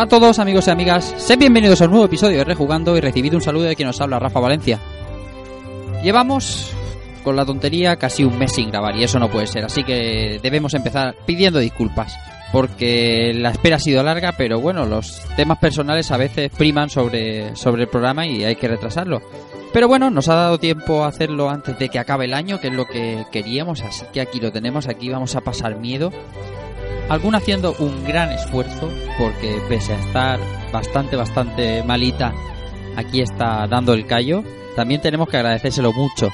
[0.00, 3.02] Hola a todos amigos y amigas, sed bienvenidos a un nuevo episodio de Rejugando y
[3.02, 4.80] recibid un saludo de quien nos habla, Rafa Valencia.
[6.02, 6.72] Llevamos
[7.22, 10.40] con la tontería casi un mes sin grabar y eso no puede ser, así que
[10.42, 12.18] debemos empezar pidiendo disculpas,
[12.50, 17.54] porque la espera ha sido larga, pero bueno, los temas personales a veces priman sobre,
[17.54, 19.20] sobre el programa y hay que retrasarlo.
[19.70, 22.68] Pero bueno, nos ha dado tiempo a hacerlo antes de que acabe el año, que
[22.68, 26.10] es lo que queríamos, así que aquí lo tenemos, aquí vamos a pasar miedo
[27.10, 30.40] alguna haciendo un gran esfuerzo porque pese a estar
[30.72, 32.32] bastante bastante malita
[32.96, 34.42] aquí está dando el callo.
[34.76, 36.30] También tenemos que agradecérselo mucho.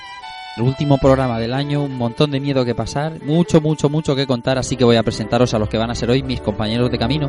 [0.56, 4.26] El último programa del año un montón de miedo que pasar mucho mucho mucho que
[4.26, 6.90] contar así que voy a presentaros a los que van a ser hoy mis compañeros
[6.90, 7.28] de camino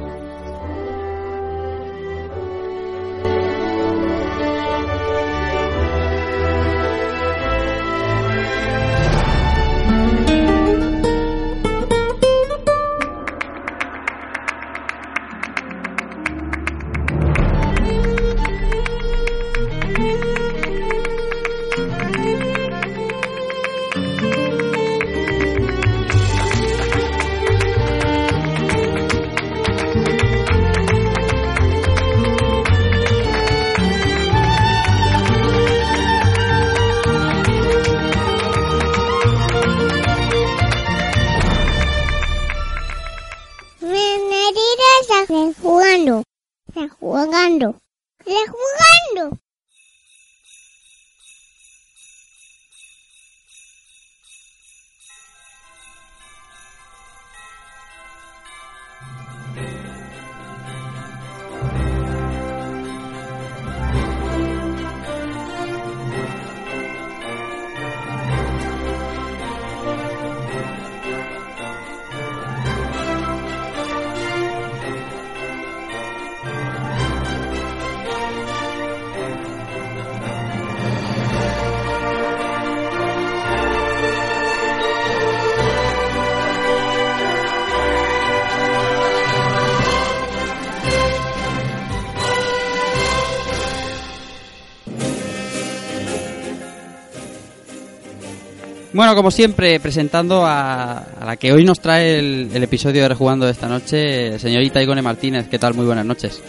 [98.97, 103.09] Bueno, como siempre, presentando a, a la que hoy nos trae el, el episodio de
[103.09, 105.47] Rejugando de esta noche, señorita Igone Martínez.
[105.49, 105.75] ¿Qué tal?
[105.75, 106.41] Muy buenas noches.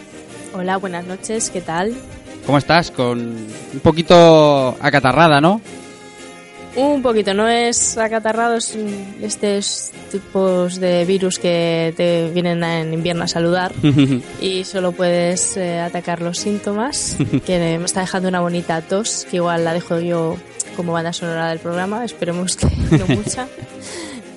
[0.55, 1.95] Hola, buenas noches, ¿qué tal?
[2.47, 2.91] ¿Cómo estás?
[2.91, 5.61] Con un poquito acatarrada, ¿no?
[6.75, 8.75] Un poquito, no es acatarrado, es
[9.21, 13.73] estos tipos de virus que te vienen en invierno a saludar
[14.41, 19.37] y solo puedes eh, atacar los síntomas, que me está dejando una bonita tos, que
[19.37, 20.39] igual la dejo yo
[20.79, 22.67] como banda sonora del programa, esperemos que
[22.97, 23.47] no mucha.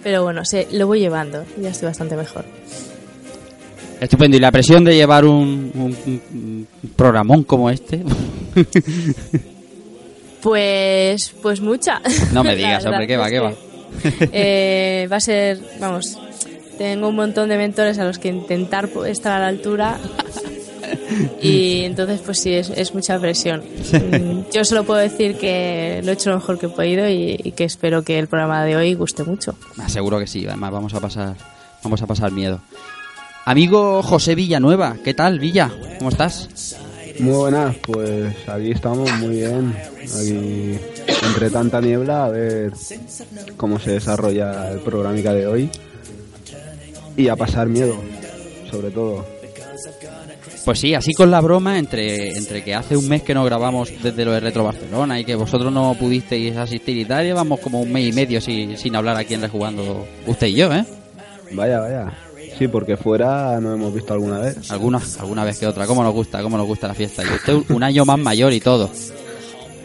[0.03, 2.43] Pero bueno, se, lo voy llevando, ya estoy bastante mejor.
[4.01, 4.35] Estupendo.
[4.35, 8.01] ¿Y la presión de llevar un, un- un programón como este?
[10.41, 12.01] Pues, pues mucha.
[12.33, 13.53] No me digas, hombre, ¿qué va, qué va?
[14.31, 16.17] eh, va a ser, vamos,
[16.79, 19.99] tengo un montón de mentores a los que intentar estar a la altura
[21.41, 23.61] y entonces pues sí, es, es mucha presión.
[23.61, 27.39] Mm, Yo solo puedo decir que lo he hecho lo mejor que he podido y,
[27.43, 29.55] y que espero que el programa de hoy guste mucho.
[29.87, 30.45] Seguro que sí.
[30.47, 31.35] Además, vamos a pasar,
[31.83, 32.61] vamos a pasar miedo.
[33.45, 35.71] Amigo José Villanueva, ¿qué tal, Villa?
[35.97, 36.77] ¿Cómo estás?
[37.19, 39.75] Muy buenas, pues aquí estamos muy bien.
[39.99, 40.79] Aquí
[41.27, 42.71] entre tanta niebla a ver
[43.57, 45.69] cómo se desarrolla el programica de hoy.
[47.17, 47.95] Y a pasar miedo,
[48.69, 49.25] sobre todo.
[50.65, 53.89] Pues sí, así con la broma, entre, entre que hace un mes que no grabamos
[54.01, 57.81] desde lo de Retro Barcelona y que vosotros no pudisteis asistir y tal, llevamos como
[57.81, 60.85] un mes y medio sin, sin hablar aquí en Rejugando usted y yo, ¿eh?
[61.53, 62.13] Vaya, vaya.
[62.57, 64.69] Sí, porque fuera no hemos visto alguna vez.
[64.71, 65.87] Alguna, alguna vez que otra.
[65.87, 66.41] ¿Cómo nos gusta?
[66.43, 67.23] ¿Cómo nos gusta la fiesta?
[67.23, 68.89] Y usted un- un año más mayor y todo.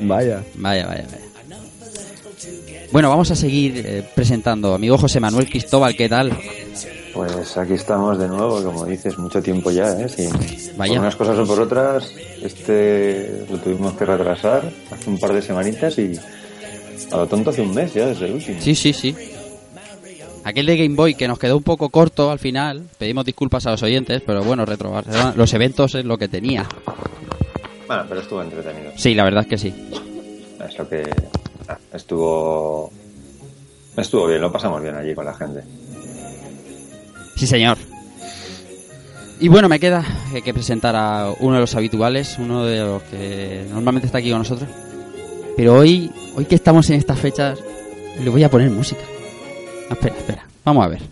[0.01, 0.43] Vaya.
[0.57, 1.19] Vaya, vaya, vaya.
[2.93, 4.75] Bueno, vamos a seguir eh, presentando.
[4.75, 6.37] Amigo José Manuel Cristóbal, ¿qué tal?
[7.17, 10.07] Pues aquí estamos de nuevo, como dices, mucho tiempo ya, ¿eh?
[10.77, 10.93] Vaya.
[10.93, 15.41] Por unas cosas o por otras, este lo tuvimos que retrasar hace un par de
[15.41, 16.13] semanitas y,
[17.11, 18.61] A lo tonto hace un mes ya desde el último.
[18.61, 19.17] Sí, sí, sí.
[20.45, 22.83] Aquel de Game Boy que nos quedó un poco corto al final.
[22.99, 26.69] Pedimos disculpas a los oyentes, pero bueno, Retro Barcelona, los eventos es lo que tenía.
[27.87, 28.93] Bueno, pero estuvo entretenido.
[28.95, 29.75] Sí, la verdad es que sí.
[30.69, 31.03] Es lo que.
[31.67, 32.93] ah, Estuvo.
[33.97, 35.63] Estuvo bien, lo pasamos bien allí con la gente.
[37.37, 37.79] Sí, señor.
[39.39, 40.03] Y bueno, me queda
[40.33, 44.31] que- que presentar a uno de los habituales, uno de los que normalmente está aquí
[44.31, 44.69] con nosotros.
[45.57, 47.59] Pero hoy, hoy que estamos en estas fechas,
[48.23, 49.03] le voy a poner música.
[49.91, 50.47] Ah, espera, espera.
[50.65, 51.03] Vamos a ver.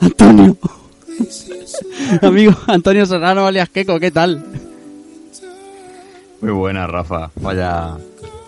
[0.00, 0.56] Antonio.
[2.22, 4.44] Amigo, Antonio Serrano alias ¿qué tal?
[6.40, 7.30] Muy buena, Rafa.
[7.36, 7.96] Vaya,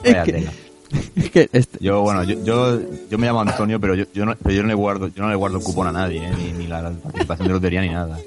[0.03, 0.53] Es vaya que- tela.
[1.17, 2.81] Es que este- Yo, bueno, yo, yo,
[3.11, 5.29] yo me llamo Antonio, pero yo, yo, no, pero yo no le guardo, yo no
[5.29, 6.31] le guardo cupón a nadie, ¿eh?
[6.37, 8.19] ni, ni la participación de lotería ni nada.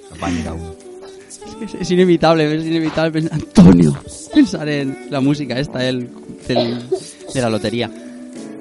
[1.63, 3.95] Es, es inevitable, es inevitable pensar, Antonio,
[4.33, 6.09] pensar en la música esta del,
[6.47, 6.87] del-
[7.33, 7.89] de la lotería.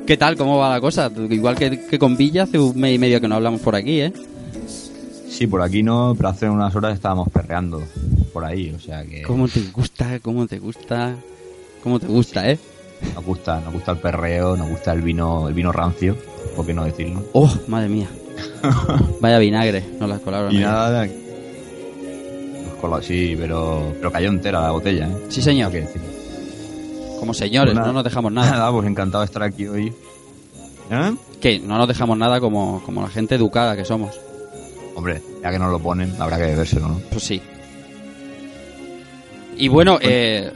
[0.06, 0.36] ¿Qué tal?
[0.36, 1.10] ¿Cómo va la cosa?
[1.30, 4.00] Igual que, que con Villa, hace un mes y medio que no hablamos por aquí,
[4.00, 4.12] ¿eh?
[5.28, 7.82] Sí, por aquí no, pero hace unas horas estábamos perreando
[8.32, 10.18] por ahí, o sea que ¿Cómo te gusta?
[10.20, 11.14] ¿Cómo te gusta?
[11.82, 12.58] ¿Cómo te gusta, eh?
[13.14, 16.16] Nos gusta, nos gusta el perreo, nos gusta el vino, el vino rancio,
[16.56, 17.24] por qué no decirlo.
[17.32, 18.08] ¡Oh, madre mía!
[19.20, 20.54] Vaya vinagre, no las colaron.
[20.54, 25.16] Y nada, nos cola- sí, pero, pero cayó entera la botella, ¿eh?
[25.28, 25.70] Sí, señor.
[25.72, 26.00] ¿Qué decir?
[27.18, 28.50] Como señores, Pues no nos dejamos nada.
[28.52, 29.92] Nada, pues encantado de estar aquí hoy.
[30.90, 31.14] ¿Eh?
[31.40, 34.18] Que no nos dejamos nada como, como la gente educada que somos.
[34.94, 37.00] Hombre, ya que nos lo ponen, habrá que bebérselo, ¿no?
[37.10, 37.40] Pues sí.
[39.56, 40.50] Y bueno, eh,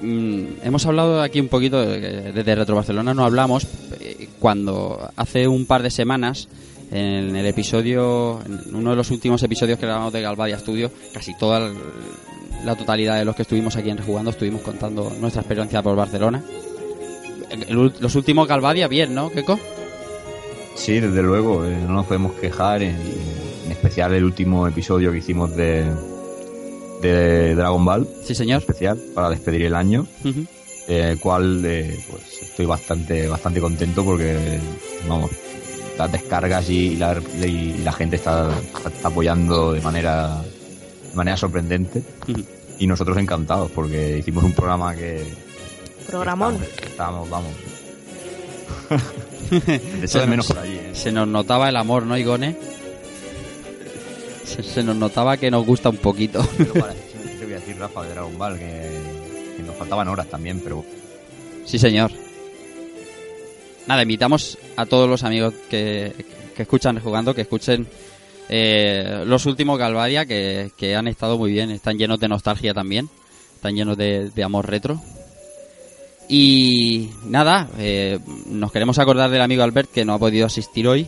[0.00, 3.66] mm, hemos hablado aquí un poquito, de desde Retro Barcelona no hablamos,
[4.00, 6.48] eh, cuando hace un par de semanas,
[6.90, 11.36] en el episodio, en uno de los últimos episodios que grabamos de Galvadia Studio, casi
[11.36, 11.70] toda
[12.64, 16.42] la totalidad de los que estuvimos aquí en Rejugando estuvimos contando nuestra experiencia por Barcelona.
[17.50, 19.58] El- el- los últimos Galvadia, bien, ¿no, Keiko?
[20.74, 22.96] Sí, desde luego, eh, no nos podemos quejar, en,
[23.66, 25.84] en especial el último episodio que hicimos de,
[27.02, 28.60] de Dragon Ball, Sí, señor.
[28.60, 34.58] especial, para despedir el año, eh, el cual eh, pues estoy bastante bastante contento porque,
[35.08, 35.30] vamos,
[35.98, 38.50] las descargas y la, y la gente está,
[38.86, 40.42] está apoyando de manera,
[41.10, 42.02] de manera sorprendente
[42.78, 45.24] y nosotros encantados porque hicimos un programa que...
[46.06, 46.58] Programón.
[46.84, 47.50] Estábamos, vamos...
[49.50, 50.90] de menos por allí, ¿eh?
[50.94, 52.56] Se nos notaba el amor, ¿no, Igone?
[54.48, 56.46] Se, se nos notaba que nos gusta un poquito.
[56.56, 58.90] Pero para, eso te voy a decir, Rafa, de Dragon Ball, que,
[59.56, 60.84] que nos faltaban horas también, pero
[61.68, 62.10] Sí, señor.
[63.86, 66.14] Nada, invitamos a todos los amigos que,
[66.56, 67.86] que escuchan jugando, que escuchen
[68.48, 73.10] eh, los últimos Galvadia, que, que han estado muy bien, están llenos de nostalgia también,
[73.54, 74.98] están llenos de, de amor retro.
[76.26, 81.06] Y nada, eh, nos queremos acordar del amigo Albert que no ha podido asistir hoy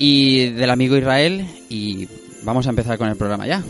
[0.00, 2.08] y del amigo Israel y
[2.42, 3.62] vamos a empezar con el programa ya.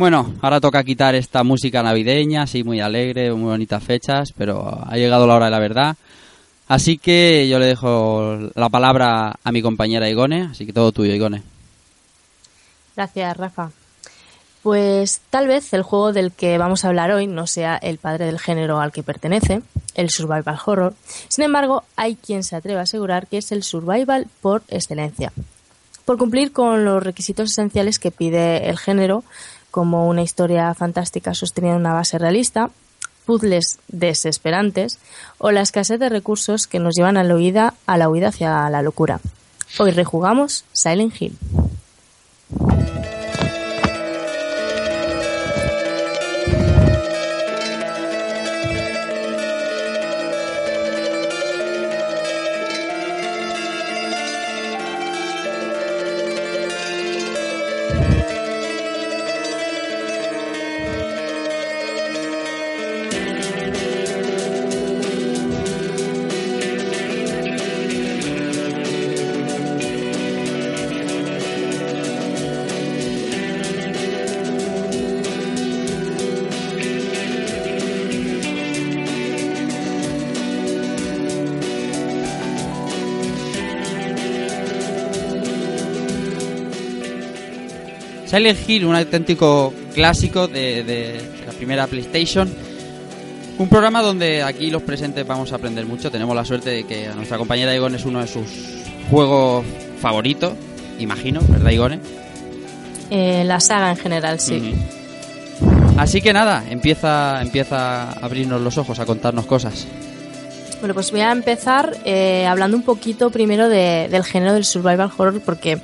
[0.00, 4.96] Bueno, ahora toca quitar esta música navideña, así muy alegre, muy bonitas fechas, pero ha
[4.96, 5.94] llegado la hora de la verdad.
[6.68, 11.12] Así que yo le dejo la palabra a mi compañera Igone, así que todo tuyo,
[11.12, 11.42] Igone.
[12.96, 13.72] Gracias, Rafa.
[14.62, 18.24] Pues tal vez el juego del que vamos a hablar hoy no sea el padre
[18.24, 19.60] del género al que pertenece,
[19.96, 20.94] el survival horror.
[21.28, 25.30] Sin embargo, hay quien se atreve a asegurar que es el survival por excelencia.
[26.06, 29.24] Por cumplir con los requisitos esenciales que pide el género,
[29.70, 32.70] como una historia fantástica sostenida en una base realista,
[33.24, 34.98] puzzles desesperantes
[35.38, 38.68] o la escasez de recursos que nos llevan a la huida, a la huida hacia
[38.70, 39.20] la locura.
[39.78, 41.38] Hoy rejugamos Silent Hill.
[88.30, 92.48] Silent Hill, un auténtico clásico de, de la primera PlayStation.
[93.58, 96.10] Un programa donde aquí los presentes vamos a aprender mucho.
[96.10, 98.46] Tenemos la suerte de que a nuestra compañera Igone es uno de sus
[99.10, 99.64] juegos
[100.00, 100.52] favoritos,
[100.98, 101.98] imagino, ¿verdad, Igone?
[103.10, 104.74] Eh, la saga en general, sí.
[105.98, 109.86] Así que nada, empieza, empieza a abrirnos los ojos, a contarnos cosas.
[110.78, 115.10] Bueno, pues voy a empezar eh, hablando un poquito primero de- del género del survival
[115.18, 115.78] horror porque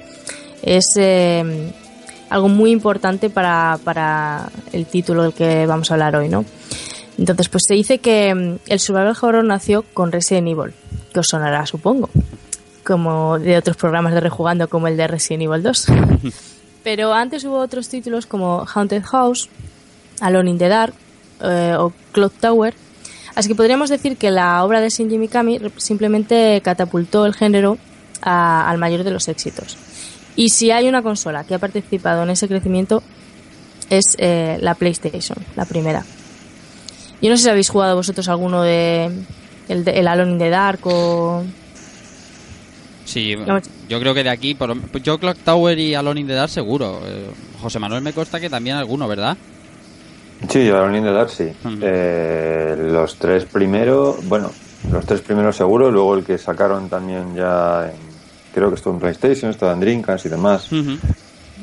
[0.63, 1.71] es eh,
[2.31, 6.45] algo muy importante para, para el título del que vamos a hablar hoy, ¿no?
[7.19, 10.75] Entonces, pues se dice que mm, el survival horror nació con Resident Evil,
[11.13, 12.11] que os sonará, supongo,
[12.85, 15.87] como de otros programas de rejugando como el de Resident Evil 2.
[16.85, 19.49] Pero antes hubo otros títulos como Haunted House,
[20.21, 20.95] Alone in the Dark
[21.43, 22.75] eh, o Clock Tower.
[23.35, 27.77] Así que podríamos decir que la obra de Shinji Mikami simplemente catapultó el género
[28.23, 29.77] a- al mayor de los éxitos.
[30.37, 33.03] Y si hay una consola que ha participado en ese crecimiento
[33.91, 36.05] es eh, la PlayStation, la primera.
[37.23, 39.11] Yo no sé si habéis jugado vosotros alguno de
[39.69, 41.43] el, de- el Alone in the Dark o
[43.05, 43.61] Sí, No.
[43.89, 47.01] yo creo que de aquí, por, yo Clock Tower y Alone in the Dark seguro.
[47.07, 47.31] Eh,
[47.63, 49.37] José Manuel me consta que también alguno, ¿verdad?
[50.49, 51.45] Sí, Alone in the Dark sí.
[51.63, 51.79] Mm.
[51.83, 54.51] Eh, los tres primeros, bueno,
[54.91, 58.06] los tres primeros seguro, luego el que sacaron también ya, en-
[58.57, 60.69] creo que estuvo en PlayStation, estuvo en Dreamcast y demás,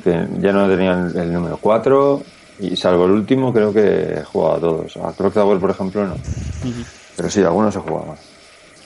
[0.03, 2.23] que ya no tenían el, el número 4
[2.59, 4.97] y salvo el último creo que he jugado a todos.
[4.97, 6.15] A Clock Tower, por ejemplo, no.
[7.17, 8.15] Pero sí, algunos he jugado.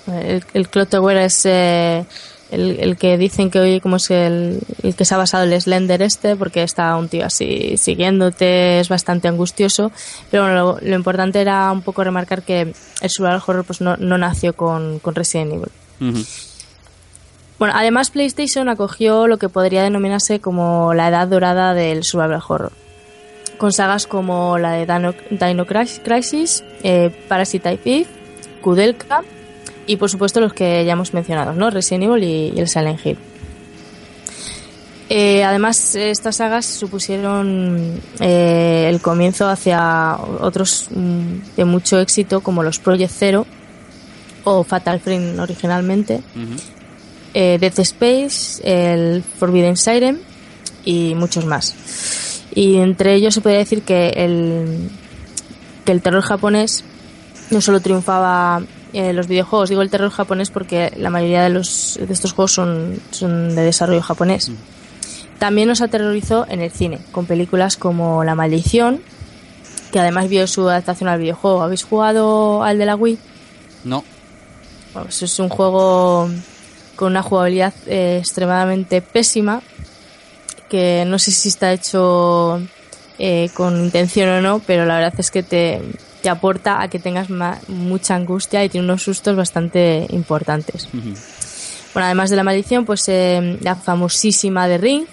[0.07, 2.05] El, el Clock Tower es eh,
[2.49, 5.61] el, el que dicen que hoy como es el, el que se ha basado el
[5.61, 9.91] Slender este, porque está un tío así siguiéndote, es bastante angustioso.
[10.31, 13.97] Pero bueno, lo, lo importante era un poco remarcar que el survival horror pues no,
[13.97, 16.23] no nació con, con Resident Evil.
[17.59, 22.71] Bueno, además PlayStation acogió lo que podría denominarse como la edad dorada del survival horror.
[23.57, 28.05] Con sagas como la de Dino, Dino Cris- Crisis, eh, Parasite Eve,
[28.61, 29.23] Kudelka
[29.87, 31.71] y por supuesto los que ya hemos mencionado, ¿no?
[31.71, 33.17] Resident Evil y, y el Silent Hill.
[35.09, 42.61] Eh, además, estas sagas supusieron eh, el comienzo hacia otros mm, de mucho éxito como
[42.61, 43.47] los Project Zero
[44.43, 46.21] o Fatal Frame originalmente.
[47.39, 50.19] Eh, Death Space, el Forbidden Siren
[50.83, 52.41] y muchos más.
[52.55, 54.89] Y entre ellos se puede decir que el,
[55.85, 56.83] que el terror japonés
[57.51, 61.99] no solo triunfaba en los videojuegos, digo el terror japonés porque la mayoría de, los,
[62.01, 64.51] de estos juegos son, son de desarrollo japonés.
[65.37, 68.99] También nos aterrorizó en el cine, con películas como La Maldición,
[69.91, 71.61] que además vio su adaptación al videojuego.
[71.61, 73.19] ¿Habéis jugado al de la Wii?
[73.83, 74.03] No.
[74.93, 76.31] Bueno, pues es un juego
[76.97, 79.61] con una jugabilidad eh, extremadamente pésima,
[80.69, 82.59] que no sé si está hecho
[83.19, 85.81] eh, con intención o no, pero la verdad es que te,
[86.21, 87.29] te aporta a que tengas
[87.69, 90.89] mucha angustia y tiene unos sustos bastante importantes.
[91.93, 95.05] Bueno, además de la maldición, pues eh, la famosísima de Ring.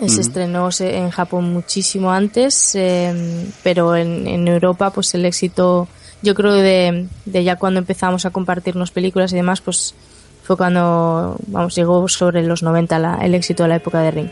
[0.00, 5.86] eh, Se estrenó en Japón muchísimo antes, eh, pero en, en Europa, pues el éxito,
[6.22, 9.94] yo creo de, de ya cuando empezamos a compartirnos películas y demás, pues
[10.42, 14.28] fue cuando, vamos, llegó sobre los 90 la- el éxito de la época de Ring.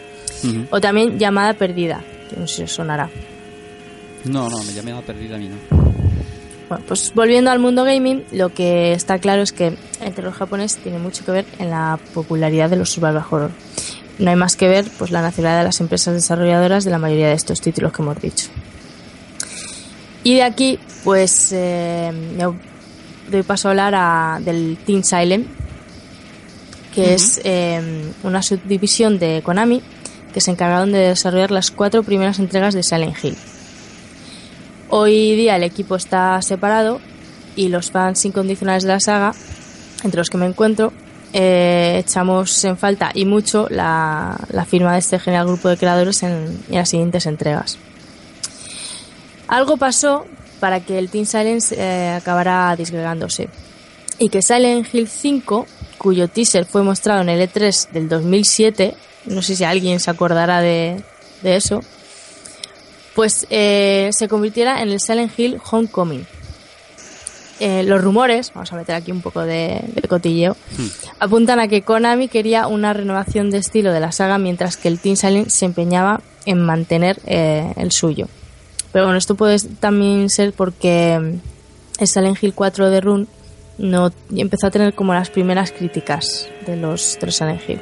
[0.71, 3.11] O también Llamada Perdida, que no sé si os sonará.
[4.25, 5.57] No, no, me llamé a perdida a mí, ¿no?
[6.69, 10.76] Bueno, pues volviendo al mundo gaming, lo que está claro es que el terror japonés
[10.76, 13.50] tiene mucho que ver en la popularidad de los survival horror.
[14.19, 17.29] No hay más que ver pues la nacionalidad de las empresas desarrolladoras de la mayoría
[17.29, 18.49] de estos títulos que hemos dicho.
[20.23, 22.12] Y de aquí, pues eh,
[23.31, 25.47] doy paso a hablar a- del Team Silent,
[26.95, 27.81] que es eh,
[28.23, 29.83] una subdivisión de Konami
[30.33, 33.37] que se encargaron de desarrollar las cuatro primeras entregas de Silent Hill.
[34.89, 37.01] Hoy día el equipo está separado
[37.57, 39.35] y los fans incondicionales de la saga,
[40.03, 40.93] entre los que me encuentro,
[41.33, 46.23] eh, echamos en falta y mucho la, la firma de este genial grupo de creadores
[46.23, 47.79] en, en las siguientes entregas.
[49.47, 50.27] Algo pasó
[50.61, 53.49] para que el Team Silence eh, acabara disgregándose
[54.19, 55.67] y que Silent Hill 5,
[56.00, 58.95] cuyo teaser fue mostrado en el E3 del 2007,
[59.26, 61.02] no sé si alguien se acordará de,
[61.42, 61.83] de eso,
[63.14, 66.26] pues eh, se convirtiera en el Silent Hill Homecoming.
[67.61, 70.57] Eh, los rumores, vamos a meter aquí un poco de, de cotilleo,
[71.19, 74.99] apuntan a que Konami quería una renovación de estilo de la saga mientras que el
[74.99, 78.26] Team Silent se empeñaba en mantener eh, el suyo.
[78.90, 83.26] Pero bueno, esto puede también ser porque mm, el Silent Hill 4 de Rune
[83.81, 87.81] no empezó a tener como las primeras críticas de los tres Silent Hill.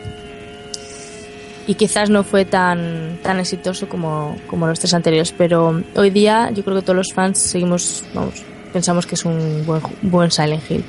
[1.67, 6.51] y quizás no fue tan, tan exitoso como, como los tres anteriores, pero hoy día
[6.51, 10.63] yo creo que todos los fans seguimos, vamos, pensamos que es un buen, buen Silent
[10.71, 10.85] Hill.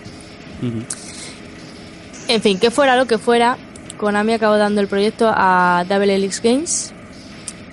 [2.28, 3.58] En fin, que fuera lo que fuera,
[3.98, 6.94] Konami acabó dando el proyecto a Double Helix Games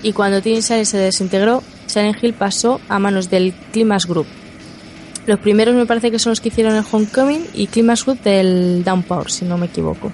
[0.02, 4.26] y cuando Teen Silent se desintegró, Silent Hill pasó a manos del Climax Group.
[5.26, 8.84] Los primeros me parece que son los que hicieron el Homecoming y Climax Group del
[8.84, 10.12] Downpour, si no me equivoco.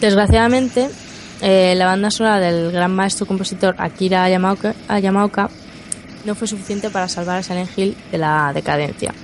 [0.00, 0.90] Desgraciadamente,
[1.40, 5.48] eh, la banda sonora del gran maestro compositor Akira Yamaoka, Yamaoka
[6.24, 9.14] no fue suficiente para salvar a Silent Hill de la decadencia.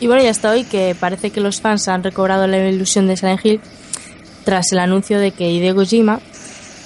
[0.00, 3.16] Y bueno, ya hasta hoy que parece que los fans han recobrado la ilusión de
[3.16, 3.60] Silent Hill
[4.44, 6.20] tras el anuncio de que Hideo Kojima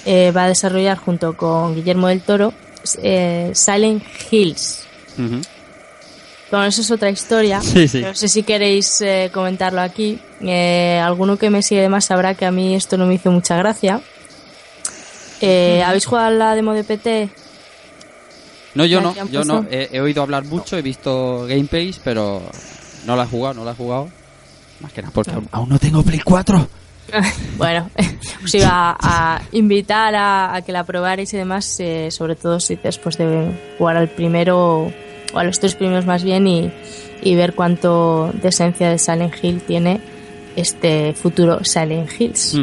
[0.05, 2.53] eh, va a desarrollar junto con Guillermo del Toro
[3.01, 4.85] eh, Silent Hills.
[6.49, 7.61] Bueno, eso es otra historia.
[7.61, 8.01] Sí, sí.
[8.01, 10.19] No sé si queréis eh, comentarlo aquí.
[10.41, 13.31] Eh, alguno que me sigue de más sabrá que a mí esto no me hizo
[13.31, 14.01] mucha gracia.
[15.41, 17.29] Eh, ¿Habéis jugado a la demo de PT?
[18.75, 19.65] No, yo ¿La no, yo no.
[19.69, 22.41] He, he oído hablar mucho, he visto gameplays, pero
[23.05, 24.09] no la he jugado, no la he jugado.
[24.79, 26.67] Más que nada porque aún no tengo Play 4.
[27.57, 27.89] bueno,
[28.43, 32.75] os iba a invitar a, a que la probarais y demás, eh, sobre todo si
[32.75, 34.91] después de jugar al primero
[35.33, 36.71] o a los tres primeros más bien y,
[37.21, 39.99] y ver cuánto de esencia de Silent Hill tiene
[40.55, 42.55] este futuro Silent Hills.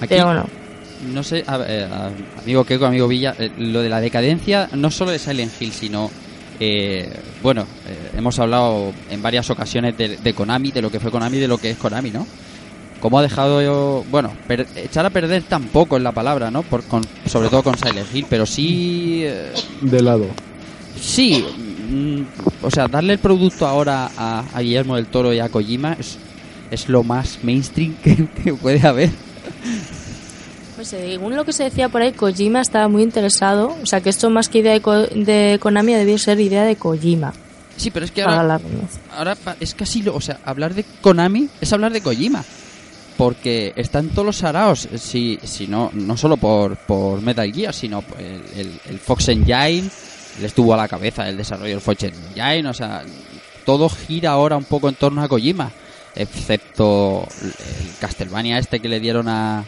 [0.00, 0.46] Aquí, Pero bueno,
[1.12, 2.10] no sé, a- eh, a-
[2.42, 6.10] amigo Keiko, amigo Villa, eh, lo de la decadencia, no solo de Silent Hill, sino,
[6.60, 7.08] eh,
[7.42, 11.38] bueno, eh, hemos hablado en varias ocasiones de, de Konami, de lo que fue Konami,
[11.38, 12.26] de lo que es Konami, ¿no?
[13.02, 16.62] Cómo ha dejado, yo, bueno, per- echar a perder tampoco es la palabra, ¿no?
[16.62, 20.26] Por, con- sobre todo con Silent Hill, pero sí, eh, De lado.
[21.00, 21.44] sí,
[21.90, 22.20] mm,
[22.64, 26.16] o sea, darle el producto ahora a, a Guillermo del Toro y a Kojima es,
[26.70, 29.10] es lo más mainstream que, que puede haber.
[30.76, 33.76] pues según lo que se decía por ahí, Kojima estaba muy interesado.
[33.82, 36.76] O sea, que esto más que idea de, Ko- de Konami debió ser idea de
[36.76, 37.32] Kojima.
[37.76, 38.60] Sí, pero es que ahora,
[39.16, 42.44] ahora es casi lo, o sea, hablar de Konami es hablar de Kojima.
[43.22, 48.02] Porque están todos los araos, si, si no, no solo por, por Metal Gear, sino
[48.18, 49.88] el, el- el Fox Engine,
[50.40, 53.04] le estuvo a la cabeza el desarrollo del Fox Engine, o sea,
[53.64, 55.70] todo gira ahora un poco en torno a Kojima,
[56.16, 57.52] excepto el
[58.00, 59.64] Castlevania este que le dieron a,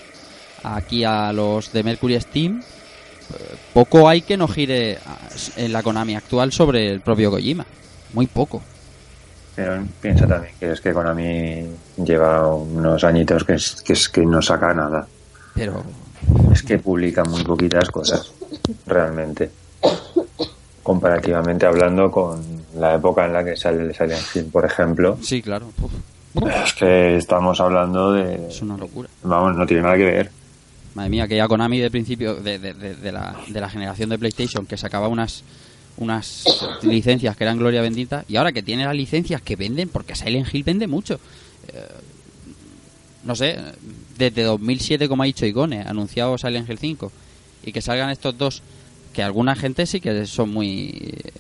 [0.64, 2.60] aquí a los de Mercury Steam.
[2.60, 4.98] Eh, Poco hay que no gire
[5.56, 7.64] en la Konami actual sobre el propio Kojima,
[8.14, 8.62] muy poco.
[9.56, 11.64] Pero piensa también que es que Konami
[12.04, 15.06] lleva unos añitos que, es, que, es que no saca nada.
[15.54, 15.84] Pero
[16.52, 18.32] Es que publica muy poquitas cosas,
[18.86, 19.50] realmente.
[20.82, 22.42] Comparativamente hablando con
[22.76, 25.16] la época en la que sale el Silent Hill, por ejemplo.
[25.22, 25.92] sí, claro, uf,
[26.64, 28.48] Es que estamos hablando de...
[28.48, 29.08] es una locura.
[29.22, 30.30] Vamos, no tiene nada que ver.
[30.94, 34.10] Madre mía, que ya Konami de principio de, de- de- de la, de la generación
[34.10, 35.42] de PlayStation que sacaba unas
[35.96, 36.44] unas
[36.82, 40.52] licencias que eran gloria bendita y ahora que tiene las licencias que venden porque Silent
[40.52, 41.20] Hill vende mucho.
[41.68, 41.86] Eh,
[43.24, 43.58] no sé,
[44.18, 47.12] desde 2007 como ha dicho Igone, anunciado Silent Hill 5
[47.64, 48.62] y que salgan estos dos
[49.12, 50.88] que alguna gente sí que son muy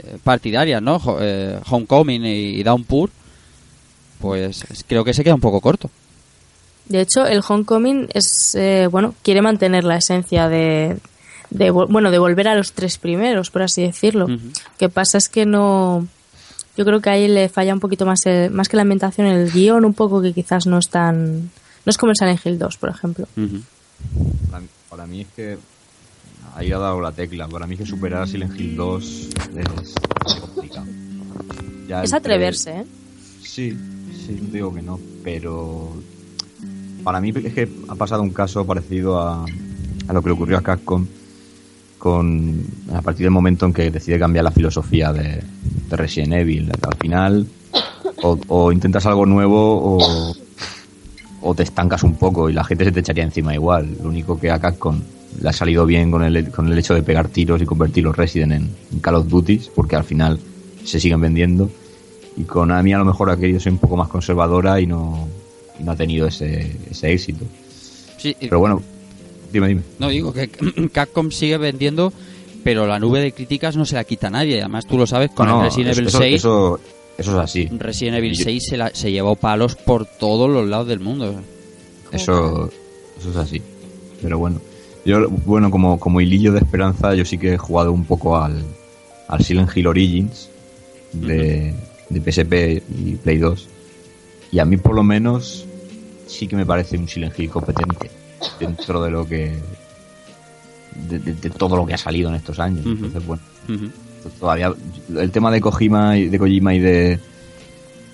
[0.04, 1.00] eh, partidarias, ¿no?
[1.20, 3.10] Eh, Homecoming y, Downpour
[4.20, 5.90] pues es- creo que se queda un poco corto.
[6.88, 10.96] De hecho, el Homecoming es, eh, bueno, quiere mantener la esencia de,
[11.54, 14.26] de, bueno, de volver a los tres primeros, por así decirlo.
[14.26, 14.38] Ujú.
[14.78, 16.06] que pasa es que no,
[16.76, 19.50] yo creo que ahí le falla un poquito más, el- más que la ambientación, el
[19.50, 21.50] guion un poco que quizás no es tan, no
[21.90, 23.26] es como el Silent Hill 2, por ejemplo.
[24.50, 25.56] Para, mí- para mí es que
[26.56, 27.48] ahí ha dado la tecla.
[27.48, 29.94] Para mí es que superar a Silent Hill 2 es,
[30.26, 30.86] es complicado.
[31.88, 32.84] Ya Es atreverse, ¿eh?
[33.42, 33.70] Sí,
[34.26, 35.92] sí, no digo que no, pero
[37.04, 39.44] para mí es que ha pasado un caso parecido a,
[40.08, 41.06] a lo que le ocurrió a Capcom
[41.98, 45.42] con a partir del momento en que decide cambiar la filosofía de,
[45.88, 46.70] de Resident Evil.
[46.70, 47.46] Al final
[48.22, 50.34] o, o intentas algo nuevo o,
[51.42, 53.96] o te estancas un poco y la gente se te echaría encima igual.
[54.02, 55.00] Lo único que a Capcom
[55.40, 58.16] le ha salido bien con el, con el hecho de pegar tiros y convertir los
[58.16, 60.38] Resident en, en Call of Duty, porque al final
[60.84, 61.70] se siguen vendiendo.
[62.36, 65.28] Y Konami a lo mejor ha querido ser un poco más conservadora y no,
[65.78, 67.44] y no ha tenido ese, ese éxito.
[68.16, 68.82] Sí, Pero bueno,
[69.54, 69.82] dime, dime.
[69.98, 70.48] No digo que
[70.92, 72.12] Capcom sigue vendiendo,
[72.62, 74.60] pero la nube de críticas no se la quita a nadie.
[74.60, 76.80] Además, tú lo sabes, con No, el Resident Evil eso, 6, Eso,
[77.16, 77.66] eso es así.
[77.78, 81.40] Resident Evil Yo- 6 se, la- se llevó palos por todos los lados del mundo.
[82.12, 82.70] Eso,
[83.18, 83.62] eso es así.
[84.22, 84.60] Pero bueno,
[85.04, 88.62] yo, bueno, como, como hilillo de esperanza, yo sí que he jugado un poco al,
[89.28, 90.48] al Silent Hill Origins
[91.12, 91.74] de,
[92.08, 93.68] de PSP y Play 2.
[94.52, 95.66] Y a mí, por lo menos,
[96.26, 98.10] sí que me parece un Silent Hill competente
[98.58, 99.58] dentro de lo que
[101.08, 102.84] de, de- de todo lo que ha salido en estos años.
[102.86, 103.90] Entonces, bueno, Ujú.
[104.38, 104.72] todavía
[105.16, 107.18] el tema de Kojima y de Kojima y de,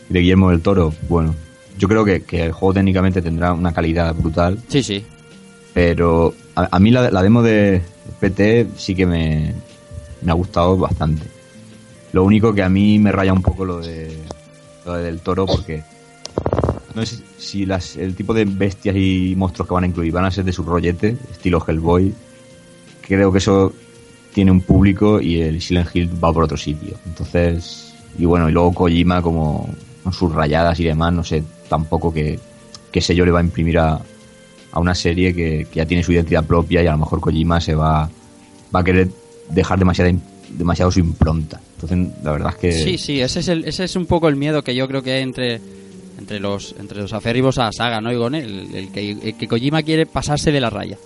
[0.09, 1.35] y de Guillermo del Toro, bueno,
[1.79, 5.05] yo creo que, que el juego técnicamente tendrá una calidad brutal, Sí, sí.
[5.75, 7.83] pero a, a mí la, la demo de
[8.21, 9.55] PT sí que me,
[10.23, 11.27] me ha gustado bastante.
[12.13, 14.17] Lo único que a mí me raya un poco lo de
[14.85, 15.83] lo de del toro porque
[16.95, 20.25] no sé si las, el tipo de bestias y monstruos que van a incluir van
[20.25, 22.13] a ser de su rollete, estilo Hellboy.
[23.03, 23.73] Creo que eso
[24.33, 26.97] tiene un público y el Silent Hill va por otro sitio.
[27.07, 29.69] Entonces, y bueno, y luego Kojima como
[30.03, 32.39] con sus rayadas y demás, no sé tampoco qué,
[32.91, 34.01] qué sello le va a imprimir a,
[34.73, 37.61] a una serie que, que ya tiene su identidad propia y a lo mejor Kojima
[37.61, 38.09] se va,
[38.75, 39.09] va a querer
[39.51, 40.13] dejar demasiada,
[40.51, 41.61] demasiado su impronta.
[41.75, 42.73] Entonces, la verdad es que...
[42.73, 45.13] Sí, sí, ese es, el, ese es un poco el miedo que yo creo que
[45.13, 45.61] hay entre,
[46.21, 48.39] entre, los, entre los aférrimos a saga, ¿no, Igone?
[48.41, 50.97] El, el que, el que Kojima quiere pasarse de la raya.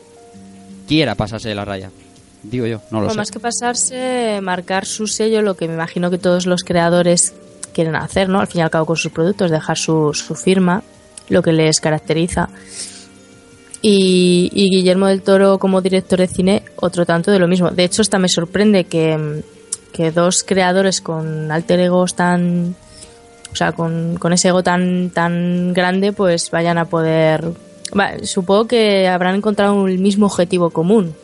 [0.86, 1.90] Quiera pasarse de la raya.
[2.42, 3.16] Digo yo, no lo Bueno, sé.
[3.16, 7.32] más que pasarse, marcar su sello, lo que me imagino que todos los creadores
[7.72, 8.40] quieren hacer, ¿no?
[8.40, 10.82] Al fin y al cabo con sus productos, dejar su, su firma,
[11.30, 12.50] lo que les caracteriza.
[13.80, 17.70] Y, y Guillermo del Toro como director de cine, otro tanto de lo mismo.
[17.70, 19.42] De hecho, hasta me sorprende que,
[19.92, 22.74] que dos creadores con alter egos tan...
[23.54, 27.52] O sea, con, con ese ego tan, tan grande, pues vayan a poder...
[28.24, 31.14] Supongo que habrán encontrado el mismo objetivo común,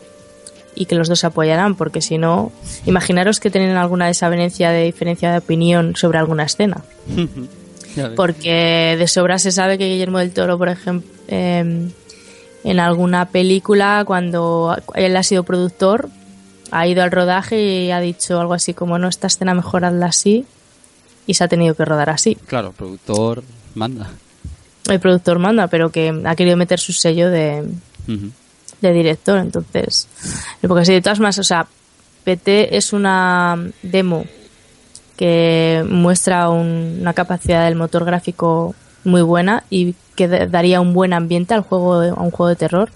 [0.76, 2.52] y que los dos se apoyarán, porque si no,
[2.86, 6.84] imaginaros que tienen alguna desavenencia de diferencia de opinión sobre alguna escena.
[8.14, 11.92] Porque de sobra se sabe que Guillermo del Toro, por ejemplo, en
[12.78, 16.08] alguna película, cuando él ha sido productor,
[16.70, 20.06] ha ido al rodaje y ha dicho algo así como, no, esta escena mejor hazla
[20.06, 20.46] así,
[21.26, 22.36] y se ha tenido que rodar así.
[22.46, 23.42] Claro, productor
[23.74, 24.10] manda.
[24.88, 27.64] El productor manda, pero que ha querido meter su sello de,
[28.80, 30.08] de director, entonces.
[30.66, 31.66] Porque si de todas maneras, o sea,
[32.24, 34.24] PT es una demo
[35.16, 40.92] que muestra un- una capacidad del motor gráfico muy buena y que da- daría un
[40.94, 42.90] buen ambiente al juego, a un juego de terror.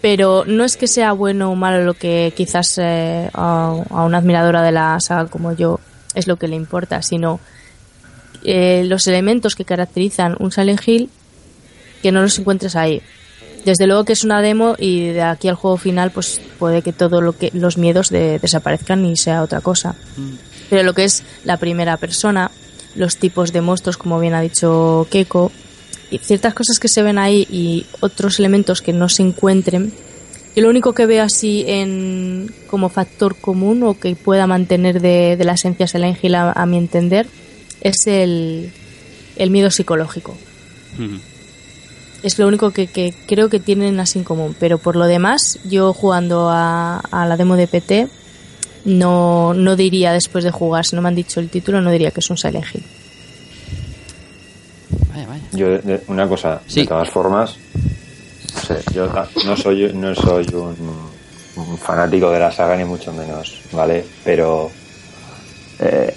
[0.00, 4.18] Pero no es que sea bueno o malo lo que quizás eh, a, a una
[4.18, 5.78] admiradora de la saga como yo
[6.14, 7.40] es lo que le importa, sino
[8.44, 11.08] eh, los elementos que caracterizan un Silent Hill
[12.02, 13.00] que no los encuentres ahí.
[13.64, 16.92] Desde luego que es una demo y de aquí al juego final pues puede que
[16.92, 19.94] todo lo que los miedos de- desaparezcan y sea otra cosa.
[20.68, 22.50] Pero lo que es la primera persona,
[22.96, 25.52] los tipos de monstruos como bien ha dicho Keiko,
[26.10, 29.94] y ciertas cosas que se ven ahí y otros elementos que no se encuentren,
[30.54, 35.36] yo lo único que veo así en como factor común o que pueda mantener de,
[35.36, 37.26] de la esencia Silent Hill a, a mi entender
[37.80, 38.70] es el,
[39.36, 40.36] el miedo psicológico
[42.22, 44.54] es lo único que, que creo que tienen así en común.
[44.60, 48.06] Pero por lo demás, yo jugando a, a la demo de PT,
[48.84, 52.12] no, no diría después de jugar, si no me han dicho el título, no diría
[52.12, 52.84] que es un Silent Hill.
[55.12, 55.42] Vaya, vaya.
[55.52, 55.66] Yo,
[56.08, 56.82] una cosa, Sí.
[56.82, 57.56] de todas formas,
[58.54, 59.06] no sé, yo
[59.46, 61.10] no soy, no soy un,
[61.56, 64.04] un fanático de la saga, ni mucho menos, ¿vale?
[64.24, 64.70] Pero
[65.78, 66.14] eh,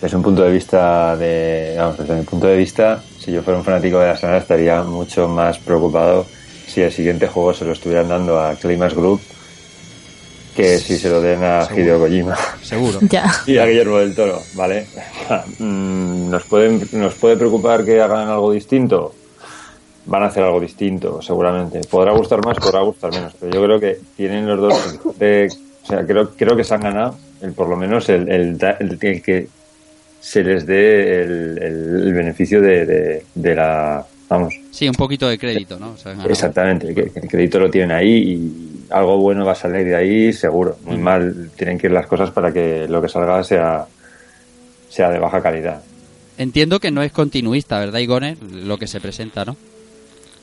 [0.00, 3.58] desde un punto de vista de, vamos, desde mi punto de vista, si yo fuera
[3.58, 6.26] un fanático de la saga, estaría mucho más preocupado
[6.66, 9.20] si el siguiente juego se lo estuvieran dando a Climax Group
[10.56, 12.98] que si se lo den a Hideo Kojima Seguro.
[13.10, 13.32] Ya.
[13.46, 14.86] y a Guillermo del Toro, ¿vale?
[15.58, 19.14] Mm, ¿Nos, pueden, ¿Nos puede preocupar que hagan algo distinto?
[20.04, 21.80] Van a hacer algo distinto, seguramente.
[21.88, 25.18] Podrá gustar más, podrá gustar menos, pero yo creo que tienen los dos...
[25.18, 25.48] de-
[25.82, 28.76] o sea, creo, creo que se han ganado, el, por lo menos, el, el, da-
[28.80, 29.48] el- el que
[30.20, 34.04] se les dé el, beneficio de, de- de la...
[34.28, 35.90] Vamos, Sí, un poquito de crédito, ¿no?
[35.90, 36.30] O sea, ganado.
[36.30, 40.78] Exactamente, el crédito lo tienen ahí y algo bueno va a salir de ahí seguro.
[40.84, 43.84] Muy mal tienen que ir las cosas para que lo que salga sea,
[44.88, 45.82] sea de baja calidad.
[46.38, 48.36] Entiendo que no es continuista, ¿verdad, Igone?
[48.52, 49.56] Lo que se presenta, ¿no?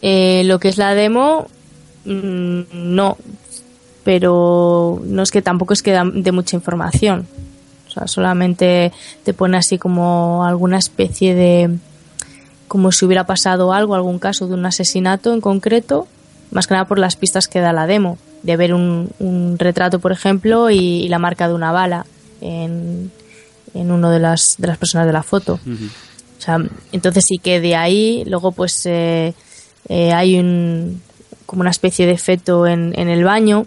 [0.02, 1.48] Eh, lo que es la demo,
[2.06, 3.18] mm, no.
[4.04, 7.28] Pero no es que tampoco es que da de mucha información.
[7.88, 8.92] O sea, solamente
[9.24, 11.78] te pone así como alguna especie de.
[12.68, 16.08] como si hubiera pasado algo, algún caso de un asesinato en concreto,
[16.52, 18.18] más que nada por las pistas que da la demo.
[18.44, 22.06] De ver un, un retrato, por ejemplo, y, y la marca de una bala
[22.40, 23.12] en,
[23.74, 25.60] en uno de las, de las personas de la foto.
[26.38, 26.58] O sea,
[26.92, 29.34] entonces sí que de ahí, luego pues eh,
[29.88, 31.02] eh, hay un
[31.46, 33.66] como una especie de feto en, en el baño.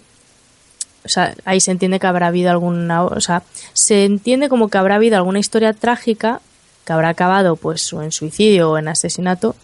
[1.05, 4.79] O sea, ahí se entiende que habrá habido alguna, o sea, se entiende como que
[4.79, 6.41] habrá habido alguna historia trágica
[6.85, 9.57] que habrá acabado pues o en suicidio o en asesinato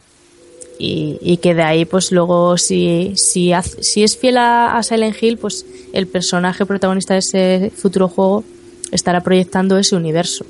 [0.78, 5.20] y, y que de ahí pues luego si, si, si es fiel a, a Silent
[5.20, 8.44] Hill pues el personaje protagonista de ese futuro juego
[8.92, 10.44] estará proyectando ese universo.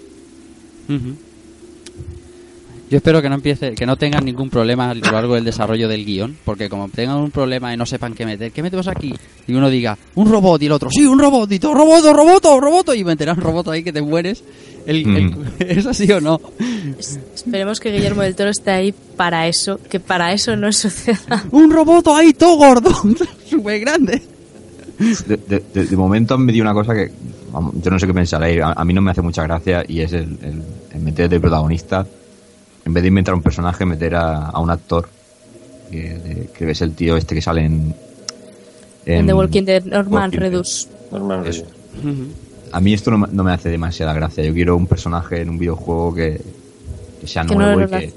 [2.90, 5.88] Yo espero que no empiece, que no tengan ningún problema a lo largo del desarrollo
[5.88, 9.14] del guion, porque como tengan un problema y no sepan qué meter, ¿qué metemos aquí?
[9.46, 12.60] Y uno diga, un robot y el otro, sí, un robot, y todo, roboto, roboto,
[12.60, 14.42] roboto, y meterán un robot ahí que te mueres.
[14.86, 15.44] El, el- Mm.
[15.58, 16.40] ¿Es así o no?
[16.98, 21.44] Es- Esperemos que Guillermo del Toro esté ahí para eso, que para eso no suceda.
[21.50, 22.90] Un roboto ahí todo gordo,
[23.50, 24.22] súper grande.
[25.26, 27.10] De, de- de- de momento han metido una cosa que
[27.52, 28.62] vamos, yo no sé qué pensaréis.
[28.62, 30.62] A, a mí no me hace mucha gracia y es el, el-
[30.94, 32.06] el meter de protagonista.
[32.88, 35.08] En vez de inventar un personaje, meter a, a un actor.
[35.90, 37.94] Que, de- que es el tío este que sale en.
[39.04, 40.32] En The Walking Dead, Norman.
[40.32, 40.88] Redus.
[41.12, 41.46] Normal.
[41.46, 41.64] Eso.
[42.72, 44.42] A mí esto no, me- no me hace demasiada gracia.
[44.42, 46.40] Yo quiero un personaje en un videojuego que,
[47.20, 48.12] que sea Que no nuevo lo y que.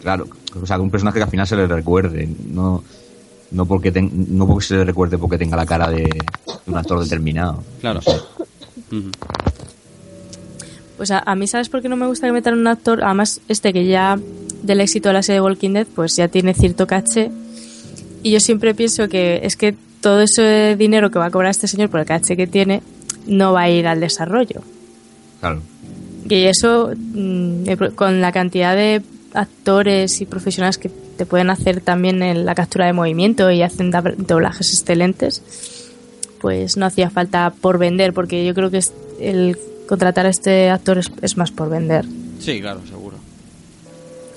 [0.00, 0.28] Claro,
[0.62, 2.28] o sea, un personaje que al final se le recuerde.
[2.50, 2.84] No,
[3.50, 6.12] no, porque ten- no porque se le recuerde porque tenga la cara de, de
[6.68, 7.64] un actor determinado.
[7.80, 8.00] Claro.
[8.06, 8.20] No sé.
[8.96, 9.10] Ujú.
[10.98, 13.02] Pues a, a mí, ¿sabes por qué no me gusta que metan un actor?
[13.02, 14.18] Además, este que ya
[14.62, 17.30] del éxito de la serie Walking Dead, pues ya tiene cierto caché.
[18.22, 21.68] Y yo siempre pienso que es que todo ese dinero que va a cobrar este
[21.68, 22.82] señor por el caché que tiene
[23.26, 24.60] no va a ir al desarrollo.
[25.40, 25.62] Claro.
[26.28, 29.00] Y eso, mm, con la cantidad de
[29.34, 33.90] actores y profesionales que te pueden hacer también en la captura de movimiento y hacen
[33.90, 35.42] doblajes excelentes,
[36.40, 39.56] pues no hacía falta por vender, porque yo creo que es- el
[39.88, 42.04] contratar a este actor es, es más por vender.
[42.38, 43.16] Sí, claro, seguro.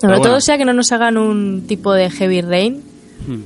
[0.00, 0.30] Sobre bueno.
[0.30, 2.82] todo sea que no nos hagan un tipo de Heavy Rain,
[3.26, 3.42] Hmm.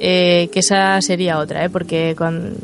[0.00, 1.70] eh, que esa sería otra, ¿eh?
[1.70, 2.16] porque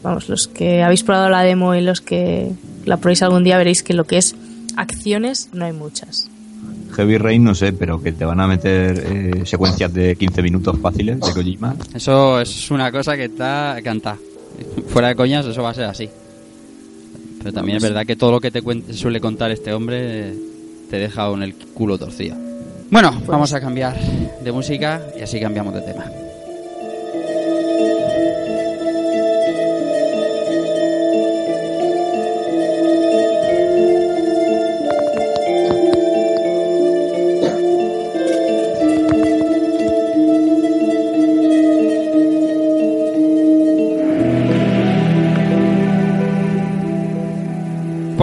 [0.02, 2.50] vamos, los que habéis probado la demo y los que
[2.84, 4.34] la probéis algún día veréis que lo que es
[4.76, 6.28] acciones no hay muchas.
[6.96, 10.76] Heavy Rain no sé, pero que te van a meter eh, secuencias de 15 minutos
[10.80, 11.74] fáciles de Kojima.
[11.94, 14.18] Eso es una cosa que está cantada.
[14.88, 16.10] Fuera de coñas, eso va a ser así.
[17.42, 18.62] Pero también es verdad que todo lo que te
[18.94, 20.34] suele contar este hombre eh,
[20.88, 22.36] te deja con el culo torcido.
[22.90, 26.04] Bueno, vamos a cambiar de música y así cambiamos de tema.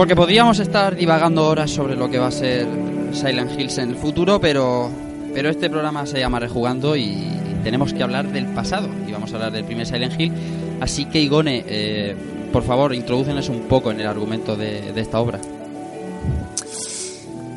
[0.00, 2.66] Porque podríamos estar divagando horas sobre lo que va a ser
[3.12, 4.88] Silent Hills en el futuro, pero,
[5.34, 7.22] pero este programa se llama Rejugando y
[7.62, 8.88] tenemos que hablar del pasado.
[9.06, 10.32] Y vamos a hablar del primer Silent Hill.
[10.80, 12.16] Así que, Igone, eh,
[12.50, 15.38] por favor, introdúcenos un poco en el argumento de, esta obra.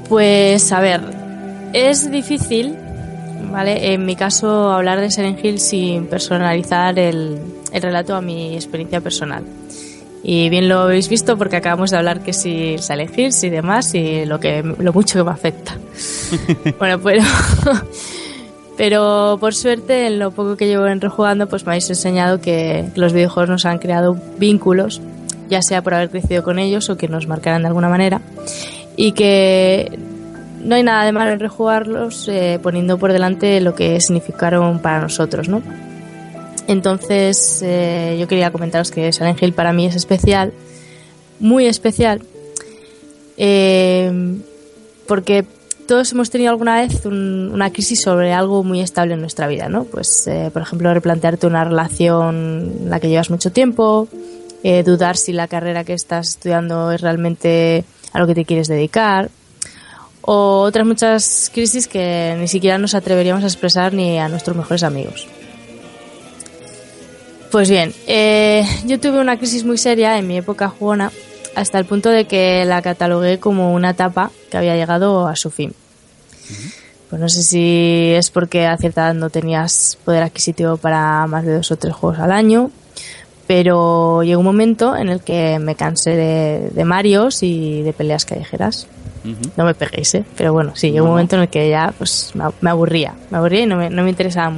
[0.10, 1.00] Pues a ver,
[1.72, 2.76] es difícil,
[3.54, 3.94] ¿vale?
[3.94, 7.40] En mi caso, hablar de Silent Hill sin personalizar el,
[7.72, 9.46] el relato a mi experiencia personal.
[10.24, 14.26] Y bien lo habéis visto porque acabamos de hablar que si Hills y demás y
[14.26, 15.78] lo, que, lo mucho que me afecta.
[16.80, 17.24] bueno, pero,
[18.78, 22.86] pero por suerte, en lo poco que llevo en rejugando, pues me habéis enseñado que
[22.96, 25.02] los videojuegos nos han creado vínculos,
[25.50, 28.22] ya sea por haber crecido con ellos o que nos marcaran de alguna manera
[28.96, 30.00] y que
[30.64, 35.02] no hay nada de malo en rejugarlos eh, poniendo por delante lo que significaron para
[35.02, 35.62] nosotros, ¿no?
[36.68, 40.54] Entonces eh, yo quería comentaros que Silent Hill para mí es especial,
[41.40, 42.22] muy especial,
[43.38, 44.40] eh,
[45.08, 45.46] porque
[45.88, 49.68] todos hemos tenido alguna vez un- una crisis sobre algo muy estable en nuestra vida,
[49.68, 49.84] ¿no?
[49.84, 54.08] Pues, eh, por ejemplo, replantearte una relación en la que llevas mucho tiempo,
[54.86, 59.30] dudar si la carrera que estás estudiando es realmente a lo que te quieres dedicar,
[60.22, 64.84] o otras muchas crisis que ni siquiera nos atreveríamos a expresar ni a nuestros mejores
[64.84, 65.28] amigos.
[67.54, 71.12] Pues bien, eh, yo tuve una crisis muy seria en mi época jugona
[71.54, 75.52] hasta el punto de que la catalogué como una etapa que había llegado a su
[75.52, 75.72] fin.
[77.12, 81.46] Pues no sé si es porque a cierta edad no tenías poder adquisitivo para más
[81.46, 82.72] de dos o tres juegos al año,
[83.46, 88.26] pero llegó un momento en el que me cansé de, de Marios y de peleas
[88.26, 88.88] callejeras.
[89.58, 90.26] No me peguéis, ¿eh?
[90.36, 93.14] Pero bueno, sí, llegó un momento en el que ya pues me, aburría.
[93.30, 94.52] Me aburría y no me, no me interesaba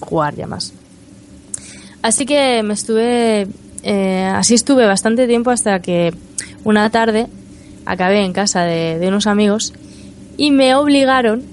[0.00, 0.74] jugar ya más.
[2.04, 3.46] Así que me estuve...
[3.82, 6.12] eh, así estuve bastante tiempo hasta que
[6.62, 7.28] una tarde
[7.86, 9.72] acabé en casa de, de unos amigos
[10.36, 11.44] y me obligaron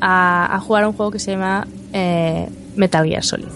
[0.00, 3.48] a, a jugar a un juego que se llama eh, Metal Gear Solid.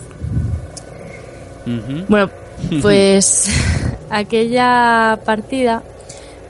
[2.09, 2.28] Bueno,
[2.83, 3.48] pues
[4.11, 5.85] aquella partida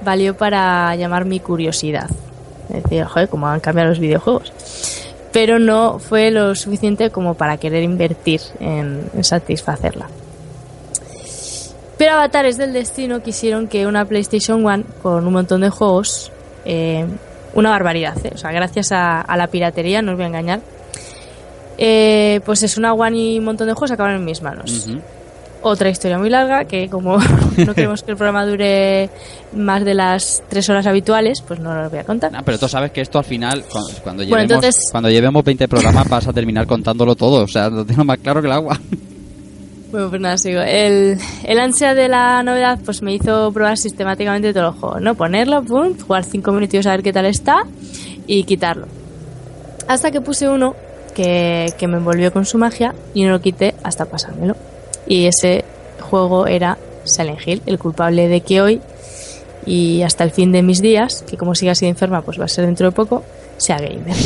[0.03, 2.09] valió para llamar mi curiosidad.
[2.71, 4.53] Es decir, joder, cómo han cambiado los videojuegos.
[5.33, 10.09] Pero no fue lo suficiente como para querer invertir en, satisfacerla.
[11.97, 16.31] Pero Avatares del Destino quisieron que una PlayStation One con un montón de juegos,
[16.65, 17.07] eh,
[17.55, 18.33] una barbaridad, ¿eh?
[18.35, 20.61] o sea, gracias a, la piratería, no os voy a engañar,
[21.79, 24.89] eh, pues es una One y un montón de juegos acaban en mis manos.
[25.65, 27.19] Otra historia muy larga que como
[27.57, 29.09] no queremos que el programa dure
[29.55, 32.33] más de las tres horas habituales, pues no lo voy a contar.
[32.45, 35.69] Pero tú sabes que esto al final, cu- cuando, Bueno, llevemos, entonces- cuando llevemos 20
[35.69, 37.45] programas, vas a terminar contándolo todo.
[37.45, 38.79] O sea, lo tengo más claro que el agua.
[39.93, 40.63] Bueno, pues nada, sigo.
[40.63, 45.15] El, el ansia de la novedad pues me hizo probar sistemáticamente todos los juegos, ¿no?
[45.15, 47.65] Ponerlo, pum, jugar cinco minutos a ver qué tal está
[48.27, 48.87] y quitarlo.
[49.87, 50.75] Hasta que puse uno
[51.15, 54.57] que, que me envolvió con su magia y no lo quité hasta pasármelo.
[55.13, 55.63] Y ese
[56.01, 58.81] juego era Silent Hill, el culpable de que hoy
[59.67, 62.49] y hasta el fin de mis días, que como siga así enferma pues va a
[62.49, 63.23] ser dentro de poco,
[63.59, 64.17] sea gamer.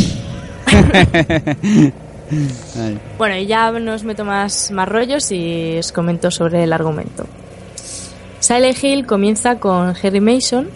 [3.18, 7.24] Bueno, y ya no os meto más, más rollos y os comento sobre el argumento.
[8.40, 10.68] Silent Hill comienza con Harry Mason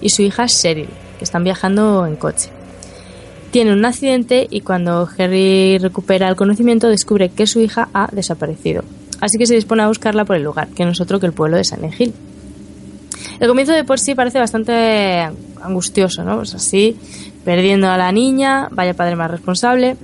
[0.00, 0.88] y su hija Cheryl,
[1.18, 2.50] que están viajando en coche.
[3.50, 8.84] Tienen un accidente y cuando Harry recupera el conocimiento descubre que su hija ha desaparecido.
[9.24, 11.32] Así que se dispone a buscarla por el lugar, que no es otro que el
[11.32, 12.12] pueblo de Silent Hill.
[13.40, 15.30] El comienzo de por sí parece bastante
[15.62, 16.36] angustioso, ¿no?
[16.36, 16.98] Pues así,
[17.42, 19.96] perdiendo a la niña, vaya padre más responsable.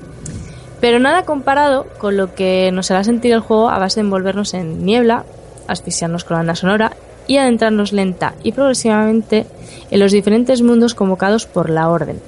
[0.80, 4.54] Pero nada comparado con lo que nos hará sentir el juego a base de envolvernos
[4.54, 5.26] en niebla,
[5.68, 9.44] asfixiarnos con la banda sonora y adentrarnos lenta y progresivamente
[9.90, 12.22] en los diferentes mundos convocados por la Orden,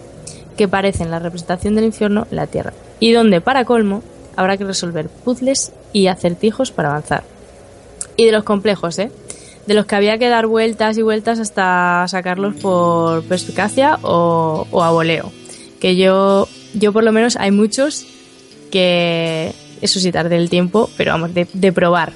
[0.59, 4.03] que parecen la representación del infierno en la Tierra, y donde, para colmo,
[4.37, 7.25] habrá que resolver puzzles y acertijos para avanzar.
[8.17, 9.11] Y de los complejos, ¿eh?
[9.67, 14.83] De los que había que dar vueltas y vueltas hasta sacarlos por perspicacia o, o
[14.83, 15.33] a voleo.
[15.81, 18.05] Que yo, yo por lo menos hay muchos
[18.71, 22.13] que eso sí tardé el tiempo, pero vamos, de, de probar,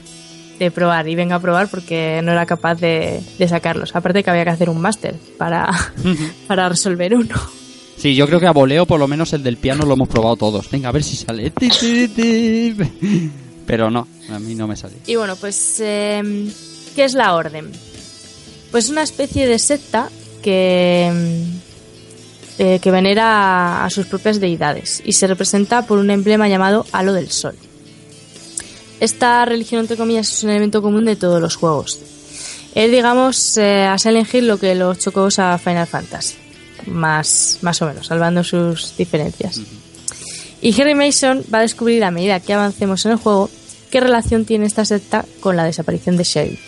[0.58, 3.94] de probar y venga a probar porque no era capaz de, de sacarlos.
[3.94, 5.70] Aparte que había que hacer un máster para,
[6.46, 7.36] para resolver uno.
[7.96, 10.36] Sí, yo creo que a voleo, por lo menos el del piano, lo hemos probado
[10.36, 10.70] todos.
[10.70, 11.52] Venga, a ver si sale.
[13.66, 14.96] Pero no, a mí no me sale.
[15.06, 16.22] Y bueno, pues, eh,
[16.94, 17.70] ¿qué es la orden?
[18.70, 20.10] Pues una especie de secta
[20.42, 26.48] que, mm, eh, que venera a sus propias deidades y se representa por un emblema
[26.48, 27.56] llamado halo del sol.
[29.00, 31.98] Esta religión, entre comillas, es un elemento común de todos los juegos.
[32.74, 33.96] Es, digamos, eh, a
[34.42, 36.45] lo que los chocó a Final Fantasy.
[36.86, 39.60] Más, más o menos, salvando sus diferencias.
[40.60, 43.50] Y Harry Mason va a descubrir a medida que avancemos en el juego
[43.90, 46.58] qué relación tiene esta secta con la desaparición de Sherry.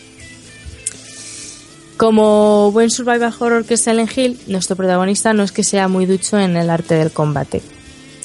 [1.97, 6.07] Como buen survival horror que es Silent Hill, nuestro protagonista no es que sea muy
[6.07, 7.61] ducho en el arte del combate.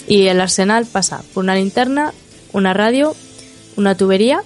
[0.07, 2.13] Y el arsenal pasa por una linterna,
[2.51, 3.15] una radio,
[3.75, 4.43] una tubería,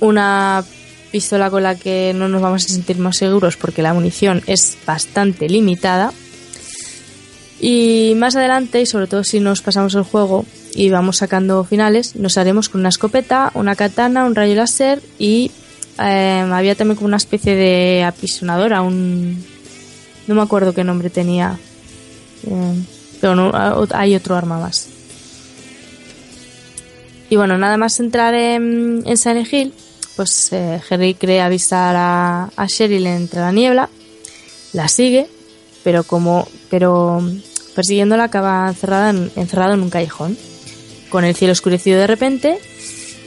[0.00, 0.62] una
[1.10, 4.76] pistola con la que no nos vamos a sentir más seguros porque la munición es
[4.84, 6.12] bastante limitada.
[7.64, 10.44] Y más adelante, y sobre todo si nos pasamos el juego
[10.74, 15.52] y vamos sacando finales, nos haremos con una escopeta, una katana, un rayo láser y
[16.02, 19.44] eh, había también como una especie de apisonadora, un...
[20.26, 21.56] no me acuerdo qué nombre tenía,
[22.48, 22.82] eh,
[23.20, 23.52] pero no,
[23.92, 24.88] hay otro arma más.
[27.30, 29.72] Y bueno, nada más entrar en, en Silent Hill,
[30.16, 30.80] pues eh,
[31.16, 33.88] cree avisar a, a Cheryl entre la niebla,
[34.72, 35.28] la sigue,
[35.84, 37.22] pero como pero
[37.74, 40.36] persiguiéndola acaba encerrada en, encerrado en un callejón,
[41.10, 42.58] con el cielo oscurecido de repente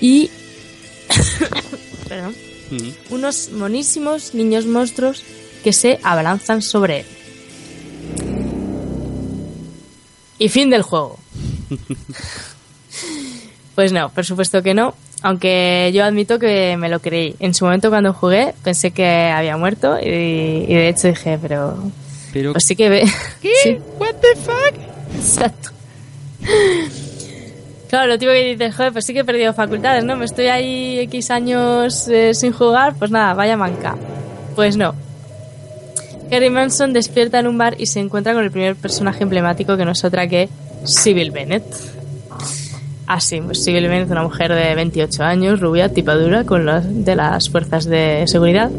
[0.02, 0.30] y
[2.10, 2.36] perdón,
[3.10, 5.24] unos monísimos niños monstruos
[5.64, 7.06] que se abalanzan sobre él.
[10.38, 11.18] Y fin del juego.
[13.76, 14.96] Pues no, por supuesto que no.
[15.22, 17.36] Aunque yo admito que me lo creí.
[17.40, 21.78] En su momento cuando jugué pensé que había muerto y, y de hecho dije, pero...
[22.36, 23.06] Pero, Pues sí que ve...
[23.42, 23.50] ¿Qué?
[23.64, 24.76] Sí, ¿What the fuck?
[25.16, 25.70] exacto.
[27.90, 30.18] Claro, lo típico que dices, joder, pues sí que he perdido facultades, ¿no?
[30.18, 33.96] Me estoy ahí X años eh, sin jugar, pues nada, vaya manca.
[34.54, 34.94] Pues no.
[36.30, 39.86] Harry Manson despierta en un bar y se encuentra con el primer personaje emblemático que
[39.86, 40.50] no es otra que
[40.84, 41.64] Sybil Bennett.
[43.08, 47.50] Así, pues Sybil Bennett, una mujer de 28 años, rubia, tipadura, con las de las
[47.50, 48.70] fuerzas de seguridad.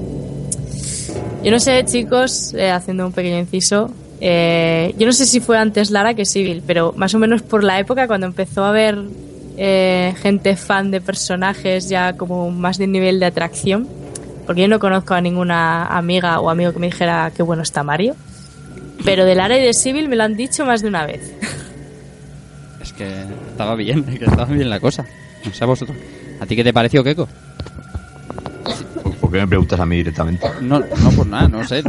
[1.47, 3.89] Yo no sé, chicos, eh, haciendo un pequeño inciso,
[4.21, 7.63] eh, yo no sé si fue antes Lara que Sybil, pero más o menos por
[7.63, 8.99] la época cuando empezó a haber
[9.57, 13.87] eh, gente fan de personajes ya como más de nivel de atracción,
[14.45, 17.85] porque yo no conozco a ninguna amiga o amigo que me dijera qué bueno está
[17.85, 18.17] Mario,
[19.05, 21.33] pero de Lara y de Sybil me lo han dicho más de una vez.
[22.99, 25.05] que estaba bien, que estaba bien la cosa.
[25.45, 25.97] No sé a vosotros.
[26.41, 27.29] ¿A ti qué te pareció, Keiko?
[29.27, 30.47] ¿Por qué me preguntas a mí directamente?
[30.61, 31.83] No, no por nada, no sé.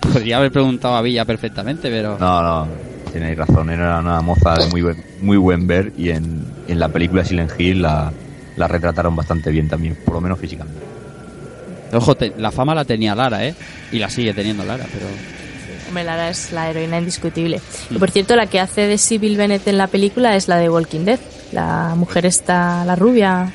[0.00, 2.16] Podría haber preguntado a Villa perfectamente, pero...
[2.20, 2.68] No, no,
[3.12, 3.68] tenéis razón.
[3.68, 7.50] Era una moza de muy buen, muy buen ver y en, en la película Silent
[7.58, 8.12] Hill la,
[8.56, 10.78] la retrataron bastante bien también, por lo menos físicamente.
[11.94, 13.56] Ojo, te- la fama la tenía Lara, ¿eh?
[13.90, 15.06] Y la sigue teniendo Lara, pero...
[15.88, 17.60] Hombre, Lara es la heroína indiscutible.
[17.90, 20.70] Y por cierto, la que hace de Sybil Bennett en la película es la de
[20.70, 21.18] Walking Dead.
[21.50, 23.52] La mujer esta, la rubia,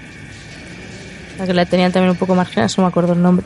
[1.38, 3.46] la que la tenían también un poco marginal, no me acuerdo el nombre.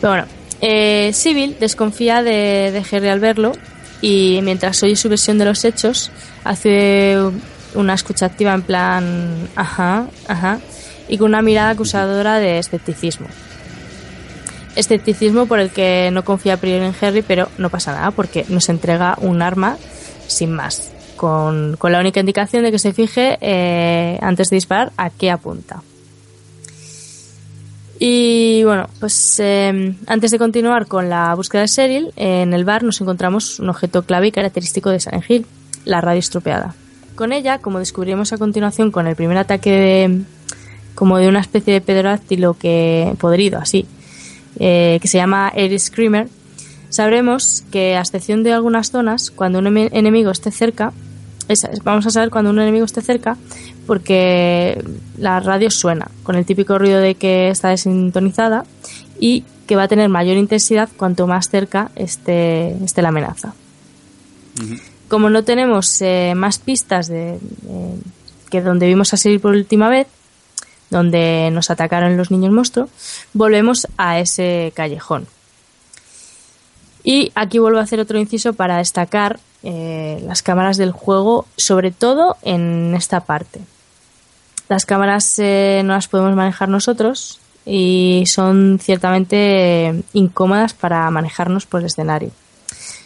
[0.00, 0.26] Pero bueno,
[0.60, 3.52] eh, Sybil desconfía de, de Harry al verlo
[4.00, 6.10] y mientras oye su versión de los hechos,
[6.44, 7.18] hace
[7.74, 10.60] una escucha activa en plan, ajá, ajá,
[11.08, 13.28] y con una mirada acusadora de escepticismo
[14.76, 18.44] escepticismo por el que no confía a priori en Harry, pero no pasa nada porque
[18.48, 19.76] nos entrega un arma
[20.26, 24.92] sin más, con, con la única indicación de que se fije eh, antes de disparar
[24.96, 25.82] a qué apunta.
[27.98, 32.82] Y bueno, pues eh, antes de continuar con la búsqueda de Cheryl, en el bar
[32.82, 35.46] nos encontramos un objeto clave y característico de Silent Hill,
[35.84, 36.74] la radio estropeada.
[37.14, 40.20] Con ella, como descubrimos a continuación con el primer ataque de,
[40.94, 43.86] como de una especie de pterodáctilo que podrido, así,
[44.58, 46.28] eh, que se llama Air Screamer,
[46.94, 50.92] sabremos que a excepción de algunas zonas, cuando un enemigo esté cerca,
[51.48, 53.36] es- vamos a saber cuando un enemigo esté cerca
[53.86, 54.82] porque
[55.18, 58.64] la radio suena con el típico ruido de que está desintonizada
[59.20, 63.54] y que va a tener mayor intensidad cuanto más cerca esté, esté la amenaza.
[65.08, 67.38] Como no tenemos eh, más pistas de, eh,
[68.50, 70.06] que donde vimos a Siri por última vez,
[70.90, 72.88] donde nos atacaron los niños monstruo,
[73.32, 75.26] volvemos a ese callejón.
[77.04, 81.90] Y aquí vuelvo a hacer otro inciso para destacar eh, las cámaras del juego, sobre
[81.92, 83.60] todo en esta parte.
[84.68, 91.80] Las cámaras eh, no las podemos manejar nosotros y son ciertamente incómodas para manejarnos por
[91.80, 92.30] el escenario.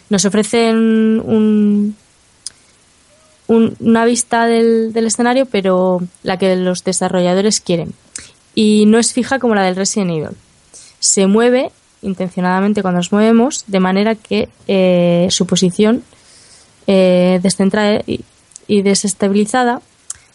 [0.09, 1.95] Nos ofrecen un-
[3.47, 7.93] una vista del, del escenario, pero la que los desarrolladores quieren.
[8.55, 10.37] Y no es fija como la del Resident Evil.
[10.99, 11.71] Se mueve
[12.01, 16.03] intencionadamente cuando nos movemos, de manera que eh, su posición
[16.87, 18.21] eh, descentrada y,
[18.67, 19.81] y desestabilizada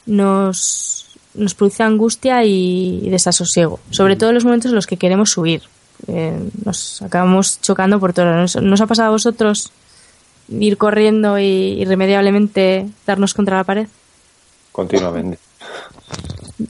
[0.07, 4.97] nos, nos produce angustia y, y desasosiego, sobre todo en los momentos en los que
[4.97, 5.63] queremos huir.
[6.07, 8.27] Eh, nos acabamos chocando por todo.
[8.27, 9.71] ¿Nos, nos ha pasado a vosotros
[10.49, 13.89] ir corriendo y irremediablemente darnos contra la pared?
[14.73, 15.39] Continuamente.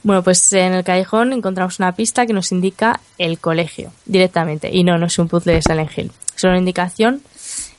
[0.03, 4.69] Bueno, pues en el callejón encontramos una pista que nos indica el colegio directamente.
[4.71, 6.11] Y no, no es un puzzle de Silent Hill.
[6.35, 7.21] Es una indicación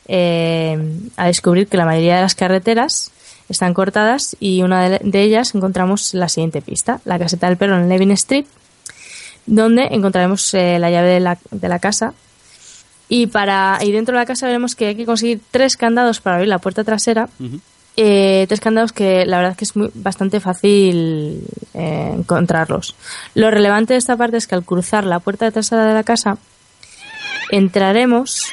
[0.07, 0.79] eh,
[1.17, 3.11] a descubrir que la mayoría de las carreteras
[3.49, 7.89] están cortadas y una de, ellas encontramos la siguiente pista, la caseta del perro en
[7.89, 8.47] Levin Street,
[9.47, 12.15] donde encontraremos eh, la llave de la, de la casa.
[13.09, 16.37] Y, para, y dentro de la casa veremos que hay que conseguir tres candados para
[16.37, 17.29] abrir la puerta trasera
[17.97, 21.42] eh, tres candados que la verdad que es bastante fácil
[21.72, 22.94] eh, encontrarlos.
[23.34, 26.36] Lo relevante de esta parte es que al cruzar la puerta trasera de la casa
[27.51, 28.47] entraremos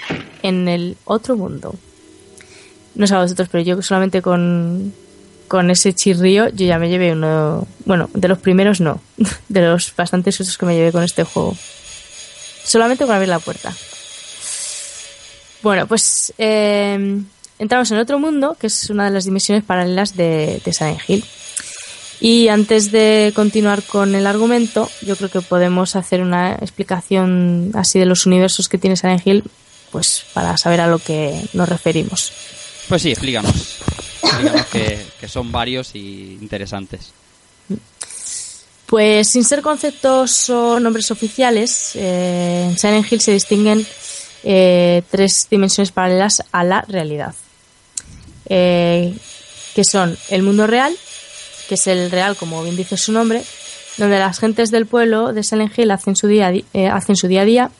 [0.43, 1.75] en el otro mundo.
[2.95, 4.93] No sé a vosotros, pero yo solamente con,
[5.49, 7.67] con ese chirrío yo ya me llevé uno...
[7.85, 9.01] Bueno, de los primeros no,
[9.49, 11.55] de los bastantes sustos que me llevé con este juego.
[12.63, 13.73] Solamente con abrir la puerta.
[15.61, 17.21] Bueno, pues eh,
[17.63, 21.25] entramos en otro mundo, que es una de las dimensiones paralelas de, de Silent Hill.
[22.19, 27.99] Y antes de continuar con el argumento, yo creo que podemos hacer una explicación así
[27.99, 29.43] de los universos que tiene Silent Hill,
[29.91, 32.31] pues para saber a lo que nos referimos.
[32.87, 33.79] Pues sí, explícanos.
[34.21, 37.11] Explícanos que, que son varios y interesantes.
[38.85, 43.85] Pues sin ser conceptos o nombres oficiales, eh, en Silent Hill se distinguen
[44.43, 47.33] eh, tres dimensiones paralelas a la realidad,
[48.47, 49.15] eh,
[49.75, 50.93] que son el mundo real,
[51.67, 53.43] que es el real, como bien dice su nombre,
[53.97, 57.41] donde las gentes del pueblo de Silent Hill hacen su día, eh, hacen su día
[57.41, 57.71] a día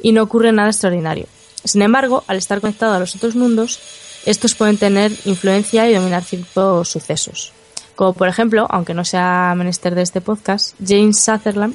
[0.00, 1.26] y no ocurre nada extraordinario.
[1.64, 3.80] Sin embargo, al estar conectado a los otros mundos,
[4.26, 7.52] estos pueden tener influencia y dominar ciertos sucesos.
[7.96, 11.74] Como por ejemplo, aunque no sea menester de este podcast, James Sutherland,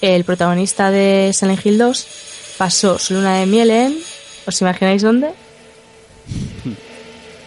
[0.00, 2.06] el protagonista de Silent Hill 2,
[2.56, 3.98] pasó su luna de miel en...
[4.46, 5.28] ¿Os imagináis dónde?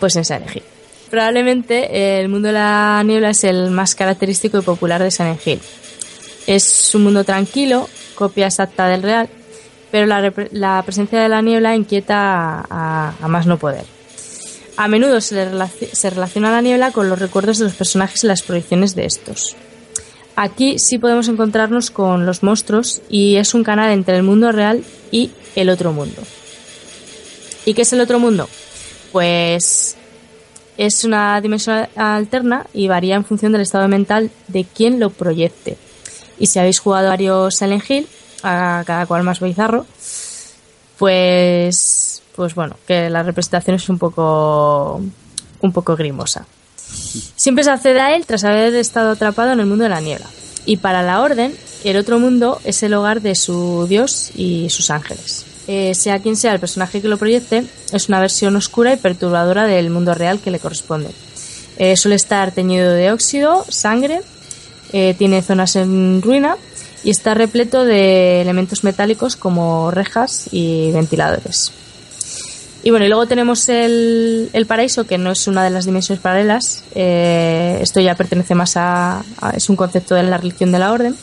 [0.02, 0.64] Pues en Silent Hill.
[1.12, 5.45] Probablemente eh, el mundo de la niebla es el más característico y popular de Silent
[5.45, 5.60] Hill.
[6.47, 9.30] Es un mundo tranquilo, copia exacta del real,
[9.91, 13.86] pero la, la presencia de la niebla inquieta a, más no poder.
[14.76, 15.47] A menudo se,
[15.91, 19.56] se relaciona la niebla con los recuerdos de los personajes y las proyecciones de estos.
[20.36, 24.84] Aquí sí podemos encontrarnos con los monstruos y es un canal entre el mundo real
[25.12, 26.24] y el otro mundo.
[27.66, 28.49] ¿Y qué es el otro mundo?
[29.12, 29.95] Pues
[30.78, 35.78] es una dimensión alterna y varía en función del estado mental de quien lo proyecte.
[36.39, 38.07] Y si habéis jugado varios Silent Hill,
[38.43, 39.86] a cada cual más bizarro,
[40.97, 45.01] pues, pues bueno, que la representación es un poco,
[45.62, 46.45] un poco grimosa.
[47.36, 50.28] Siempre se accede a él tras haber estado atrapado en el mundo de la niebla.
[50.66, 54.89] Y para la Orden, el otro mundo es el hogar de su dios y sus
[54.89, 55.45] ángeles.
[55.68, 59.66] Eh, sea quien sea el personaje que lo proyecte, es una versión oscura y perturbadora
[59.68, 61.09] del mundo real que le corresponde.
[61.78, 64.22] Eh, suele estar teñido de óxido, sangre,
[64.91, 66.57] eh, tiene zonas en ruina
[67.03, 71.72] y está repleto de elementos metálicos como rejas y ventiladores.
[72.84, 76.22] Y bueno, y luego tenemos el, el paraíso, que no es una de las dimensiones
[76.22, 76.84] paralelas.
[76.95, 79.24] esto ya pertenece más a-
[79.55, 81.16] es un concepto de la religión de la orden.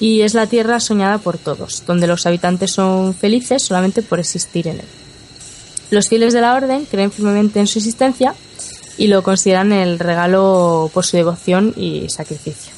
[0.00, 4.66] Y es la tierra soñada por todos, donde los habitantes son felices solamente por existir
[4.66, 4.86] en él.
[5.90, 8.34] Los fieles de la orden creen firmemente en su existencia
[8.96, 12.72] y lo consideran el regalo por su devoción y sacrificio.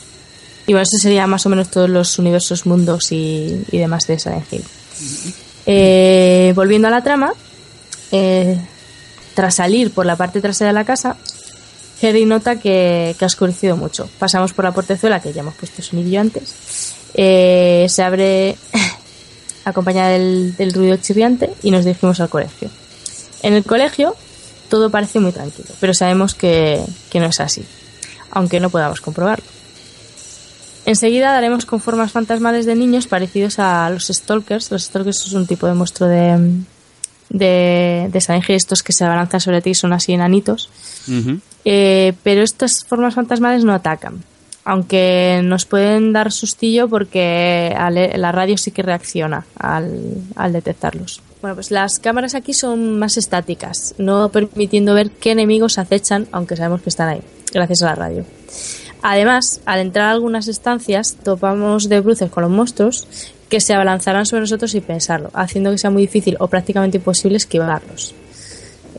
[0.67, 4.53] Y bueno, eso sería más o menos todos los universos, mundos y, demás de Silent
[4.53, 4.65] Hill.
[5.67, 7.33] Eh, volviendo a la trama,
[8.13, 8.59] eh,
[9.35, 11.17] tras salir por la parte trasera de la casa,
[12.03, 14.09] Harry nota que, que ha oscurecido mucho.
[14.19, 16.55] Pasamos por la portezuela, que ya hemos puesto sonidillo antes.
[17.15, 18.57] Eh, se abre
[19.65, 22.71] acompañada del, del ruido chirriante y nos dirigimos al colegio.
[23.43, 24.15] En el colegio
[24.69, 27.65] todo parece muy tranquilo, pero sabemos que, que no es así,
[28.31, 29.45] aunque no podamos comprobarlo.
[30.85, 34.71] Enseguida daremos con formas fantasmales de niños parecidos a los stalkers.
[34.71, 36.63] Los stalkers es un tipo de monstruo de,
[37.29, 40.71] de, de estos que se abalanzan sobre ti y son así enanitos.
[41.65, 44.25] Eh, pero estas formas fantasmales no atacan.
[44.65, 51.21] Aunque nos pueden dar sustillo porque ale- la radio sí que reacciona al, al detectarlos.
[51.41, 56.57] Bueno, pues las cámaras aquí son más estáticas, no permitiendo ver qué enemigos acechan, aunque
[56.57, 57.21] sabemos que están ahí,
[57.53, 58.25] gracias a la radio.
[59.03, 63.09] Además, al entrar a algunas estancias, topamos de bruces con los monstruos
[63.49, 67.37] que se abalanzarán sobre nosotros sin pensarlo, haciendo que sea muy difícil o prácticamente imposible
[67.37, 68.15] esquivarlos.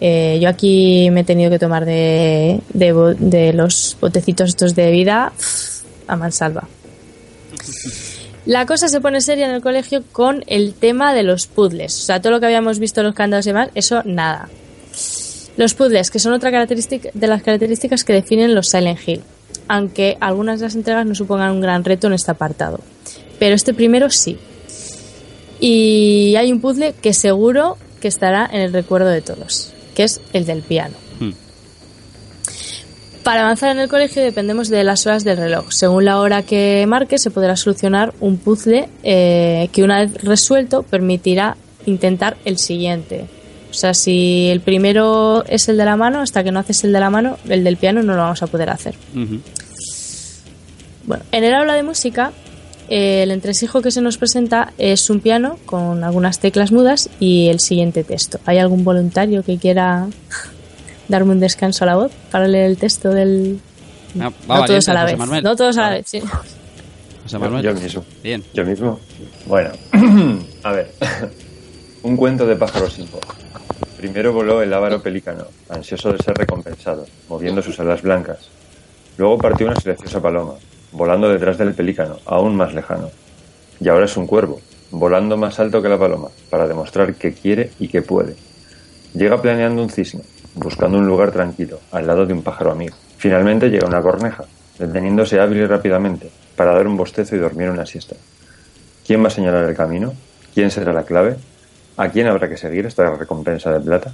[0.02, 4.92] Eh, yo aquí me he tenido que tomar de, de, de los botecitos estos de
[4.92, 5.34] vida
[6.08, 6.68] a mansalva.
[8.46, 11.98] La cosa se pone seria en el colegio con el tema de los puzzles.
[12.02, 14.50] O sea, todo lo que habíamos visto los candados y demás, eso nada.
[15.56, 19.22] Los puzzles, que son otra característica de las características que definen los Silent Hill,
[19.70, 22.82] aunque algunas de las entregas no supongan un gran reto en este apartado.
[23.40, 24.38] Pero este primero sí.
[25.60, 30.22] Y hay un puzzle que seguro que estará en el recuerdo de todos, que es
[30.34, 30.96] el del piano.
[31.20, 31.32] Hmm.
[33.24, 35.72] Para avanzar en el colegio dependemos de las horas del reloj.
[35.72, 40.84] Según la hora que marque se podrá solucionar un puzzle eh, que una vez resuelto
[40.84, 43.26] permitirá intentar el siguiente.
[43.72, 46.94] O sea, si el primero es el de la mano, hasta que no haces el
[46.94, 48.94] de la mano, el del piano no lo vamos a poder hacer.
[51.06, 52.34] Bueno, en el aula de música,
[52.90, 57.60] el entresijo que se nos presenta es un piano con algunas teclas mudas y el
[57.60, 58.40] siguiente texto.
[58.46, 60.08] ¿Hay algún voluntario que quiera
[61.08, 63.60] darme un descanso a la voz para leer el texto del...
[64.20, 65.20] Va no valiente, todos a la José vez.
[65.20, 65.44] Manuel.
[65.44, 66.22] No todos a la vez, sí.
[67.24, 67.64] José Manuel.
[67.64, 68.06] Yo mismo.
[68.22, 68.44] Bien.
[68.54, 69.00] Yo mismo.
[69.48, 69.72] Bueno,
[70.64, 70.92] a ver.
[72.04, 73.22] Un cuento de pájaros sin voz.
[73.98, 78.50] Primero voló el ávaro pelícano, ansioso de ser recompensado, moviendo sus alas blancas.
[79.18, 80.56] Luego partió una silenciosa paloma,
[80.94, 83.10] volando detrás del pelícano, aún más lejano.
[83.80, 87.72] Y ahora es un cuervo, volando más alto que la paloma, para demostrar que quiere
[87.80, 88.36] y que puede.
[89.14, 90.24] Llega planeando un cisne,
[90.56, 92.96] buscando un lugar tranquilo, al lado de un pájaro amigo.
[93.18, 94.46] Finalmente llega una corneja,
[94.80, 98.16] deteniéndose hábil y rápidamente, para dar un bostezo y dormir una siesta.
[99.06, 100.14] ¿Quién va a señalar el camino?
[100.54, 101.38] ¿Quién será la clave?
[101.98, 104.14] ¿A quién habrá que seguir esta recompensa de plata?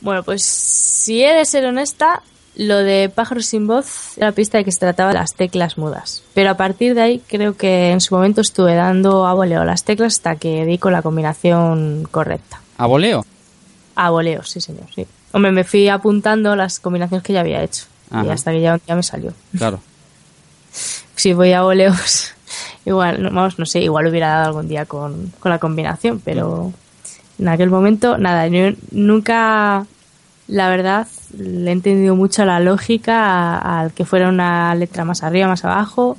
[0.00, 2.22] Bueno, pues si he de ser honesta,
[2.56, 5.78] lo de pájaros sin voz era la pista de que se trataba de las teclas
[5.78, 6.22] mudas.
[6.34, 9.84] Pero a partir de ahí creo que en su momento estuve dando a voleo las
[9.84, 12.60] teclas hasta que di con la combinación correcta.
[12.76, 13.24] ¿A voleo?
[13.94, 15.06] A voleo, sí señor, sí.
[15.32, 17.84] Hombre, me fui apuntando las combinaciones que ya había hecho.
[18.12, 19.32] Y hasta que ya un día me salió.
[19.56, 19.80] Claro.
[21.16, 22.32] Si voy a voleos,
[22.86, 26.72] igual, vamos, no sé, igual hubiera dado algún día con, con la combinación, pero
[27.38, 29.86] en aquel momento, nada, yo nunca,
[30.50, 31.06] la verdad,
[31.38, 36.16] le he entendido mucho la lógica al que fuera una letra más arriba, más abajo.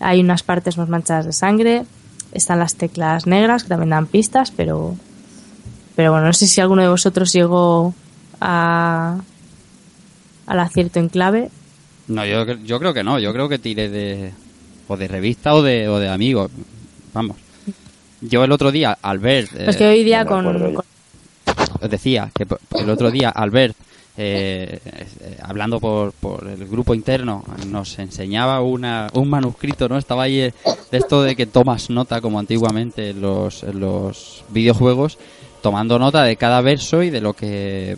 [0.00, 1.84] Hay unas partes más manchadas de sangre,
[2.32, 4.96] están las teclas negras que también dan pistas, pero,
[5.96, 7.94] pero bueno, no sé si alguno de vosotros llegó
[8.40, 9.18] a,
[10.46, 11.50] al acierto en clave.
[12.06, 13.18] No, yo, yo creo que no.
[13.18, 14.32] Yo creo que tiré de.
[14.90, 16.50] O de revista o de, o de amigos.
[17.12, 17.36] Vamos.
[18.22, 19.48] Yo el otro día, al ver.
[19.58, 20.74] es que hoy día no me con, acuerdo yo.
[20.76, 20.84] con-
[21.80, 22.46] os decía que
[22.78, 23.76] el otro día Albert
[24.20, 30.24] eh, eh, hablando por, por el grupo interno nos enseñaba una, un manuscrito no estaba
[30.24, 30.54] ahí eh,
[30.90, 35.18] de esto de que tomas nota como antiguamente en los, en los videojuegos
[35.62, 37.96] tomando nota de cada verso y de lo que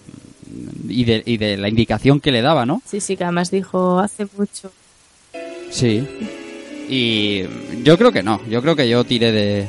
[0.88, 3.98] y de, y de la indicación que le daba no Sí, sí, que además dijo
[3.98, 4.70] hace mucho.
[5.70, 6.06] sí.
[6.88, 7.44] Y
[7.84, 9.66] yo creo que no yo creo que yo tiré de,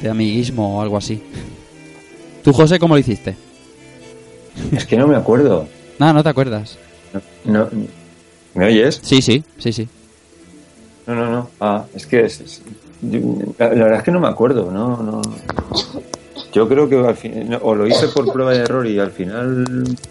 [0.00, 1.20] de amiguismo o algo así
[2.42, 3.36] tú José cómo lo hiciste
[4.72, 5.66] Es que no me acuerdo.
[5.98, 6.78] no no te acuerdas
[7.44, 7.68] No,
[8.54, 9.00] ¿Me oyes?
[9.02, 9.88] sí sí sí sí
[11.06, 11.50] No, no, no.
[11.60, 12.62] Ah, es que es- es-
[13.00, 13.18] yo-
[13.58, 14.70] la, la verdad es que no me acuerdo.
[14.70, 15.20] No, no.
[16.52, 19.64] Yo creo que al o lo hice por prueba de error y al final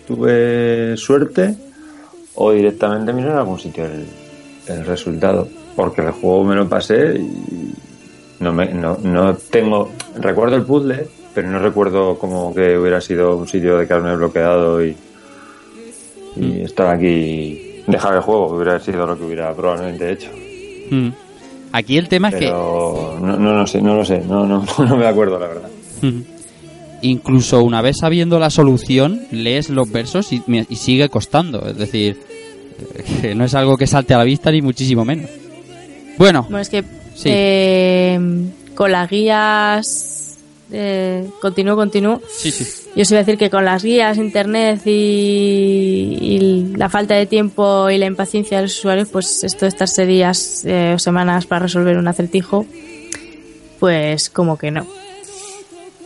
[0.05, 1.55] tuve suerte,
[2.36, 4.05] o directamente miré en algún sitio el,
[4.67, 5.47] el resultado.
[5.77, 7.73] Porque el juego me lo pasé y
[8.41, 9.89] no, me, no, no tengo.
[10.19, 14.84] Recuerdo el puzzle, pero no recuerdo como que hubiera sido un sitio de quedarme bloqueado
[14.86, 14.95] y,
[16.36, 20.29] y estar aquí, dejar el juego, hubiera sido lo que hubiera probablemente hecho.
[20.89, 21.09] Mm.
[21.73, 24.97] Aquí el tema es Pero no, no, no sé, no lo sé, no, no, no
[24.97, 25.69] me acuerdo la verdad.
[26.01, 26.23] que mm,
[27.03, 31.65] incluso una vez sabiendo la solución, lees los versos y, y sigue costando.
[31.67, 32.19] Es decir,
[33.21, 35.29] que no es algo que salte a la vista ni muchísimo menos.
[36.17, 37.29] Bueno, Bueno, es que Sí.
[37.32, 38.19] eh,
[38.75, 40.30] con las guías.
[40.72, 42.22] Eh, continúo, continúo.
[42.30, 42.82] sí, sí.
[42.95, 47.26] Yo os iba a decir que con las guías, internet y, y la falta de
[47.26, 51.45] tiempo y la impaciencia de los usuarios, pues esto de estarse días eh, o semanas
[51.45, 52.65] para resolver un acertijo,
[53.80, 54.86] pues como que no.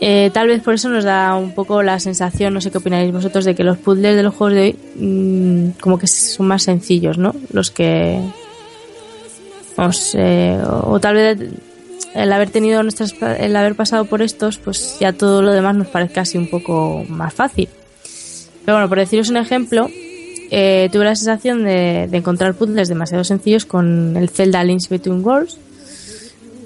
[0.00, 3.12] Eh, tal vez por eso nos da un poco la sensación, no sé qué opináis
[3.12, 6.62] vosotros, de que los puzzles de los juegos de hoy mm, como que son más
[6.62, 7.34] sencillos, ¿no?
[7.52, 8.20] Los que...
[9.76, 11.38] Vamos, eh, o, o tal vez
[12.16, 15.88] el haber tenido nuestras, el haber pasado por estos, pues ya todo lo demás nos
[15.88, 17.68] parezca así un poco más fácil.
[18.64, 19.88] Pero bueno, por deciros un ejemplo,
[20.50, 25.24] eh, tuve la sensación de, de encontrar puzzles demasiado sencillos con el Zelda Links Between
[25.24, 25.58] Worlds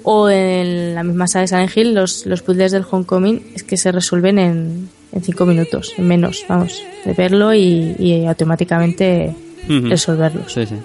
[0.03, 3.77] o en la misma saga de Silent Hill, los, los puzzles del Homecoming es que
[3.77, 9.35] se resuelven en, en cinco minutos, en menos, vamos, de verlo y, y automáticamente
[9.65, 9.89] Ujú.
[9.89, 10.51] resolverlos.
[10.53, 10.75] Sí, sí.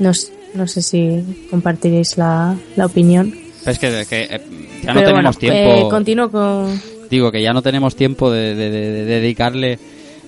[0.00, 0.10] No,
[0.56, 3.32] no sé si compartiréis la, la opinión.
[3.64, 4.40] Pero es que, que, eh,
[4.82, 5.86] ya no Pero bueno, tenemos tiempo.
[5.86, 6.80] eh, continúo con...
[7.10, 9.78] Digo que ya no tenemos tiempo de, de- de- de dedicarle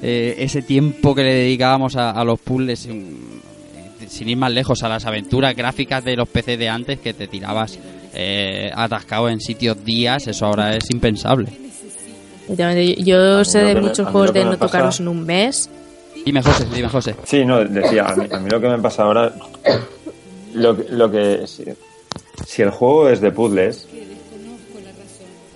[0.02, 4.82] eh, ese tiempo que le dedicábamos a, a los puzzles, mm, sin ir más lejos,
[4.82, 7.78] a las aventuras gráficas de los PC de antes que te tirabas
[8.14, 11.48] eh, atascado en sitios días, eso ahora es impensable.
[13.04, 15.68] Yo sé de me- muchos juegos de no pasa- tocarlos en un mes.
[16.24, 17.14] Dime José, dime José.
[17.24, 19.32] Sí, no, decía, a mí, a mí lo que me pasa ahora,
[20.54, 21.64] lo, que- lo que, si,
[22.46, 23.86] si el juego es de puzzles,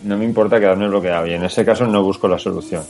[0.04, 2.82] no me importa quedarme bloqueado y en ese caso no busco la solución.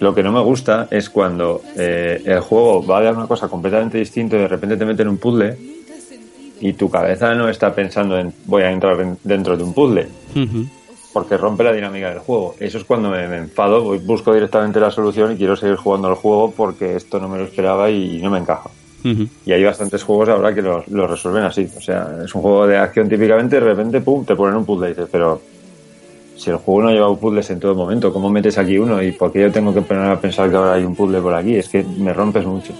[0.00, 3.48] Lo que no me gusta es cuando eh, el juego va a dar una cosa
[3.48, 5.56] completamente distinta y de repente te mete en un puzzle
[6.60, 10.08] y tu cabeza no está pensando en voy a entrar en- dentro de un puzzle
[11.12, 12.54] porque rompe la dinámica del juego.
[12.60, 16.08] Eso es cuando me, me enfado, voy- busco directamente la solución y quiero seguir jugando
[16.08, 18.70] al juego porque esto no me lo esperaba y no me encaja.
[19.02, 21.68] Y hay bastantes juegos ahora que lo, lo resuelven así.
[21.76, 24.88] O sea, es un juego de acción típicamente, de repente, pum, te ponen un puzzle
[24.88, 25.40] y dices, pero
[26.36, 29.02] si el juego no lleva puzzles en todo momento, ¿cómo metes aquí uno?
[29.02, 31.34] ¿Y por qué yo tengo que poner a pensar que ahora hay un puzzle por
[31.34, 31.56] aquí?
[31.56, 32.72] Es que me rompes mucho.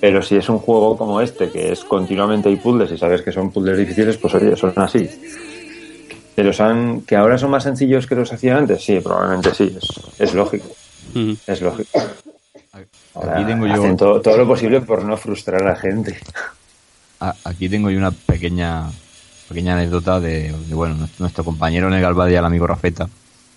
[0.00, 3.32] Pero si es un juego como este, que es continuamente hay puzzles y sabes que
[3.32, 5.08] son puzzles difíciles, pues oye, son así.
[6.34, 8.82] ¿Que, los han, ¿Que ahora son más sencillos que los hacían antes?
[8.82, 10.68] Sí, probablemente sí, es, es lógico.
[11.46, 11.98] Es lógico.
[13.14, 16.18] Ahora, Aquí tengo yo, hacen todo, todo lo posible por no frustrar a la gente.
[17.44, 18.90] aquí tengo yo una pequeña
[19.48, 23.08] pequeña anécdota de, de, bueno nuestro, nuestro compañero en el Galvadia, el amigo Rafeta,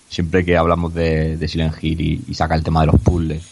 [0.08, 3.42] siempre que hablamos de, de Silent Hill y, y saca el tema de los puzzles,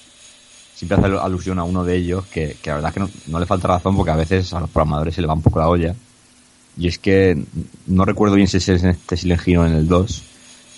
[0.75, 3.41] siempre hace alusión a uno de ellos que, que la verdad es que no, no
[3.41, 5.69] le falta razón porque a veces a los programadores se le va un poco la
[5.69, 5.95] olla.
[6.79, 7.37] Y es que
[7.87, 10.23] no recuerdo bien si es en este Silent Hill o en el 2.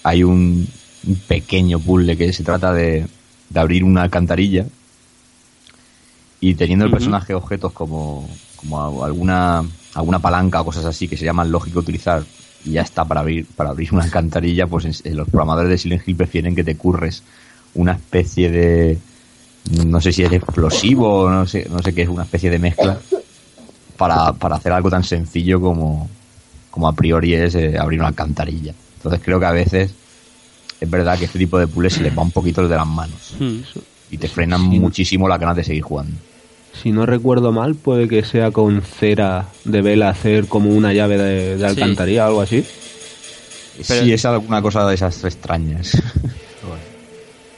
[0.02, 0.66] Hay un,
[1.06, 3.06] un pequeño puzzle que se trata de,
[3.48, 4.66] de abrir una alcantarilla
[6.42, 9.62] y teniendo el personaje objetos como, como alguna,
[9.94, 12.22] alguna palanca o cosas así que sería más lógico utilizar
[12.64, 15.78] y ya está para abrir, para abrir una alcantarilla, pues en- en los programadores de
[15.78, 17.22] Silent Hill prefieren que te curres
[17.74, 18.98] una especie de
[19.86, 22.58] no sé si es explosivo o no sé, no sé qué es, una especie de
[22.58, 22.98] mezcla
[23.96, 26.08] para, para hacer algo tan sencillo como,
[26.70, 28.74] como a priori es eh, abrir una alcantarilla.
[28.96, 29.94] Entonces creo que a veces
[30.80, 33.34] es verdad que este tipo de puzzles se les va un poquito de las manos.
[33.36, 33.80] Ujú.
[34.10, 36.12] y te frenan muchísimo las ganas de seguir jugando.
[36.80, 41.18] Si no recuerdo mal, puede que sea con cera de vela hacer como una llave
[41.18, 42.64] de, de alcantarilla o algo así.
[43.88, 45.92] Pero- sí, es alguna cosa de esas extrañas.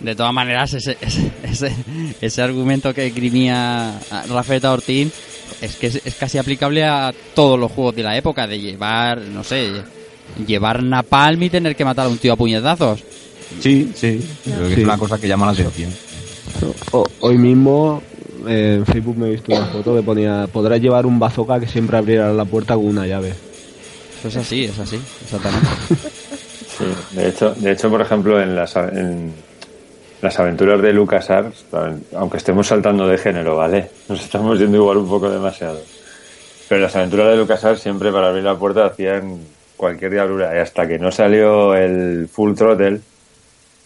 [0.00, 1.72] De todas maneras, ese, ese, ese,
[2.20, 3.98] ese argumento que grimía
[4.28, 5.10] Rafael Ortín
[5.62, 9.22] es que es, es casi aplicable a todos los juegos de la época, de llevar,
[9.22, 9.70] no sé,
[10.46, 13.02] llevar napalm y tener que matar a un tío a puñetazos.
[13.60, 14.20] Sí, sí.
[14.44, 14.80] Creo que Sí.
[14.80, 15.90] es una cosa que llama la atención.
[16.90, 18.02] O- hoy mismo
[18.48, 21.96] en Facebook me he visto una foto que ponía podrás llevar un bazooka que siempre
[21.96, 23.34] abrirá la puerta con una llave.
[24.18, 25.68] Eso es así, es así, exactamente.
[26.74, 29.32] Sí, de hecho, de hecho, por ejemplo, en las, en
[30.20, 31.66] las aventuras de LucasArts,
[32.16, 33.90] aunque estemos saltando de género, ¿vale?
[34.08, 35.80] Nos estamos yendo igual un poco demasiado.
[36.68, 39.38] Pero en las aventuras de LucasArts siempre para abrir la puerta hacían
[39.76, 40.56] cualquier diablura.
[40.56, 43.00] Y hasta que no salió el Full Throttle,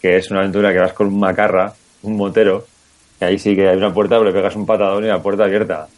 [0.01, 2.65] que es una aventura que vas con un macarra, un motero,
[3.25, 5.89] ahí sí que hay una puerta, pero le pegas un patadón y la puerta abierta.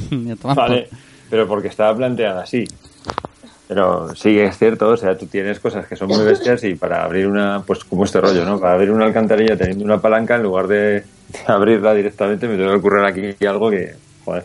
[0.42, 0.88] Vale,
[1.28, 2.64] pero porque estaba planteada así.
[3.68, 6.74] Pero sí que es cierto, o sea, tú tienes cosas que son muy bestias y
[6.74, 8.58] para abrir una, pues como este rollo, ¿no?
[8.58, 11.04] Para abrir una alcantarilla teniendo una palanca, en lugar de, de
[11.46, 13.94] abrirla directamente, me tengo que ocurrir aquí algo que,
[14.24, 14.44] joder.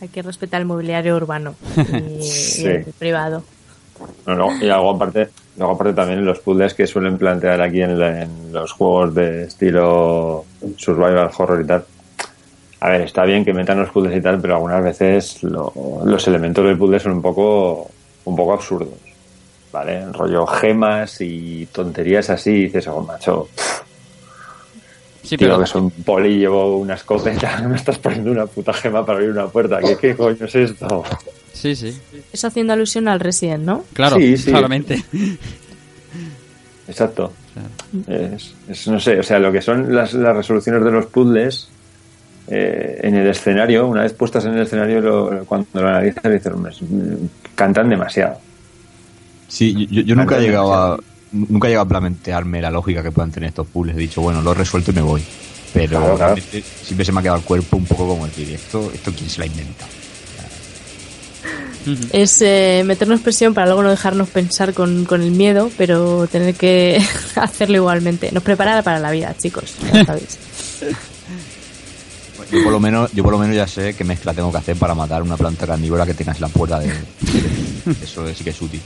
[0.00, 2.62] Hay que respetar el mobiliario urbano y, Sí.
[2.62, 3.42] y el privado.
[4.60, 8.52] Y luego aparte, luego aparte también los puzzles que suelen plantear aquí en, la- en
[8.52, 10.44] los juegos de estilo
[10.76, 11.84] survival horror y tal.
[12.80, 15.72] A ver, está bien que metan los puzzles y tal, pero algunas veces lo-
[16.04, 17.88] los elementos del puzzle son un poco,
[18.24, 18.90] un poco absurdos.
[19.72, 20.10] ¿Vale?
[20.12, 23.48] Rollo gemas y tonterías así, y dices, oh, macho,
[25.22, 28.72] Sí, tío, pero que soy un poli, llevo una escopeta, me estás poniendo una puta
[28.72, 29.78] gema para abrir una puerta.
[29.80, 31.04] ¿Qué, qué coño es esto?
[31.60, 31.92] Sí, sí,
[32.32, 33.84] Eso haciendo alusión al Resident, ¿no?
[33.94, 34.50] claro, Sí, sí.
[34.50, 35.02] claramente.
[36.86, 37.32] Exacto.
[38.06, 41.68] Es, es, no sé, o sea, lo que son las, las resoluciones de los puzzles
[42.48, 46.52] eh, en el escenario, una vez puestas en el escenario, lo- cuando lo analizas, dices,
[46.52, 48.38] "Hombre, es- mm, cantan demasiado.
[49.48, 50.98] Sí, yo, yo nunca he llegado a
[51.30, 53.96] nunca he llegado a plantearme la lógica que puedan tener estos puzzles.
[53.96, 55.20] He dicho, bueno, lo he resuelto y me voy.
[55.74, 56.34] Pero Claro,
[56.82, 59.40] siempre se me ha quedado el cuerpo un poco como decir, ¿esto, esto quién se
[59.40, 59.86] la inventa?
[62.12, 66.54] Es eh, meternos presión para luego no dejarnos pensar con, con el miedo, pero tener
[66.54, 67.02] que
[67.36, 68.30] hacerlo igualmente.
[68.32, 69.74] Nos prepara para la vida, chicos.
[69.92, 70.38] ya sabéis.
[72.50, 74.76] Yo por lo menos, yo por lo menos ya sé qué mezcla tengo que hacer
[74.76, 78.50] para matar una planta carnívora que tengas en la puerta de, de- Eso sí que
[78.50, 78.80] es útil.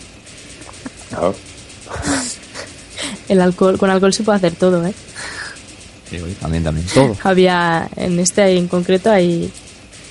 [1.11, 1.34] Claro.
[3.28, 4.95] El alcohol, con alcohol se puede hacer todo, ¿eh?
[6.11, 6.86] Sí, también, también.
[6.93, 7.16] Todo.
[7.22, 9.51] Había, en este en concreto, hay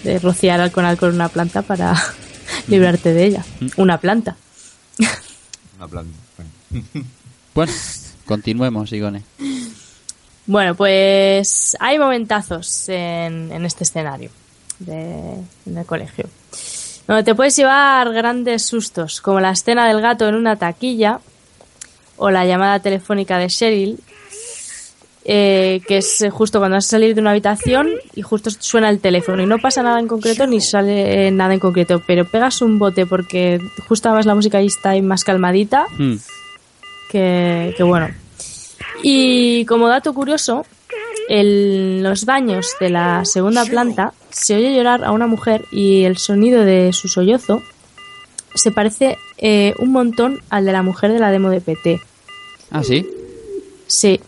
[0.04, 1.94] de rociar con alcohol una planta para
[2.68, 3.46] librarte de ella.
[3.78, 4.36] Una planta.
[5.78, 6.18] Una planta.
[7.54, 7.74] bueno.
[8.26, 9.24] Continuemos, Igone.
[10.46, 14.30] Bueno, pues hay momentazos en, en este escenario
[14.80, 15.34] de,
[15.66, 16.30] en el colegio.
[17.08, 21.20] Donde te puedes llevar grandes sustos, como la escena del gato en una taquilla
[22.18, 24.00] o la llamada telefónica de Cheryl,
[25.24, 29.00] eh, que es justo cuando vas a salir de una habitación y justo suena el
[29.00, 32.62] teléfono y no pasa nada en concreto ni sale eh, nada en concreto, pero pegas
[32.62, 36.16] un bote porque justo además la música ahí está ahí más calmadita Hmm.
[37.12, 38.10] que, que bueno.
[39.04, 40.66] Y como dato curioso,
[41.30, 46.18] en los baños de la segunda planta se oye llorar a una mujer y el
[46.18, 47.62] sonido de su sollozo
[48.54, 52.02] se parece eh, un montón al de la mujer de la demo de PT.
[52.70, 53.08] Ah, sí.
[53.88, 54.20] Sí.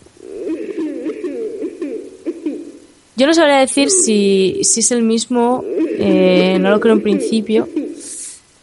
[3.16, 5.64] Yo no sabría decir si, si es el mismo,
[5.98, 7.68] eh, no lo creo en principio.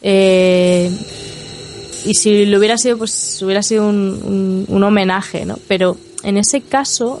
[0.02, 0.90] Eh,
[2.04, 5.58] y si lo hubiera sido, pues hubiera sido un, un- un homenaje, ¿no?
[5.68, 7.20] Pero en ese caso,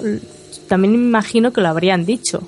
[0.68, 2.42] también me imagino que lo habrían dicho.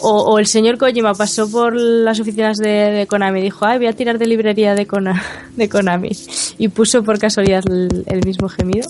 [0.00, 3.88] O, el señor Kojima pasó por las oficinas de, de Konami y dijo, ay, voy
[3.88, 5.20] a tirar de librería de, Kona-
[5.56, 6.10] de Konami.
[6.58, 8.88] Y puso por casualidad el, el mismo gemido.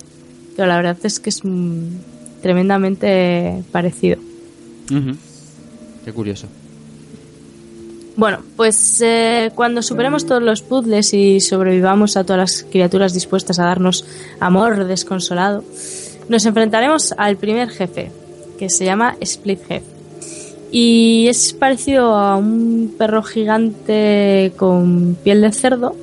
[0.57, 1.83] Pero la verdad es que es mm,
[2.43, 4.19] tremendamente parecido.
[6.05, 6.47] Qué curioso.
[8.19, 13.61] Bueno, pues eh, cuando superemos todos los puzzles y sobrevivamos a todas las criaturas dispuestas
[13.61, 14.05] a darnos
[14.41, 15.63] amor desconsolado,
[16.29, 18.11] nos enfrentaremos al primer jefe,
[18.59, 19.83] que se llama Splithead.
[20.73, 25.95] Y es parecido a un perro gigante con piel de cerdo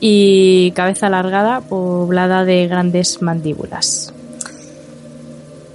[0.00, 4.03] y cabeza alargada poblada de grandes mandíbulas.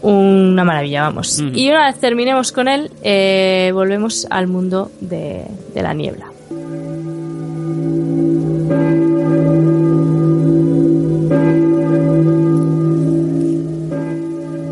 [0.01, 1.39] Una maravilla, vamos.
[1.39, 6.31] Y una vez terminemos con él, eh, volvemos al mundo de, de la niebla.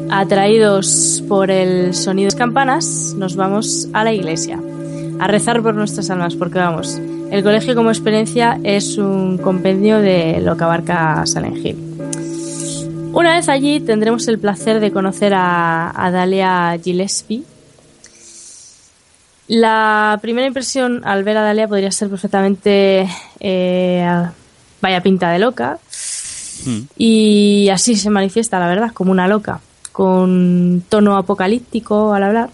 [0.09, 4.59] Atraídos por el sonido de las campanas, nos vamos a la iglesia
[5.19, 6.99] a rezar por nuestras almas, porque vamos,
[7.31, 11.86] el colegio como experiencia es un compendio de lo que abarca Silent Hill.
[13.13, 17.43] Una vez allí tendremos el placer de conocer a, a Dalia Gillespie.
[19.47, 23.07] La primera impresión al ver a Dalia podría ser perfectamente
[23.39, 24.27] eh,
[24.81, 25.79] vaya pinta de loca.
[26.97, 32.49] Y así se manifiesta, la verdad, como una loca, con tono apocalíptico al hablar.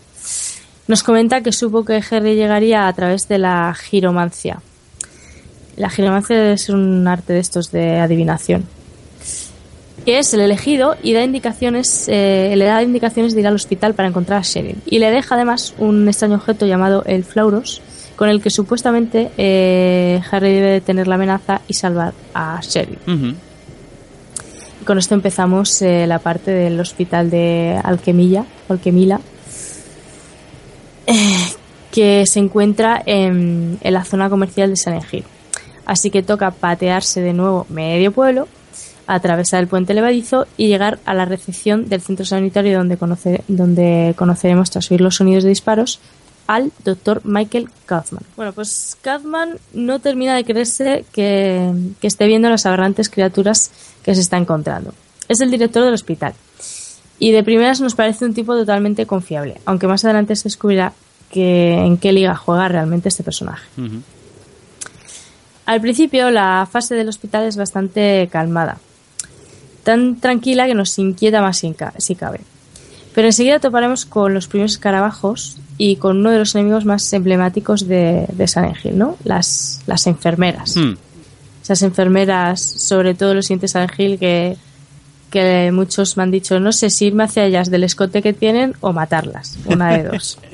[0.88, 4.62] Nos comenta que supo que Harry llegaría a través de la giromancia.
[5.78, 8.66] La giromancia es un arte de estos de adivinación.
[10.06, 13.94] Que es el elegido y da indicaciones, eh, le da indicaciones de ir al hospital
[13.94, 14.78] para encontrar a Sheryl.
[14.86, 17.82] Y le deja además un extraño objeto llamado el Flauros,
[18.16, 22.98] con el que supuestamente eh, Harry debe detener la amenaza y salvar a Sheryl.
[24.82, 29.22] Y con esto empezamos eh, la parte del hospital de Alquemilla, Alquemila,
[31.08, 31.38] eh,
[31.92, 35.24] que se encuentra en, en la zona comercial de San Hill.
[35.86, 38.48] Así que toca patearse de nuevo medio pueblo,
[39.08, 44.14] atravesar el puente levadizo y llegar a la recepción del centro sanitario donde, conoce- donde
[44.18, 46.00] conoceremos, tras oír los sonidos de disparos,
[46.48, 48.24] al doctor Michael Kaufman.
[48.36, 53.72] Bueno, pues Kaufman no termina de creerse que, que esté viendo las aberrantes criaturas
[54.04, 54.94] que se está encontrando.
[55.30, 56.34] Es el director del hospital.
[57.18, 60.92] Y de primeras nos parece un tipo totalmente confiable, aunque más adelante se descubrirá
[61.32, 63.66] que en qué liga juega realmente este personaje.
[65.66, 68.80] Al principio la fase del hospital es bastante calmada,
[69.84, 72.40] tan tranquila que nos inquieta más si ca- si cabe.
[73.14, 77.88] Pero enseguida toparemos con los primeros escarabajos y con uno de los enemigos más emblemáticos
[77.88, 79.18] de, de Silent Hill, ¿no?
[79.24, 80.76] Las, las enfermeras.
[80.78, 80.94] Hmm.
[81.62, 84.58] Esas enfermeras, sobre todo los siguientes Silent Hill, que,
[85.30, 88.74] que muchos me han dicho, no sé si irme hacia ellas del escote que tienen
[88.82, 89.58] o matarlas.
[89.66, 90.38] Una de dos.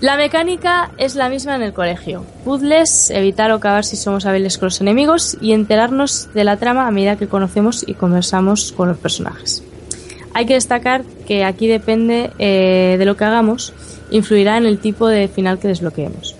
[0.00, 2.26] La mecánica es la misma en el colegio.
[2.44, 6.86] Puzzles, evitar o cavar si somos hábiles con los enemigos y enterarnos de la trama
[6.86, 9.62] a medida que conocemos y conversamos con los personajes.
[10.34, 13.72] Hay que destacar que aquí depende eh, de lo que hagamos,
[14.10, 16.36] influirá en el tipo de final que desbloqueemos.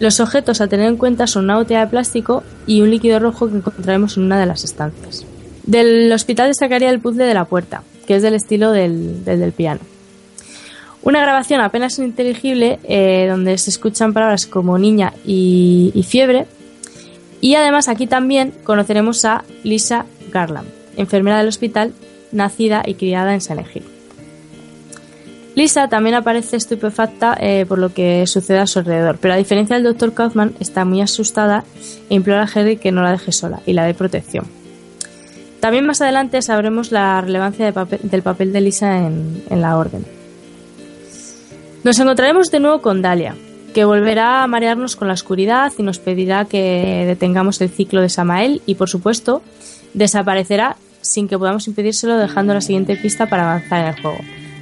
[0.00, 3.50] Los objetos a tener en cuenta son una botella de plástico y un líquido rojo
[3.50, 5.26] que encontraremos en una de las estancias.
[5.64, 9.52] Del hospital destacaría el puzzle de la puerta, que es del estilo del, del, del
[9.52, 9.80] piano.
[11.06, 16.46] Una grabación apenas inteligible eh, donde se escuchan palabras como niña y, fiebre.
[17.40, 21.92] Y además aquí también conoceremos a Lisa Garland, enfermera del hospital,
[22.32, 23.84] nacida y criada en Silent Hill.
[25.54, 29.76] Lisa también aparece estupefacta eh, por lo que sucede a su alrededor, pero a diferencia
[29.76, 30.12] del Dr.
[30.12, 31.62] Kaufman está muy asustada
[32.10, 34.46] e implora a Harry que no la deje sola y la dé protección.
[35.60, 40.15] También más adelante sabremos la relevancia del papel de Lisa en la orden.
[41.86, 43.36] Nos encontraremos de nuevo con Dalia,
[43.72, 48.08] que volverá a marearnos con la oscuridad y nos pedirá que detengamos el ciclo de
[48.08, 49.40] Samael y, por supuesto,
[49.94, 54.18] desaparecerá sin que podamos impedírselo dejando la siguiente pista para avanzar en el juego.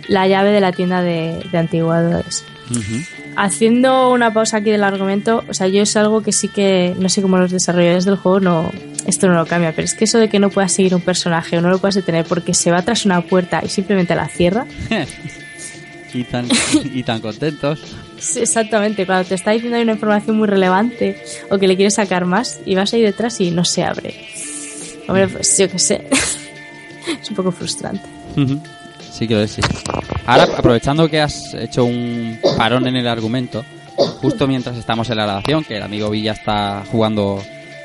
[0.06, 2.44] La llave de la tienda de, de antigüedades.
[3.36, 7.08] Haciendo una pausa aquí del argumento, o sea, yo es algo que sí que, no
[7.08, 8.70] sé cómo los desarrolladores del juego no,
[9.06, 11.56] esto no lo cambia, pero es que eso de que no puedas seguir un personaje
[11.56, 14.66] o no lo puedas detener porque se va tras una puerta y simplemente la cierra,
[16.14, 16.48] y, tan,
[16.94, 17.80] y tan contentos.
[18.36, 22.24] Exactamente, cuando te está diciendo hay una información muy relevante o que le quieres sacar
[22.24, 24.14] más y vas ahí detrás y no se abre.
[25.08, 26.06] Hombre, pues yo qué sé.
[27.22, 28.04] es un poco frustrante.
[29.12, 29.62] Sí que lo es, sí.
[30.26, 33.64] Ahora, aprovechando que has hecho un parón en el argumento,
[33.96, 37.42] justo mientras estamos en la grabación, que el amigo Villa está jugando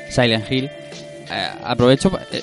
[0.08, 2.10] Silent Hill, eh, aprovecho...
[2.32, 2.42] eh,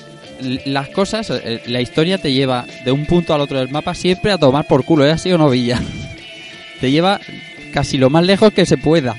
[0.66, 4.32] las cosas, eh, la historia te lleva de un punto al otro del mapa siempre
[4.32, 5.10] a tomar por culo, ¿eh?
[5.10, 5.80] Así o no, Villa.
[6.80, 7.20] Te lleva
[7.72, 9.16] casi lo más lejos que se pueda.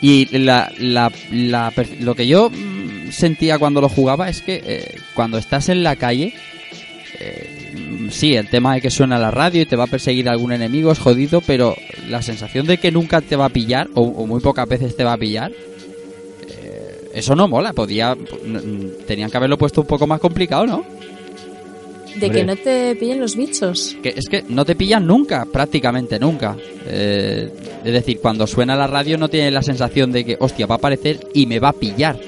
[0.00, 4.96] Y la, la, la lo que yo mm, sentía cuando lo jugaba es que eh,
[5.14, 6.34] cuando estás en la calle,
[7.18, 10.52] eh, sí, el tema de que suena la radio y te va a perseguir algún
[10.52, 11.76] enemigo es jodido, pero
[12.08, 15.14] la sensación de que nunca te va a pillar, o, muy pocas veces te va
[15.14, 15.52] a pillar,
[17.16, 17.72] eso no mola.
[17.72, 18.14] Podía,
[19.06, 20.84] tenían que haberlo puesto un poco más complicado, ¿no?
[22.14, 22.30] De Hombre.
[22.30, 23.96] que no te pillen los bichos.
[24.02, 26.56] Que es que no te pillan nunca, prácticamente nunca.
[26.86, 27.50] Eh,
[27.84, 30.78] es decir, cuando suena la radio no tienes la sensación de que, hostia, va a
[30.78, 32.18] aparecer y me va a pillar.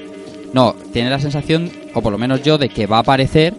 [0.53, 3.53] No, tiene la sensación, o por lo menos yo, de que va a aparecer,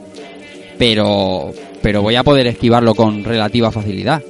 [0.78, 4.20] pero, pero voy a poder esquivarlo con relativa facilidad.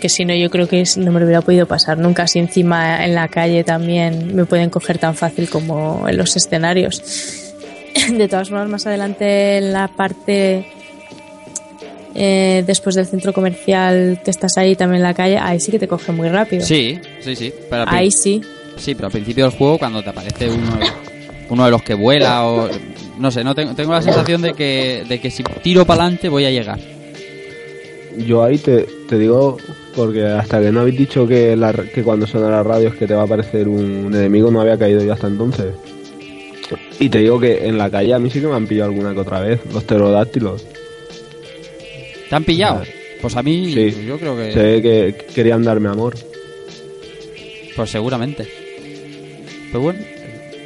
[0.00, 2.26] Que si no, yo creo que no me lo hubiera podido pasar nunca.
[2.26, 7.02] Si encima en la calle también me pueden coger tan fácil como en los escenarios.
[8.10, 10.64] De todas formas, más adelante en la parte
[12.14, 15.78] eh, después del centro comercial que estás ahí también en la calle, ahí sí que
[15.78, 16.64] te coge muy rápido.
[16.64, 17.52] Sí, sí, sí.
[17.68, 18.40] Pero Ahí sí.
[18.76, 20.78] Sí, pero al principio del juego, cuando te aparece uno,
[21.50, 22.68] uno de los que vuela o...
[23.18, 26.30] No sé, no tengo, tengo la sensación de que, de que si tiro para adelante
[26.30, 26.78] voy a llegar.
[28.16, 29.58] Yo ahí te, te digo,
[30.06, 33.06] porque hasta que no habéis dicho que, la, que cuando suena la radio es que
[33.06, 35.74] te va a aparecer un enemigo, no había caído yo hasta entonces.
[36.98, 39.12] Y te digo que en la calle a mí sí que me han pillado alguna
[39.12, 40.64] que otra vez, los pterodáctilos.
[42.28, 42.78] ¿Te han pillado?
[42.78, 42.94] Vale.
[43.20, 44.06] Pues a mí, Sí.
[44.06, 44.54] yo creo que...
[44.54, 46.14] Ve que querían darme amor.
[47.76, 48.46] Pues seguramente.
[49.70, 49.98] Pues bueno,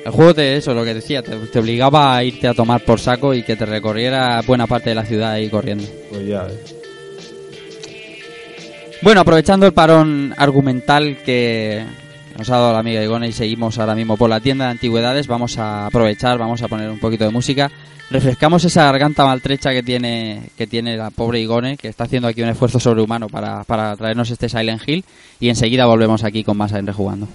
[0.05, 3.01] el juego te eso, lo que decía, te, te obligaba a irte a tomar por
[3.01, 5.85] saco y que te recorriera buena parte de la ciudad ahí corriendo.
[6.11, 6.74] Pues ya, eh.
[9.05, 11.85] Bueno, aprovechando el parón argumental que
[12.39, 15.27] nos ha dado la amiga Igone y seguimos ahora mismo por la tienda de antigüedades,
[15.27, 17.71] vamos a aprovechar, vamos a poner un poquito de música.
[18.09, 22.41] Refrescamos esa garganta maltrecha que tiene, que tiene la pobre Igone, que está haciendo aquí
[22.41, 25.05] un esfuerzo sobrehumano para, para traernos este Silent Hill.
[25.39, 27.29] Y enseguida volvemos aquí con más en Rejugando.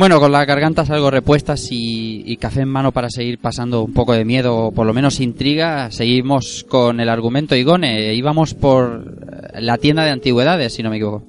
[0.00, 4.14] Bueno, con las gargantas algo repuestas y, café en mano para seguir pasando un poco
[4.14, 8.14] de miedo, o por lo menos intriga, seguimos con el argumento Igone.
[8.14, 9.18] Íbamos por
[9.52, 11.22] eh, la tienda de antigüedades, si no me equivoco.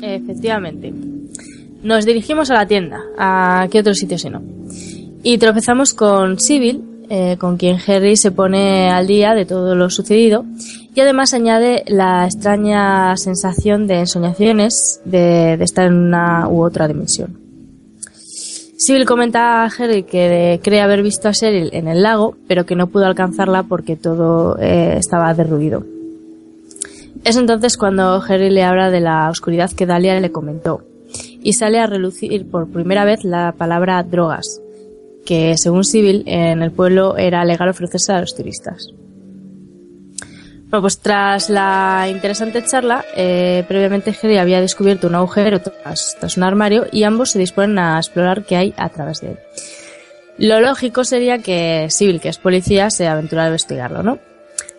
[0.00, 0.90] Efectivamente.
[1.82, 3.02] Nos dirigimos a la tienda.
[3.18, 4.42] ¿A qué otro sitio si no?
[5.22, 9.90] Y tropezamos con Sibyl, eh, con quien Harry se pone al día de todo lo
[9.90, 10.44] sucedido
[10.94, 17.38] y además añade la extraña sensación de ensoñaciones de, estar en una u otra dimensión.
[18.76, 22.76] Sibyl comenta a Harry que cree haber visto a Cheryl en el lago, pero que
[22.76, 25.84] no pudo alcanzarla porque todo eh, estaba derruido.
[27.24, 30.82] Es entonces cuando Harry le habla de la oscuridad que Dalia le comentó
[31.42, 34.60] y sale a relucir por primera vez la palabra drogas,
[35.24, 38.88] que según Sibyl en el pueblo era legal ofrecerse a los turistas.
[40.70, 46.42] Bueno, pues tras la interesante charla, eh, previamente Harry había descubierto un agujero tras, un
[46.42, 49.38] armario y ambos se disponen a explorar qué hay a través de él.
[50.36, 54.18] Lo lógico sería que Sibyl, que es policía, se aventurara a investigarlo, ¿no?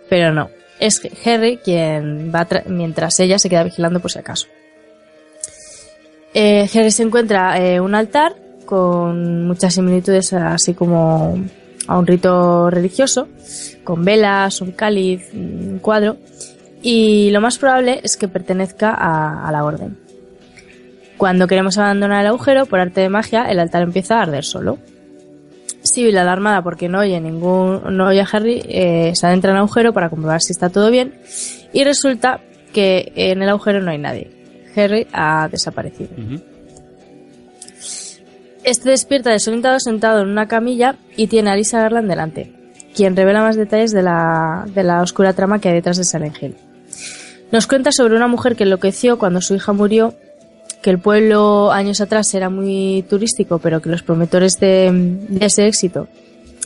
[0.10, 0.50] Pero no.
[0.82, 4.48] Es Harry quien va tra- mientras ella se queda vigilando por si acaso.
[6.34, 8.36] Eh, Harry se encuentra eh, un altar
[8.66, 11.38] con muchas similitudes así como
[11.88, 13.28] a un rito religioso,
[13.84, 16.18] con velas, un cáliz, un cuadro,
[16.82, 19.98] y lo más probable es que pertenezca a, la orden.
[21.18, 24.78] Cuando queremos abandonar el agujero, por arte de magia, el altar empieza a arder solo.
[25.82, 29.62] Sibyl, alarmada porque no oye ningún, no oye a Harry, eh, se adentra en el
[29.62, 31.14] agujero para comprobar si está todo bien,
[31.72, 32.42] y resulta
[32.74, 34.32] que en el agujero no hay nadie.
[34.76, 36.10] Harry ha desaparecido.
[38.66, 42.52] Este despierta desorientado sentado en una camilla y tiene a Lisa Garland delante,
[42.96, 46.36] quien revela más detalles de la, de la oscura trama que hay detrás de Silent
[46.42, 46.56] Hill.
[47.52, 50.16] Nos cuenta sobre una mujer que enloqueció cuando su hija murió,
[50.82, 56.08] que el pueblo años atrás era muy turístico, pero que los promotores de, ese éxito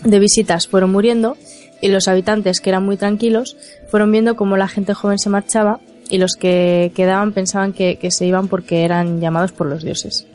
[0.05, 1.35] de visitas fueron muriendo
[1.81, 3.57] y los habitantes, que eran muy tranquilos,
[3.89, 8.25] fueron viendo cómo la gente joven se marchaba y los que quedaban pensaban que se
[8.25, 10.25] iban porque eran llamados por los dioses.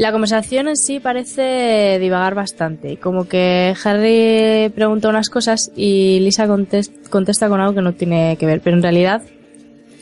[0.00, 6.46] La conversación en sí parece divagar bastante, como que Harry pregunta unas cosas y Lisa
[6.46, 9.20] contes- contesta con algo que no tiene que ver, pero en realidad,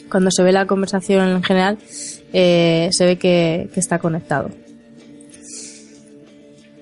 [0.09, 1.79] cuando se ve la conversación en general,
[2.33, 4.51] eh, se ve que, que está conectado.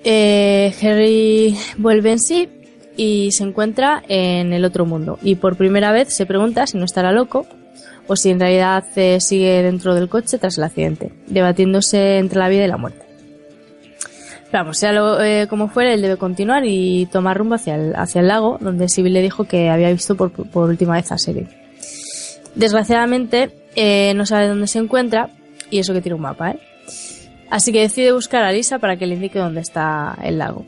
[0.03, 2.49] Eh, Harry vuelve en sí
[2.97, 6.85] y se encuentra en el otro mundo y por primera vez se pregunta si no
[6.85, 7.47] estará loco
[8.05, 12.47] o si en realidad eh, sigue dentro del coche tras el accidente, debatiéndose entre la
[12.47, 13.06] vida y la muerte.
[14.51, 18.21] Vamos, sea lo, eh, como fuere, él debe continuar y tomar rumbo hacia el, hacia
[18.21, 21.47] el lago, donde Sibyl le dijo que había visto por, por última vez a Siri.
[22.55, 25.29] Desgraciadamente, eh, no sabe dónde se encuentra,
[25.69, 26.59] y eso que tiene un mapa, ¿eh?
[27.49, 30.65] Así que decide buscar a Lisa para que le indique dónde está el lago.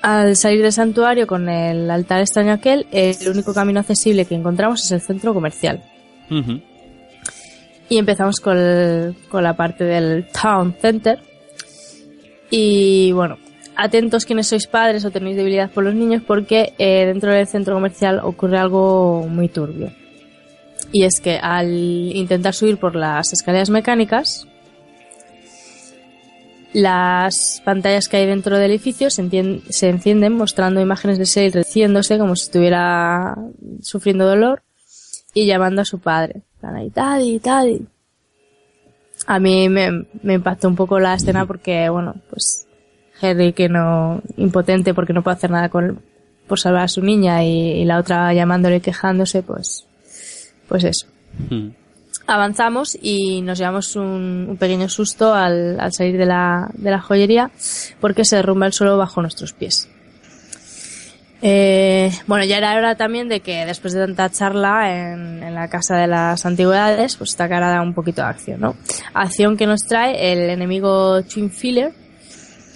[0.00, 4.84] Al salir del santuario con el altar extraño aquel, el único camino accesible que encontramos
[4.84, 5.80] es el centro comercial.
[6.28, 6.60] Ujú.
[7.88, 11.20] Y empezamos con, el- con la parte del Town Center.
[12.54, 13.38] Y bueno,
[13.76, 17.72] atentos quienes sois padres o tenéis debilidad por los niños porque eh, dentro del centro
[17.72, 19.90] comercial ocurre algo muy turbio.
[20.92, 21.70] Y es que al
[22.14, 24.46] intentar subir por las escaleras mecánicas,
[26.74, 32.18] las pantallas que hay dentro del edificio se, se encienden mostrando imágenes de Sale reciéndose
[32.18, 33.34] como si estuviera
[33.80, 34.62] sufriendo dolor
[35.32, 36.42] y llamando a su padre.
[36.60, 36.90] Daddy,
[37.38, 37.86] Daddy.
[39.26, 42.66] A mí me, me impactó un poco la escena porque, bueno, pues
[43.20, 46.00] Harry que no, impotente porque no puede hacer nada con,
[46.46, 49.86] por salvar a su niña y, y la otra llamándole y quejándose, pues,
[50.68, 51.06] pues eso.
[51.50, 51.68] Mm.
[52.26, 57.00] Avanzamos y nos llevamos un, un pequeño susto al, al salir de la, de la
[57.00, 57.50] joyería
[58.00, 59.88] porque se derrumba el suelo bajo nuestros pies.
[61.44, 65.68] Eh, bueno, ya era hora también de que después de tanta charla en, en la
[65.68, 68.76] casa de las antigüedades, pues esta cara da un poquito de acción, ¿no?
[69.12, 71.92] Acción que nos trae el enemigo Twin Filler,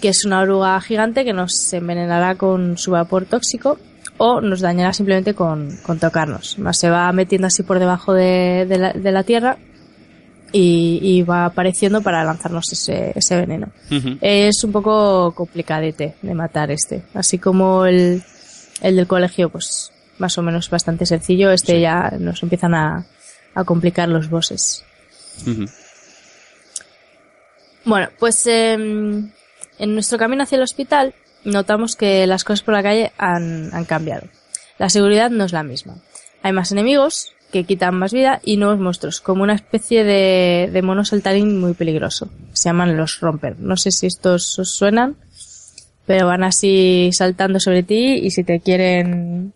[0.02, 3.78] que es una oruga gigante que nos envenenará con su vapor tóxico
[4.18, 6.58] o nos dañará simplemente con, con tocarnos.
[6.58, 9.58] Más se va metiendo así por debajo de, de la, de la tierra
[10.52, 13.68] y, y va apareciendo para lanzarnos ese, ese veneno.
[14.20, 17.02] Es un poco complicadete de matar este.
[17.14, 18.22] Así como el,
[18.82, 21.50] el del colegio, pues más o menos bastante sencillo.
[21.50, 23.06] Este ya nos empiezan a,
[23.54, 24.84] a complicar los bosses.
[27.84, 29.30] Bueno, pues em,
[29.78, 33.84] en nuestro camino hacia el hospital notamos que las cosas por la calle han, han
[33.84, 34.26] cambiado.
[34.78, 35.96] La seguridad no es la misma.
[36.42, 40.82] Hay más enemigos que quitan más vida y nuevos monstruos, como una especie de, de
[40.82, 42.28] mono saltarín muy peligroso.
[42.52, 43.58] Se llaman los romper.
[43.58, 45.16] No sé si estos os suenan,
[46.06, 49.52] pero van así saltando sobre ti y si te quieren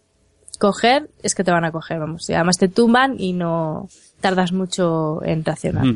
[0.59, 2.29] coger, es que te van a coger, vamos.
[2.29, 3.89] Y además te tumban y no
[4.21, 5.87] tardas mucho en reaccionar.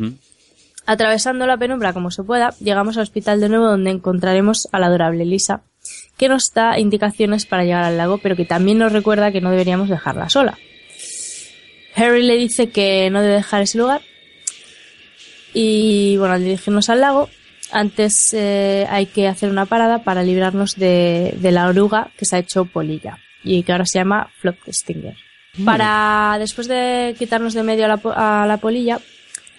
[0.87, 4.87] Atravesando la penumbra como se pueda, llegamos al hospital de nuevo donde encontraremos a la
[4.87, 5.63] adorable Lisa,
[6.17, 9.51] que nos da indicaciones para llegar al lago, pero que también nos recuerda que no
[9.51, 10.59] deberíamos dejarla sola.
[11.97, 14.03] Harry le dice que no debe dejar ese lugar.
[15.53, 17.29] Y bueno, al dirigirnos al lago,
[17.75, 22.37] antes eh, hay que hacer una parada para librarnos de, de la oruga que se
[22.37, 25.17] ha hecho polilla y que ahora se llama Flop Stinger.
[25.65, 28.99] Para, después de quitarnos de medio a la, po- a la polilla,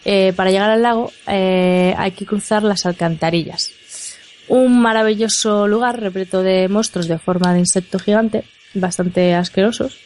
[0.03, 3.71] eh, para llegar al lago eh, hay que cruzar las alcantarillas.
[4.47, 8.43] Un maravilloso lugar repleto de monstruos de forma de insecto gigante,
[8.73, 9.97] bastante asquerosos,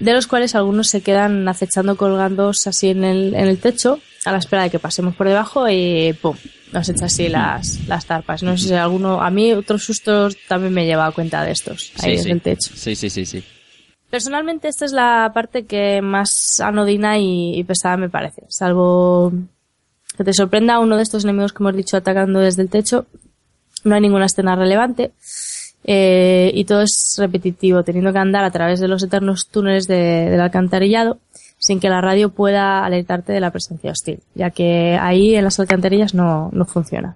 [0.00, 4.32] de los cuales algunos se quedan acechando colgándose así en el, en el techo a
[4.32, 6.36] la espera de que pasemos por debajo y ¡pum!
[6.72, 8.42] Nos echa así las, las tarpas.
[8.42, 11.92] No sé si alguno, a mí otros sustos también me lleva a cuenta de estos,
[12.02, 12.30] ahí Sí, sí.
[12.30, 12.70] el techo.
[12.74, 13.44] Sí, sí, sí, sí.
[14.10, 18.42] Personalmente esta es la parte que más anodina y, y pesada me parece.
[18.48, 19.32] Salvo
[20.16, 23.06] que te sorprenda uno de estos enemigos que hemos dicho atacando desde el techo,
[23.84, 25.12] no hay ninguna escena relevante.
[25.84, 30.28] eh, y todo es repetitivo, teniendo que andar a través de los eternos túneles de-
[30.30, 31.18] del alcantarillado
[31.62, 35.60] sin que la radio pueda alertarte de la presencia hostil, ya que ahí en las
[35.60, 37.14] alcantarillas no, no funciona.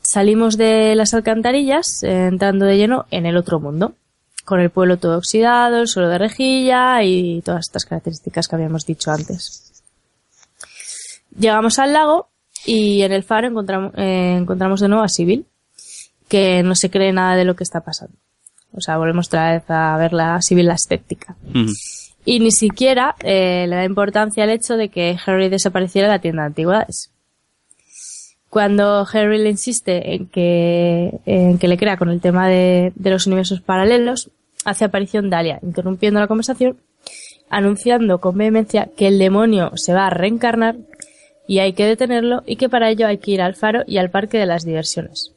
[0.00, 3.94] Salimos de las alcantarillas eh, entrando de lleno en el otro mundo,
[4.46, 8.86] con el pueblo todo oxidado, el suelo de rejilla y todas estas características que habíamos
[8.86, 9.84] dicho antes.
[11.38, 12.30] Llegamos al lago
[12.64, 15.44] y en el faro encontramos, eh, encontramos de nuevo a Sibyl,
[16.26, 18.16] que no se cree nada de lo que está pasando.
[18.72, 21.36] O sea, volvemos otra vez a ver la Sibyl la escéptica.
[22.24, 26.20] Y ni siquiera eh, le da importancia al hecho de que Harry desapareciera de la
[26.20, 27.10] tienda de antigüedades.
[28.48, 33.10] Cuando Harry le insiste en que, en que le crea con el tema de, de
[33.10, 34.30] los universos paralelos,
[34.64, 36.76] hace aparición Dalia, interrumpiendo la conversación,
[37.48, 40.76] anunciando con vehemencia que el demonio se va a reencarnar
[41.48, 44.10] y hay que detenerlo y que para ello hay que ir al faro y al
[44.10, 45.31] parque de las diversiones.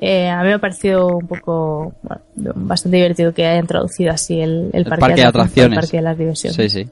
[0.00, 4.40] Eh, a mí me ha parecido un poco, bueno, bastante divertido que hayan traducido así
[4.40, 5.76] el, el, El parque de atracciones.
[5.76, 6.56] el parque de las diversiones.
[6.56, 6.88] Sí, sí.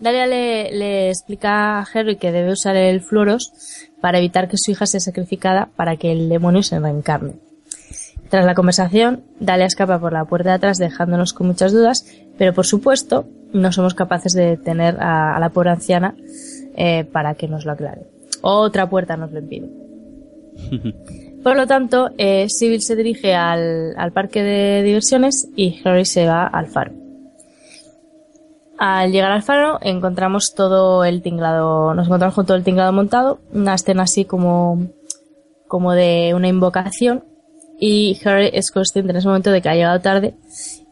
[0.00, 3.52] Dalia le, le explica a Harry que debe usar el fluoros
[4.00, 7.34] para evitar que su hija sea sacrificada para que el demonio se reencarne.
[8.28, 12.04] Tras la conversación, Dalia escapa por la puerta de atrás dejándonos con muchas dudas,
[12.38, 16.16] pero por supuesto no somos capaces de detener a, a la pobre anciana
[16.74, 18.02] eh, para que nos lo aclare.
[18.40, 19.68] Otra puerta nos lo impide.
[21.42, 26.26] Por lo tanto, eh, Sybil se dirige al, al parque de diversiones y Harry se
[26.26, 26.92] va al faro.
[28.78, 33.40] Al llegar al faro encontramos todo el tinglado, nos encontramos con todo el tinglado montado,
[33.52, 34.88] una escena así como,
[35.68, 37.24] como de una invocación
[37.78, 40.34] y Harry es consciente en ese momento de que ha llegado tarde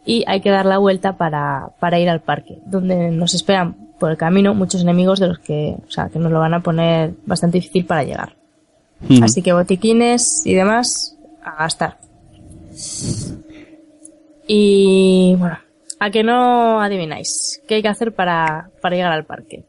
[0.05, 4.11] y hay que dar la vuelta para, para ir al parque, donde nos esperan por
[4.11, 7.15] el camino muchos enemigos de los que, o sea, que nos lo van a poner
[7.27, 8.40] bastante difícil para llegar.
[9.23, 11.99] Así que botiquines y demás a gastar.
[14.47, 15.59] Y bueno,
[15.99, 19.65] a que no adivináis qué hay que hacer para, para llegar al parque.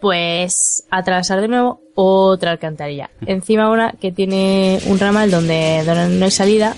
[0.00, 3.10] Pues atravesar de nuevo otra alcantarilla.
[3.26, 6.76] Encima una que tiene un ramal donde, donde no hay salida.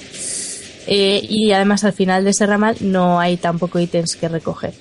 [0.86, 4.72] eh, y además al final de ese ramal no hay tampoco ítems que recoger.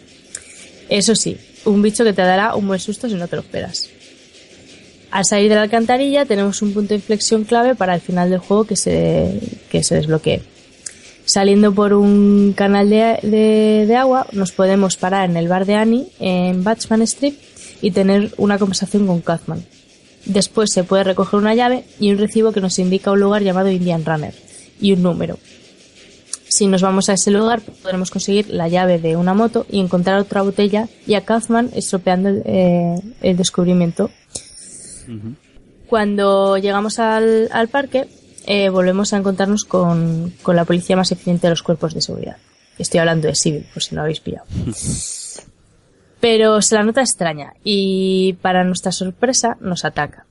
[0.88, 3.90] Eso sí, un bicho que te dará un buen susto si no te lo esperas.
[5.11, 8.40] Al salir de la alcantarilla tenemos un punto de inflexión clave para el final del
[8.40, 9.40] juego que se,
[9.72, 10.41] que se desbloquee.
[11.26, 13.19] Saliendo por un canal de,
[13.88, 17.34] de- agua nos podemos parar en el bar de Annie en Batchman Street
[17.81, 19.64] y tener una conversación con Kathman.
[20.26, 23.69] Después se puede recoger una llave y un recibo que nos indica un lugar llamado
[23.72, 24.34] Indian Runner
[24.81, 25.38] y un número.
[26.48, 30.19] Si nos vamos a ese lugar podremos conseguir la llave de una moto y encontrar
[30.19, 34.10] otra botella y a Kathman estropeando eh, el descubrimiento
[35.88, 38.07] cuando llegamos al, al parque,
[38.45, 42.38] eh, volvemos a encontrarnos con, con la policía más eficiente de los cuerpos de seguridad.
[42.77, 44.45] Estoy hablando de Civil, por si no lo habéis pillado.
[46.19, 50.26] Pero se la nota extraña y para nuestra sorpresa nos ataca.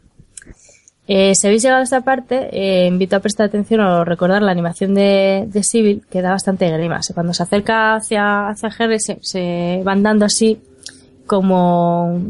[1.07, 4.53] Eh, si habéis llegado a esta parte, eh, invito a prestar atención o recordar la
[4.53, 6.99] animación de, de Civil, que da bastante grima.
[6.99, 10.61] O sea, Cuando se acerca hacia, hacia Harry, se, se van dando así
[11.27, 12.21] como,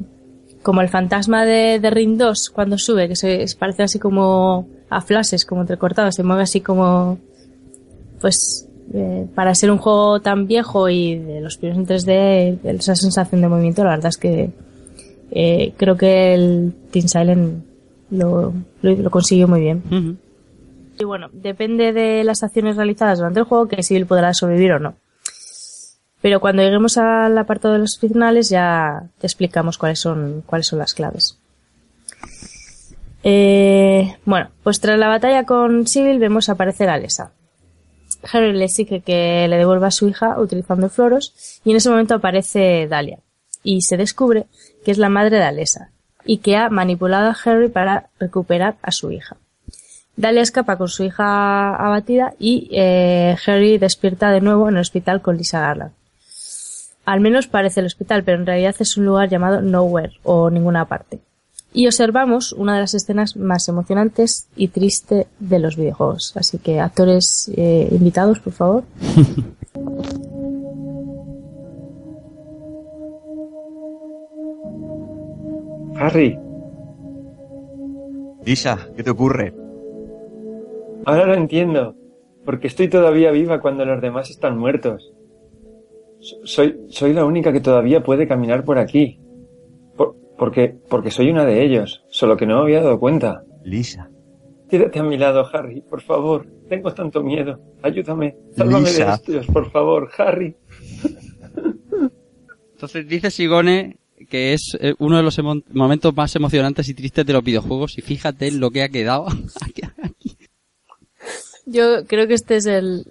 [0.68, 4.68] como el fantasma de, de Ring 2 cuando sube, que se, se parece así como
[4.90, 7.18] a flashes, como entrecortados, se mueve así como,
[8.20, 12.94] pues, eh, para ser un juego tan viejo y de los primeros en 3D, esa
[12.96, 14.50] sensación de movimiento, la verdad es que
[15.30, 17.64] eh, creo que el Team Silent
[18.10, 20.18] lo, lo, lo consiguió muy bien.
[20.98, 24.78] Y bueno, depende de las acciones realizadas durante el juego que Civil podrá sobrevivir o
[24.80, 24.96] no.
[26.20, 30.80] Pero cuando lleguemos al apartado de los finales ya te explicamos cuáles son, cuáles son
[30.80, 31.38] las claves.
[33.22, 37.32] Eh, bueno, pues tras la batalla con Civil vemos aparecer a Alessa.
[38.32, 42.14] Harry le exige que le devuelva a su hija utilizando floros y en ese momento
[42.14, 43.20] aparece Dalia
[43.62, 44.46] y se descubre
[44.84, 45.90] que es la madre de Alessa
[46.24, 49.36] y que ha manipulado a Harry para recuperar a su hija.
[50.16, 55.22] Dalia escapa con su hija abatida y eh, Harry despierta de nuevo en el hospital
[55.22, 55.92] con Lisa Garland.
[57.08, 60.84] Al menos parece el hospital, pero en realidad es un lugar llamado Nowhere o ninguna
[60.84, 61.20] parte.
[61.72, 66.36] Y observamos una de las escenas más emocionantes y triste de los videojuegos.
[66.36, 68.84] Así que actores eh, invitados, por favor.
[75.96, 76.38] Harry,
[78.44, 79.54] Lisa, ¿qué te ocurre?
[81.06, 81.94] ahora lo entiendo.
[82.44, 85.14] Porque estoy todavía viva cuando los demás están muertos.
[86.28, 89.18] So- Soy, soy la única que todavía puede caminar por aquí.
[89.96, 93.42] Por- porque, porque soy una de ellos, solo que no me había dado cuenta.
[93.64, 94.10] Lisa.
[94.68, 96.46] Quédate a mi lado, Harry, por favor.
[96.68, 97.58] Tengo tanto miedo.
[97.82, 98.36] Ayúdame.
[98.54, 100.54] Sálvame de estos, por favor, Harry.
[102.74, 103.96] Entonces dice Sigone
[104.28, 107.96] que es eh, uno de los emo- momentos más emocionantes y tristes de los videojuegos
[107.98, 109.26] y fíjate en lo que ha quedado.
[111.66, 113.04] Yo creo que este es el,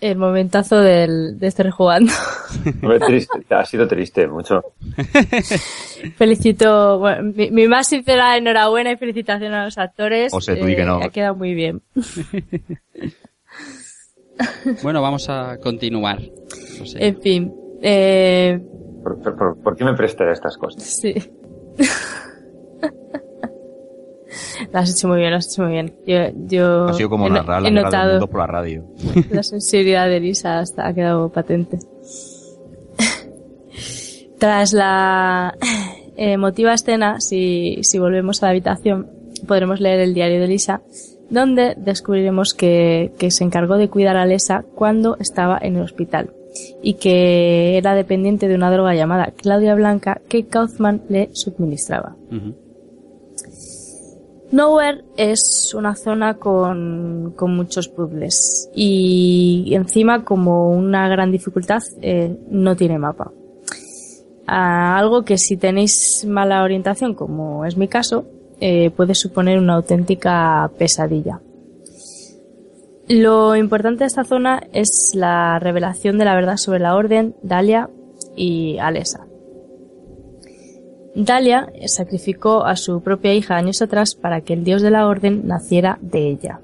[0.00, 2.12] el momentazo del, de este rejugando.
[2.82, 3.38] Hombre, triste.
[3.50, 4.62] Ha sido triste, mucho.
[6.16, 10.32] Felicito, bueno, mi, mi más sincera enhorabuena y felicitación a los actores.
[10.34, 11.00] O sea, tú di que no.
[11.02, 11.82] Ha quedado muy bien.
[14.82, 16.18] bueno, vamos a continuar.
[16.78, 17.04] No sé.
[17.06, 17.52] En fin,
[17.82, 18.58] eh,
[19.02, 20.82] ¿Por, por- por- por qué me prestas estas cosas?
[20.82, 21.14] sí.
[24.72, 25.94] Lo has hecho muy bien, lo has hecho muy bien.
[26.06, 28.46] Yo, yo Ha sido como he, narrar la he guerra del notado mundo por la
[28.46, 28.84] radio.
[29.30, 31.78] la sensibilidad de Lisa, hasta ha quedado patente.
[34.38, 35.54] Tras la
[36.16, 39.10] emotiva escena, si, si volvemos a la habitación,
[39.46, 40.82] podremos leer el diario de Lisa,
[41.30, 46.30] donde descubriremos que, que se encargó de cuidar a Lesa cuando estaba en el hospital
[46.82, 52.16] y que era dependiente de una droga llamada Claudia Blanca que Kaufman le suministraba.
[52.30, 52.54] Ujú.
[54.52, 62.36] Nowhere es una zona con, con muchos puzzles y encima como una gran dificultad eh,
[62.48, 63.30] no tiene mapa.
[64.46, 68.26] Ah, algo que si tenéis mala orientación, como es mi caso,
[68.60, 71.40] eh, puede suponer una auténtica pesadilla.
[73.08, 77.88] Lo importante de esta zona es la revelación de la verdad sobre la Orden, Dalia
[78.34, 79.29] y Alessa.
[81.14, 85.46] Dalia sacrificó a su propia hija años atrás para que el dios de la orden
[85.46, 86.60] naciera de ella.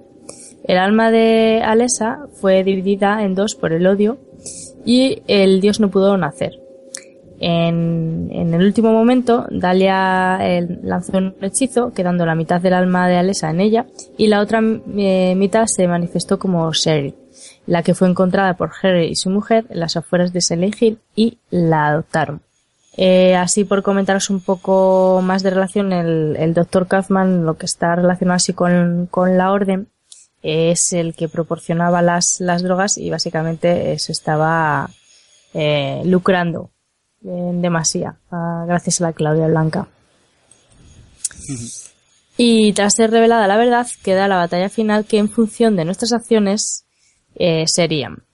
[0.65, 4.19] El alma de Alessa fue dividida en dos por el odio
[4.85, 6.61] y el dios no pudo nacer.
[7.39, 13.17] En, el último momento, Dalia eh, lanzó un hechizo, quedando la mitad del alma de
[13.17, 13.87] Alessa en ella,
[14.17, 14.61] y la otra
[14.97, 17.15] eh, mitad se manifestó como Sherry,
[17.67, 20.99] la que fue encontrada por Harry y su mujer en las afueras de Silent Hill
[21.15, 22.46] y la adoptaron.
[22.97, 26.87] Eh, así por comentaros un poco más de relación, el, el Dr.
[26.87, 29.89] Kaufman, lo que está relacionado así con, con la orden,
[30.43, 34.89] es el que proporcionaba las, las drogas y básicamente eh, se estaba
[35.55, 36.71] eh, lucrando
[37.25, 39.89] en demasía, ah, gracias a la Claudia Blanca.
[42.39, 46.13] Y tras ser revelada la verdad, queda la batalla final que en función de nuestras
[46.13, 46.85] acciones
[47.35, 48.25] eh, serían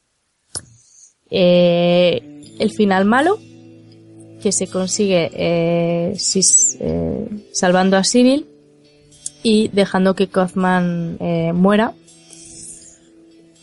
[1.31, 3.39] el final malo,
[4.43, 8.47] que se consigue eh, eh, salvando a Civil
[9.43, 11.95] y dejando que Kaufman eh, muera.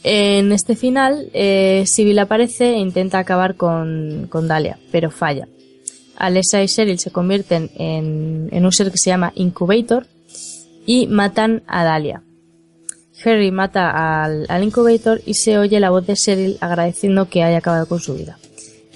[0.02, 1.30] En este final,
[1.86, 5.48] Civil aparece e intenta acabar con, con Dalia, pero falla.
[6.16, 10.08] Alessa y Cheryl se convierten en, en un ser que se llama Incubator
[10.86, 12.24] y matan a Dalia.
[13.26, 17.58] Harry mata al, al Incubator y se oye la voz de Cheryl agradeciendo que haya
[17.58, 18.38] acabado con su vida.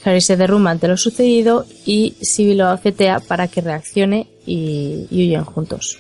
[0.04, 5.28] Harry se derrumba ante lo sucedido y Civil lo acetea para que reaccione y, y
[5.28, 5.98] huyen juntos.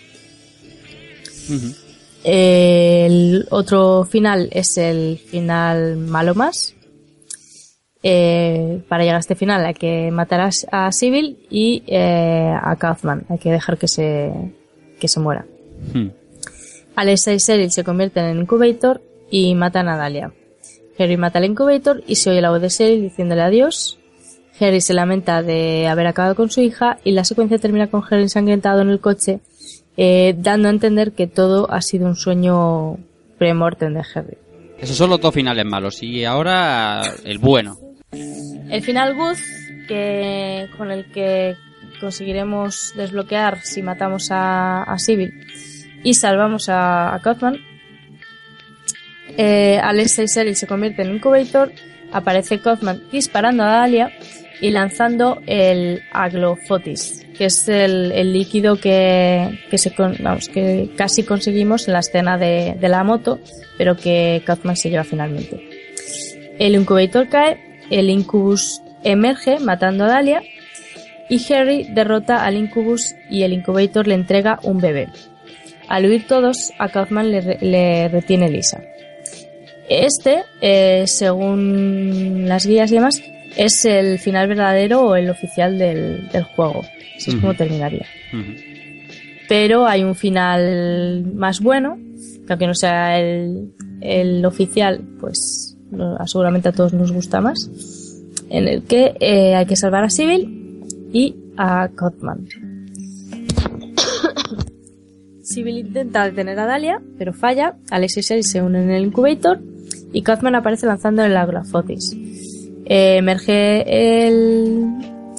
[2.23, 6.73] El otro final es el final malo más.
[8.05, 13.25] Eh, para llegar a este final hay que matar a, Civil y eh, a Kaufman.
[13.29, 14.31] Hay que dejar que se,
[14.99, 15.45] que se muera.
[15.93, 16.09] Hmm.
[16.95, 19.01] Alessa y Cheryl se convierten en Incubator
[19.31, 20.33] y matan a Dalia.
[20.97, 23.99] Harry mata al Incubator y se oye la voz de Cyril diciéndole adiós.
[24.59, 28.21] Harry se lamenta de haber acabado con su hija y la secuencia termina con Harry
[28.21, 29.39] ensangrentado en el coche,
[29.97, 32.97] eh, dando a entender que todo ha sido un sueño
[33.37, 34.37] premortem de Harry.
[34.79, 36.03] Esos son los dos finales malos.
[36.03, 37.77] Y ahora el bueno.
[38.11, 39.37] El final good,
[39.87, 41.55] que, con el que
[41.99, 45.33] conseguiremos desbloquear si matamos a, a Sybil
[46.03, 47.57] y salvamos a, a Kaufman.
[49.37, 51.71] Eh, y Cyril se convierten en Incubator,
[52.11, 54.11] aparece Kaufman disparando a Dalia
[54.61, 62.37] y lanzando el Aglofotis, que es el, líquido que, que, casi conseguimos en la escena
[62.37, 63.39] de, la moto,
[63.77, 65.67] pero que Kaufman se lleva finalmente.
[66.59, 70.43] El Incubator cae, el Incubus emerge matando a Dalia
[71.29, 75.09] y Harry derrota al Incubus y el Incubator le entrega un bebé.
[75.89, 78.81] Al huir todos, a Kaufman le retiene Lisa.
[79.89, 83.21] Este, eh, según las guías y demás,
[83.55, 86.83] es el final verdadero o el oficial del, del juego.
[87.17, 88.05] Así es como terminaría.
[89.47, 91.97] Pero hay un final más bueno,
[92.47, 95.77] que aunque no sea el, el oficial, pues
[96.25, 97.69] seguramente a todos nos gusta más,
[98.49, 100.81] en el que eh, hay que salvar a Sybil
[101.11, 102.47] y a Kaufman.
[105.43, 107.75] Sybil intenta detener a Dalia, pero falla.
[107.91, 109.59] Alex y Sherry se unen en el incubator
[110.11, 112.15] y Kaufman aparece lanzando el Aglafotis.
[112.85, 114.85] Eh, emerge el,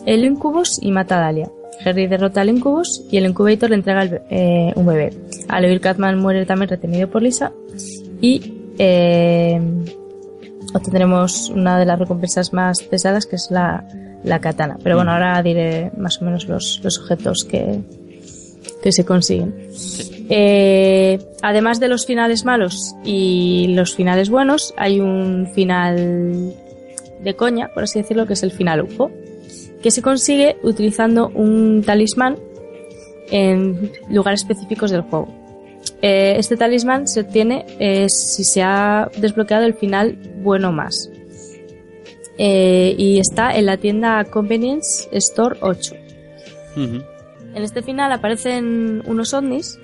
[0.06, 1.50] el Incubus y mata a Dalia.
[1.84, 5.12] Harry derrota al Incubus y el Incubator le entrega eh, un bebé.
[5.48, 7.52] Al oír Catman muere también retenido por Lisa
[8.20, 9.60] y eh,
[10.72, 13.86] obtendremos una de las recompensas más pesadas que es la,
[14.22, 14.78] la katana.
[14.82, 17.80] Pero bueno, ahora diré más o menos los, los objetos que,
[18.84, 19.70] que se consiguen.
[20.28, 26.54] Eh, además de los finales malos y los finales buenos, hay un final
[27.18, 29.10] de coña, por así decirlo, que es el final UFO,
[29.82, 32.36] que se consigue utilizando un talismán
[33.30, 35.28] en lugares específicos del juego.
[36.02, 41.10] Eh, este talismán se obtiene eh, si se ha desbloqueado el final bueno más.
[42.36, 45.94] Y está en la tienda Convenience Store 8.
[46.76, 47.13] Ujú.
[47.54, 49.78] En este final aparecen unos ovnis.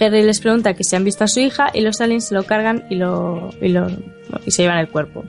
[0.00, 2.42] Harry les pregunta que si han visto a su hija y los aliens se lo
[2.42, 3.88] cargan y lo y, lo,
[4.44, 5.24] y se llevan el cuerpo.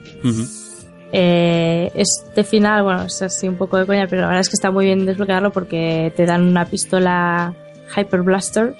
[1.12, 4.54] Eh, este final, bueno, es así un poco de coña, pero la verdad es que
[4.54, 7.54] está muy bien desbloquearlo porque te dan una pistola
[7.96, 8.74] Hyper Blaster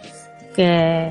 [0.54, 1.10] que,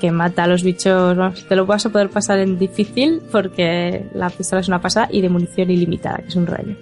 [0.00, 1.16] que mata a los bichos.
[1.16, 5.08] Vamos, te lo vas a poder pasar en difícil porque la pistola es una pasada
[5.10, 6.74] y de munición ilimitada, que es un rayo.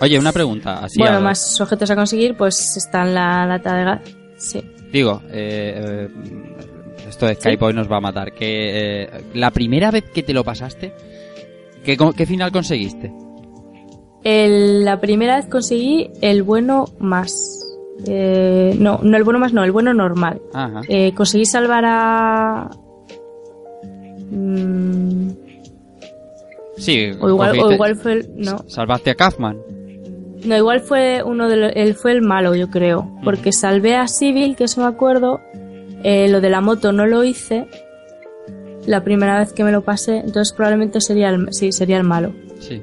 [0.00, 0.84] Oye, una pregunta.
[0.84, 4.00] Así bueno, más objetos a conseguir, pues está en la lata de gas.
[4.38, 4.62] Sí.
[4.92, 6.08] Digo, eh, eh,
[7.08, 8.32] esto de Skype hoy nos va a matar.
[8.32, 10.92] Que eh, la primera vez que te lo pasaste,
[11.84, 13.12] ¿qué, qué final conseguiste?
[14.24, 17.58] El- la primera vez conseguí el bueno más.
[18.06, 20.40] Eh, no, no el bueno más, no, el bueno normal.
[20.52, 20.80] Ajá.
[20.88, 22.70] Eh, conseguí salvar a.
[24.30, 25.30] Mm,
[26.78, 28.30] Sí, o, igual, o cogiste- igual fue el.
[28.36, 29.58] No, salvaste a Kaufman.
[30.44, 31.72] no, igual fue uno de los.
[31.76, 33.08] Él fue el malo, yo creo.
[33.22, 35.40] Porque salvé a Civil, que eso me acuerdo.
[36.02, 37.66] Eh, lo de la moto no lo hice.
[38.86, 40.16] La primera vez que me lo pasé.
[40.16, 42.32] Entonces probablemente sería el, sí, sería el malo.
[42.58, 42.82] Sí.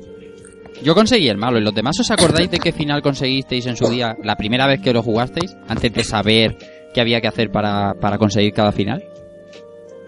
[0.84, 1.58] Yo conseguí el malo.
[1.60, 4.82] ¿Y los demás os acordáis de qué final conseguisteis en su día la primera vez
[4.82, 5.56] que lo jugasteis?
[5.68, 6.56] Antes de saber
[6.94, 9.04] qué había que hacer para, para conseguir cada final.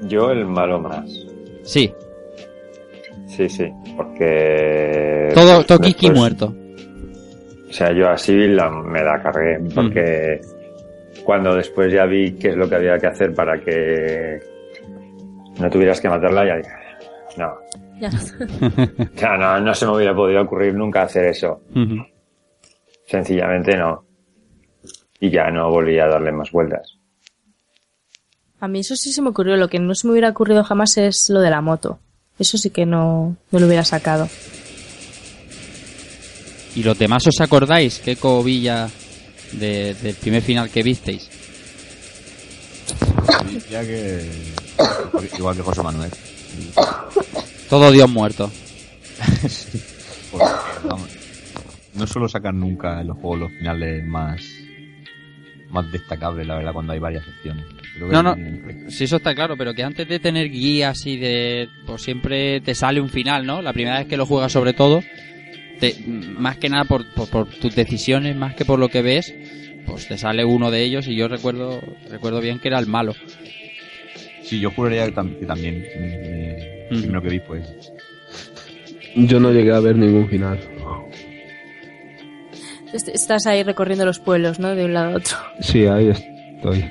[0.04, 1.10] Yo el malo más.
[1.64, 1.94] Sí.
[3.28, 3.66] Sí, sí,
[3.96, 5.30] porque...
[5.34, 6.54] Todo Tokiki después- muerto.
[7.70, 10.42] O sea, yo a Civil la- me la cargué porque
[11.24, 14.40] cuando después ya vi qué es lo que había que hacer para que
[15.60, 16.70] no tuvieras que matarla, ya dije,
[17.38, 17.54] no,
[18.02, 18.10] Ya.
[19.16, 21.62] ya no, no se me hubiera podido ocurrir nunca hacer eso.
[23.08, 24.04] Sencillamente no.
[25.20, 26.98] Y ya no volví a darle más vueltas.
[28.60, 29.56] A mí eso sí se me ocurrió.
[29.56, 32.00] Lo que no se me hubiera ocurrido jamás es lo de la moto.
[32.40, 34.28] Eso sí que no, no lo hubiera sacado.
[36.76, 38.90] ¿Y los demás os acordáis qué cobilla
[39.54, 41.30] de- del primer final que visteis?
[43.70, 44.28] Ya que.
[45.38, 46.10] Igual que José Manuel.
[47.72, 48.52] Todo Dios muerto.
[51.94, 54.42] No suelo sacar nunca en los juegos los finales más.
[55.70, 57.66] más destacables, la verdad, cuando hay varias secciones.
[57.96, 58.36] Creo que No, no,
[58.90, 61.68] sí, eso está claro, pero que antes de tener guías y de.
[61.86, 63.62] Pues siempre te sale un final, ¿no?
[63.62, 65.02] La primera vez que lo juegas, sobre todo,
[65.82, 69.34] te- más que nada por, por, por tus decisiones, más que por lo que ves,
[69.86, 73.14] pues te sale uno de ellos y yo recuerdo recuerdo bien que era el malo.
[74.44, 75.84] Sí, yo juraría que, tam- que también.
[75.96, 76.96] eh, Ujú.
[76.96, 77.64] El primero que vi, pues.
[79.16, 80.60] Yo no llegué a ver ningún final.
[82.94, 84.76] Est- Estás ahí recorriendo los pueblos, ¿no?
[84.76, 85.38] De un lado a otro.
[85.62, 86.90] Sí, ahí estoy.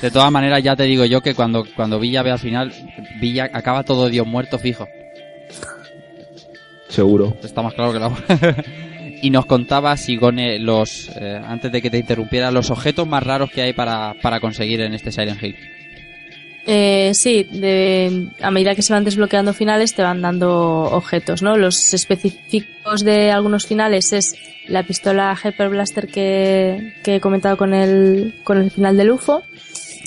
[0.00, 2.72] De todas maneras, ya te digo yo que cuando, cuando Villa ve al final,
[3.20, 4.88] Villa acaba todo Dios muerto fijo.
[6.88, 7.36] Seguro.
[7.42, 8.10] Está más claro que la
[9.22, 13.50] Y nos contaba Sigone los, eh, antes de que te interrumpiera, los objetos más raros
[13.50, 15.56] que hay para, para conseguir en este Silent Hill.
[16.66, 21.56] Eh, sí, de- a medida que se van desbloqueando finales te van dando objetos, ¿no?
[21.56, 24.36] Los específicos de algunos finales es
[24.68, 29.42] la pistola Hyper Blaster que, que he comentado con el, con el final del UFO,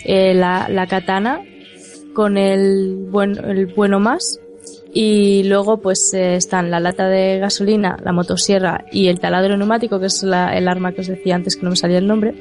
[0.05, 1.41] eh, la, la katana
[2.13, 4.39] con el, buen, el bueno más
[4.93, 9.99] y luego pues eh, están la lata de gasolina, la motosierra y el taladro neumático
[9.99, 12.33] que es la- el arma que os decía antes que no me salía el nombre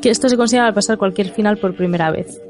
[0.00, 2.40] que esto se consigue al pasar cualquier final por primera vez.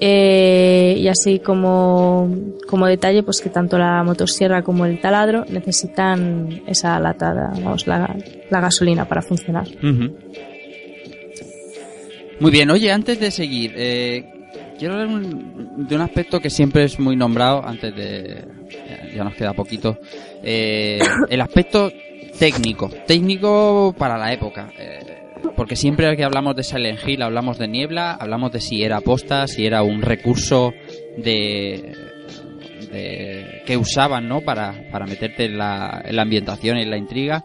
[0.00, 2.28] Eh, y así como,
[2.68, 8.14] como detalle, pues que tanto la motosierra como el taladro necesitan esa lata, vamos, la,
[8.50, 9.66] la gasolina para funcionar.
[12.40, 14.24] Muy bien, oye, antes de seguir, eh,
[14.78, 18.44] quiero hablar un- de un aspecto que siempre es muy nombrado, antes de...
[18.70, 19.96] ya- ya nos queda poquito.
[20.42, 20.98] eh,
[21.30, 21.92] el aspecto
[22.38, 24.72] técnico, técnico para la época.
[24.78, 25.13] eh,
[25.56, 29.46] porque siempre que hablamos de Silent Hill hablamos de niebla, hablamos de si era posta,
[29.46, 30.72] si era un recurso
[31.16, 31.94] de,
[32.92, 34.40] de- que usaban, ¿no?
[34.42, 37.44] Para, para meterte en la, en la ambientación, en la intriga.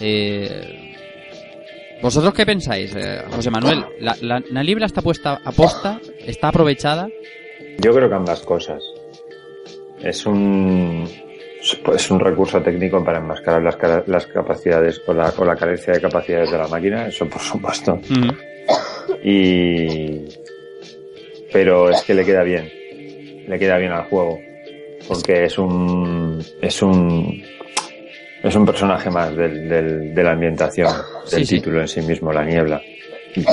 [0.00, 0.94] Eh,
[2.02, 3.84] ¿Vosotros qué pensáis, eh, José Manuel?
[4.00, 6.00] ¿La, la, la niebla está puesta a posta?
[6.26, 7.08] ¿Está aprovechada?
[7.78, 8.82] Yo creo que ambas cosas.
[10.02, 11.06] Es un
[11.94, 13.76] es un recurso técnico para enmascarar las,
[14.08, 18.00] las capacidades o la, o la carencia de capacidades de la máquina, eso por supuesto.
[19.22, 20.28] Y
[21.52, 22.70] pero es que le queda bien,
[23.48, 24.38] le queda bien al juego,
[25.08, 27.42] porque es un es un
[28.42, 30.90] es un personaje más del, del- de la ambientación,
[31.30, 31.56] del Sí, sí.
[31.56, 32.80] título en sí mismo, la niebla,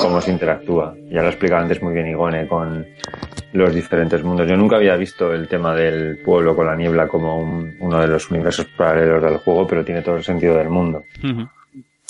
[0.00, 0.94] cómo se interactúa.
[1.10, 2.86] Ya lo explicaba antes muy bien Igone con
[3.52, 4.48] los diferentes mundos.
[4.48, 8.08] Yo nunca había visto el tema del pueblo con la niebla como un- uno de
[8.08, 11.02] los universos paralelos del juego, pero tiene todo el sentido del mundo.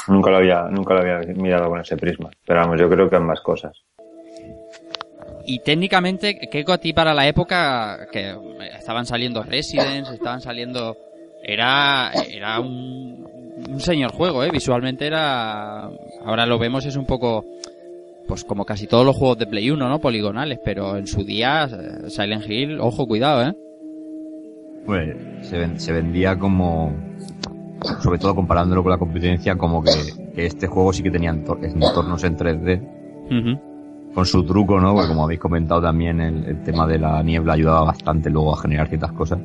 [0.08, 2.30] Nunca lo había, nunca lo había mirado con ese prisma.
[2.46, 3.76] Pero vamos, yo creo que ambas cosas.
[5.46, 8.34] Y técnicamente, Keiko, a ti para la época que
[8.78, 10.96] estaban saliendo Residents, estaban saliendo...
[11.42, 13.26] Era, era un,
[13.70, 14.50] un señor juego, ¿eh?
[14.52, 15.84] Visualmente era...
[16.24, 17.44] Ahora lo vemos, es un poco...
[18.26, 19.98] Pues como casi todos los juegos de Play 1, ¿no?
[20.00, 23.54] Poligonales, pero en su día, eh, Silent Hill, ojo, cuidado, ¿eh?
[24.84, 26.92] Pues se, ven- se vendía como,
[28.00, 29.90] sobre todo comparándolo con la competencia, como que,
[30.34, 32.80] que este juego sí que tenía entor- entornos en 3D,
[34.14, 34.92] con su truco, ¿no?
[34.94, 38.60] Porque como habéis comentado también, el, el tema de la niebla ayudaba bastante luego a
[38.60, 39.38] generar ciertas cosas.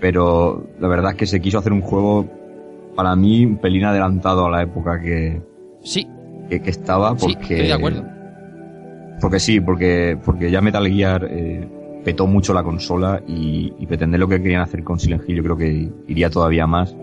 [0.00, 2.26] Pero la verdad es que se quiso hacer un juego,
[2.98, 5.40] para mí, un pelín adelantado a la época que,
[5.84, 6.04] Sí,
[6.48, 7.54] que, que estaba, sí, porque...
[7.54, 8.04] estoy de acuerdo.
[9.20, 11.68] Porque sí, porque, porque ya Metal Gear eh,
[12.04, 15.42] petó mucho la consola y, y pretender lo que querían hacer con Silent Hill yo
[15.44, 16.96] creo que iría todavía más.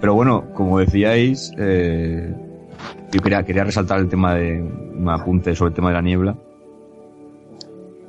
[0.00, 2.34] Pero bueno, como decíais, eh,
[3.12, 6.36] yo quería, quería resaltar el tema de un apunte sobre el tema de la niebla.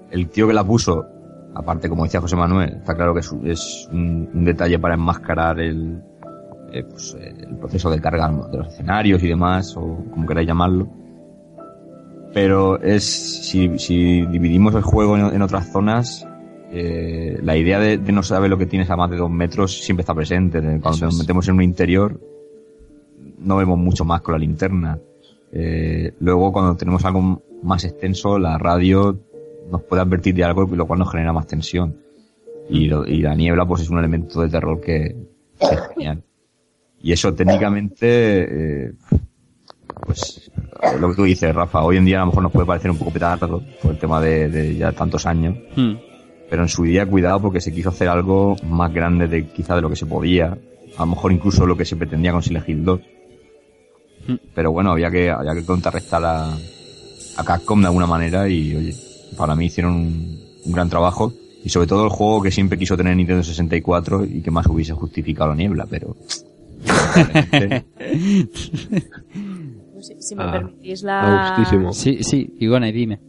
[0.10, 1.06] El tío que la puso,
[1.54, 4.94] aparte como decía José Manuel, está claro que es, un- es un, un detalle para
[4.96, 6.02] enmascarar el,
[6.72, 10.48] eh, pues, eh, el proceso de carga de los escenarios y demás, o como queráis
[10.48, 10.88] llamarlo.
[12.34, 16.26] Pero es si, si dividimos el juego en, en otras zonas
[16.72, 19.78] eh, la idea de, de no saber lo que tienes a más de dos metros
[19.84, 20.60] siempre está presente.
[20.62, 21.20] Cuando Eso nos es.
[21.20, 22.20] metemos en un interior
[23.40, 24.98] no vemos mucho más con la linterna.
[25.52, 29.20] Eh, luego cuando tenemos algo más extenso la radio
[29.70, 31.98] nos puede advertir de algo lo cual nos genera más tensión.
[32.70, 35.16] Y, lo- y la niebla pues es un elemento de terror que,
[35.60, 36.24] que es genial
[37.04, 38.92] y eso técnicamente eh,
[40.06, 40.52] pues
[40.82, 42.92] eh, lo que tú dices, Rafa, hoy en día a lo mejor nos puede parecer
[42.92, 45.94] un poco petardo por el tema de, de ya tantos años, Hmm.
[46.50, 49.82] pero en su día cuidado porque se quiso hacer algo más grande de quizá de
[49.82, 50.58] lo que se podía,
[50.98, 53.00] a lo mejor incluso lo que se pretendía con Silent Hill 2.
[54.28, 54.34] Mm.
[54.54, 58.96] Pero bueno, había que, había que contrarrestar a, a Capcom de alguna manera y oye,
[59.38, 61.34] para mí hicieron un, un gran trabajo
[61.64, 64.94] y sobre todo el juego que siempre quiso tener Nintendo 64 y que más hubiese
[64.94, 66.16] justificado la niebla, pero...
[70.02, 71.54] Si, si me Ah, permitís la.
[71.94, 72.50] Sí, sí,
[72.92, 73.20] dime.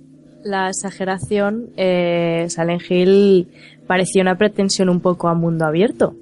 [0.43, 3.49] la exageración, eh, Silent Hill
[3.87, 6.15] parecía una pretensión un poco a mundo abierto.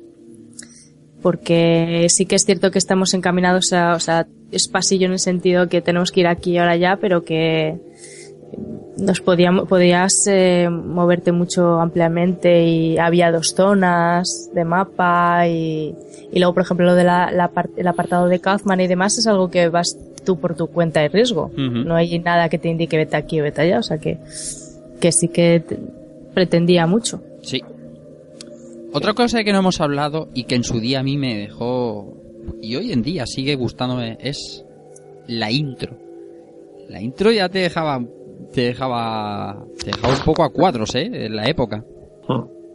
[1.22, 5.18] Porque sí que es cierto que estamos encaminados a, o sea, es pasillo en el
[5.20, 7.76] sentido que tenemos que ir aquí y ahora allá, pero que
[9.00, 15.94] nos podíamos, podías eh, moverte mucho ampliamente y había dos zonas de mapa y,
[16.32, 19.50] y luego, por ejemplo, lo de la, el apartado de Kaufman y demás es algo
[19.50, 21.50] que vas tú por tu cuenta de riesgo.
[21.56, 24.18] No hay nada que te indique vete aquí o vete allá, o sea que,
[25.00, 25.78] que sí que te-
[26.34, 27.22] pretendía mucho.
[27.42, 27.62] Sí.
[28.92, 32.16] Otra cosa que no hemos hablado y que en su día a mí me dejó
[32.60, 34.64] y hoy en día sigue gustándome es
[35.26, 35.96] la intro.
[36.88, 38.02] La intro ya te dejaba
[38.52, 41.08] te dejaba te dejaba un poco a cuadros, ¿eh?
[41.26, 41.84] En la época.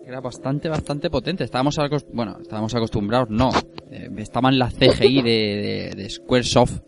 [0.06, 1.44] Era bastante bastante potente.
[1.44, 1.78] Estábamos
[2.14, 3.50] bueno, estábamos acostumbrados, no.
[3.92, 6.80] Eh, estaban las CGI de, de, de Squaresoft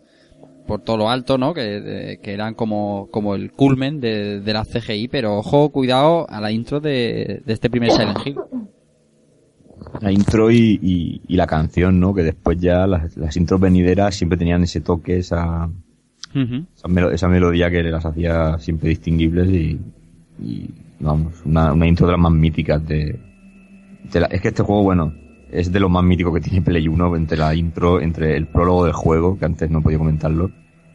[0.66, 1.52] por todo lo alto, ¿no?
[1.54, 6.26] Que, de- que eran como, como el culmen de, de la CGI, pero ojo, cuidado
[6.28, 8.36] a la intro de, de este primer Silent Hill.
[10.00, 12.12] La intro y, y, y la canción, ¿no?
[12.14, 15.70] Que después ya las, las intros venideras siempre tenían ese toque, esa,
[16.74, 19.80] Esa, melo- esa melodía que las hacía siempre distinguibles y,
[20.42, 20.70] y,
[21.00, 23.18] vamos, una, una intro de las más míticas de,
[24.12, 25.12] de la- es que este juego, bueno,
[25.50, 28.84] es de lo más mítico que tiene Play 1 entre la intro, entre el prólogo
[28.84, 30.50] del juego, que antes no podía comentarlo,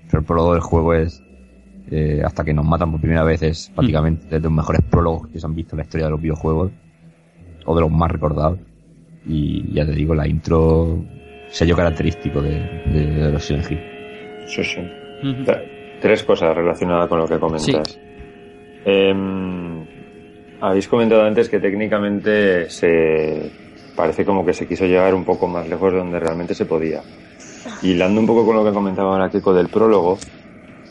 [0.08, 1.24] pero el prólogo del juego es,
[1.92, 5.40] eh, hasta que nos matan por primera vez, es prácticamente de los mejores prólogos que
[5.40, 6.72] se han visto en la historia de los videojuegos,
[7.66, 8.60] o de los más recordados,
[9.26, 11.04] y ya te digo, la intro,
[11.50, 12.60] sello característico de,
[12.92, 13.80] de, de los Silent Hill.
[14.48, 14.82] Sí, sí.
[16.02, 18.00] Tres cosas relacionadas con lo que comentas.
[18.86, 19.86] Em,
[20.60, 23.52] habéis comentado antes que técnicamente se
[23.96, 27.02] parece como que se quiso llegar un poco más lejos de donde realmente se podía.
[27.82, 30.18] Y hilando un poco con lo que comentaba ahora Kiko del prólogo,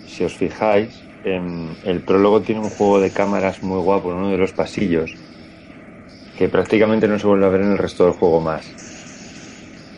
[0.06, 4.30] si os fijáis, em, el prólogo tiene un juego de cámaras muy guapo en uno
[4.30, 5.14] de los pasillos
[6.38, 8.91] que prácticamente no se vuelve a ver en el resto del juego más.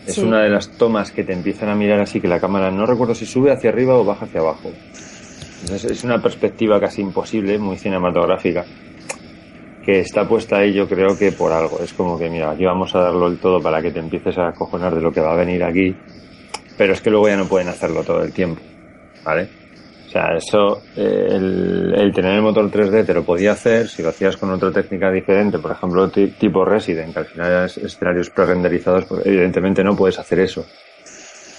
[0.07, 0.23] Es Sí.
[0.23, 3.15] una de las tomas que te empiezan a mirar así que la cámara no recuerdo
[3.15, 4.71] si sube hacia arriba o baja hacia abajo.
[5.63, 8.67] Entonces es una perspectiva casi imposible, muy cinematográfica,
[9.85, 11.81] que está puesta ahí yo creo que por algo.
[11.83, 14.49] Es como que mira, aquí vamos a darlo el todo para que te empieces a
[14.49, 15.97] acojonar de lo que va a venir aquí,
[16.77, 18.61] pero es que luego ya no pueden hacerlo todo el tiempo,
[19.25, 19.49] ¿vale?
[20.15, 24.37] Sea, eso, eh, el, tener el motor 3D te lo podía hacer si lo hacías
[24.37, 29.07] con otra técnica diferente, por ejemplo, ti- tipo Resident, que al final es escenarios pre-renderizados,
[29.07, 30.65] pues evidentemente no puedes hacer eso.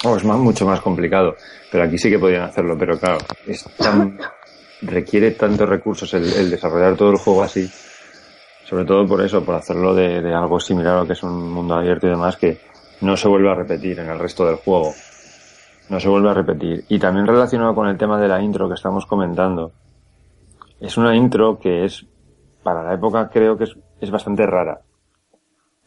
[0.05, 1.35] O es más, mucho más complicado,
[1.69, 4.17] pero aquí sí que podían hacerlo, pero claro, es tan,
[4.83, 7.69] requiere tantos recursos el, el desarrollar todo el juego así,
[8.63, 11.51] sobre todo por eso, por hacerlo de, de algo similar a lo que es un
[11.51, 12.57] mundo abierto y demás, que
[13.01, 14.93] no se vuelve a repetir en el resto del juego
[15.89, 16.85] no se vuelve a repetir.
[16.89, 19.71] Y también relacionado con el tema de la intro que estamos comentando.
[20.79, 22.05] Es una intro que es,
[22.63, 24.81] para la época creo que es, es bastante rara.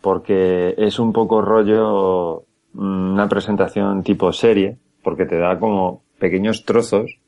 [0.00, 6.64] Porque es un poco rollo, mm, una presentación tipo serie, porque te da como pequeños
[6.64, 7.18] trozos.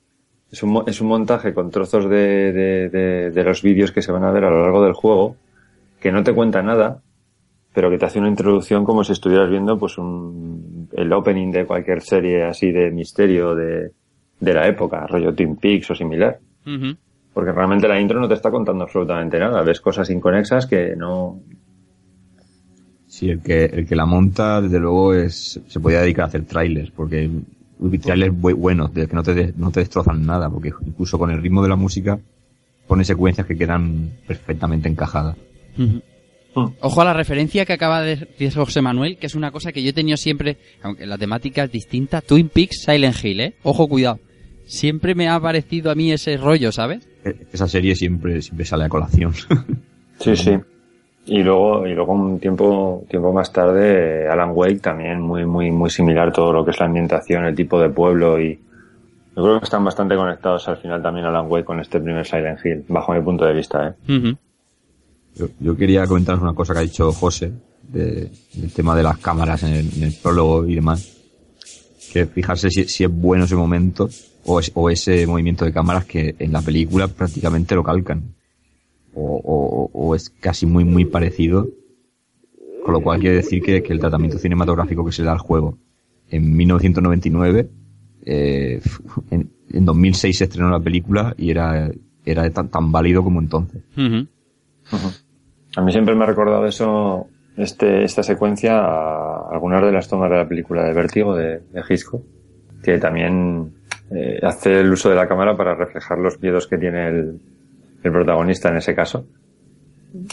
[0.50, 4.12] Es un, es un montaje con trozos de, de, de, de los vídeos que se
[4.12, 5.36] van a ver a lo largo del juego,
[6.00, 7.02] que no te cuenta nada,
[7.72, 11.64] pero que te hace una introducción como si estuvieras viendo pues un, el opening de
[11.66, 13.90] cualquier serie así de misterio de,
[14.40, 16.38] de la época, rollo Twin Peaks o similar.
[17.32, 19.62] Porque realmente la intro no te está contando absolutamente nada.
[19.62, 21.38] Ves cosas inconexas que no...
[23.06, 26.44] Sí, el que, el que la monta, desde luego, es, se podía dedicar a hacer
[26.44, 27.28] trailers, porque
[28.02, 31.30] trailers bu- buenos, de que no te, de- no te destrozan nada, porque incluso con
[31.30, 32.18] el ritmo de la música
[32.86, 35.36] pone secuencias que quedan perfectamente encajadas.
[36.54, 39.82] Ojo a la referencia que acaba de decir José Manuel, que es una cosa que
[39.82, 43.54] yo he tenido siempre, aunque la temática es distinta, Twin Peaks, Silent Hill, ¿eh?
[43.62, 44.18] Ojo, cuidado.
[44.66, 47.08] Siempre me ha parecido a mí ese rollo, ¿sabes?
[47.24, 49.32] E- Esa serie siempre, siempre sale a colación.
[50.18, 50.50] Sí, sí.
[51.24, 55.88] Y luego, y luego un tiempo, tiempo más tarde, Alan Wake también muy, muy, muy
[55.88, 58.54] similar todo lo que es la ambientación, el tipo de pueblo y
[59.36, 62.58] yo creo que están bastante conectados al final también Alan Wake con este primer Silent
[62.64, 63.92] Hill, bajo mi punto de vista, eh.
[65.36, 67.52] Yo, yo quería comentaros una cosa que ha dicho José,
[67.88, 71.16] de- del tema de las cámaras en el, en el prólogo y demás.
[72.12, 74.08] Que fijarse si, si es bueno ese momento
[74.44, 78.34] o, es- o ese movimiento de cámaras que en la película prácticamente lo calcan.
[79.14, 81.68] O, o- o es casi muy, muy parecido.
[82.84, 85.38] Con lo cual quiere decir que, que el tratamiento cinematográfico que se le da al
[85.38, 85.76] juego
[86.30, 87.68] en 1999,
[88.24, 88.80] eh,
[89.30, 91.90] en, en 2006 se estrenó la película y era,
[92.24, 93.82] era tan, tan válido como entonces.
[95.76, 97.26] A mí siempre me ha recordado eso,
[97.56, 101.82] este, esta secuencia a algunas de las tomas de la película de Vértigo de, de
[102.82, 103.72] que también
[104.10, 107.40] eh, hace el uso de la cámara para reflejar los miedos que tiene el,
[108.02, 109.26] el protagonista en ese caso.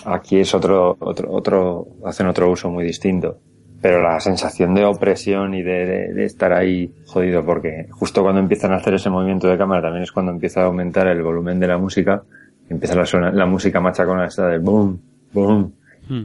[0.05, 3.37] Aquí es otro, otro, otro, hacen otro uso muy distinto.
[3.79, 8.71] pero la sensación de opresión y de, de- estar ahí jodido, porque justo cuando empiezan
[8.71, 11.67] a hacer ese movimiento de cámara también es cuando empieza a aumentar el volumen de
[11.67, 12.23] la música,
[12.69, 14.99] empieza la, la música machacona esta de boom,
[15.33, 15.73] boom.
[16.07, 16.23] Hmm.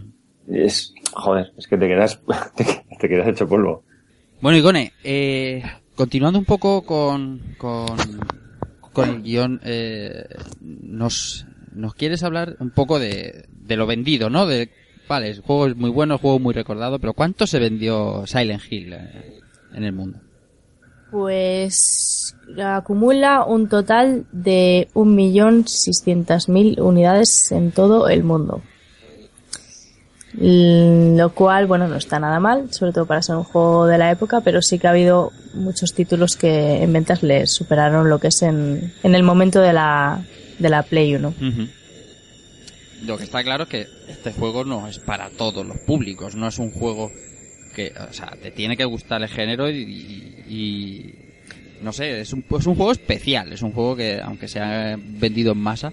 [0.48, 2.20] Es, joder, es que te quedas,
[2.56, 2.64] te,
[3.00, 3.84] te quedas hecho polvo.
[4.40, 5.62] Bueno, Igone, eh,
[5.94, 7.96] continuando un poco con, con,
[8.92, 10.26] con el guion, eh,
[10.60, 14.46] nos, nos quieres hablar un poco de, de lo vendido, ¿no?
[14.46, 14.70] De,
[15.08, 18.26] vale, el juego es muy bueno, el juego es muy recordado, pero ¿cuánto se vendió
[18.26, 19.40] Silent Hill eh,
[19.74, 20.18] en el mundo?
[21.12, 28.62] Pues acumula un total de 1.600.000 unidades en todo el mundo.
[30.40, 33.98] L- Lo cual, bueno, no está nada mal, sobre todo para ser un juego de
[33.98, 38.18] la época, pero sí que ha habido muchos títulos que en ventas le superaron lo
[38.18, 40.24] que es en, en el momento de la,
[40.58, 41.28] de la Play 1.
[41.28, 41.66] Ujú.
[43.04, 46.46] Lo que está claro es que este juego no es para todos los públicos, no
[46.48, 47.10] es un juego
[47.74, 49.76] que, o sea, te tiene que gustar el género y,
[50.48, 51.14] y-
[51.82, 54.96] no sé, es un, es un juego especial, es un juego que, aunque se ha
[54.96, 55.92] vendido en masa,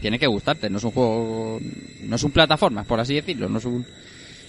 [0.00, 1.58] tiene que gustarte, no es un juego,
[2.02, 3.86] no es un plataformas, por así decirlo, no es un,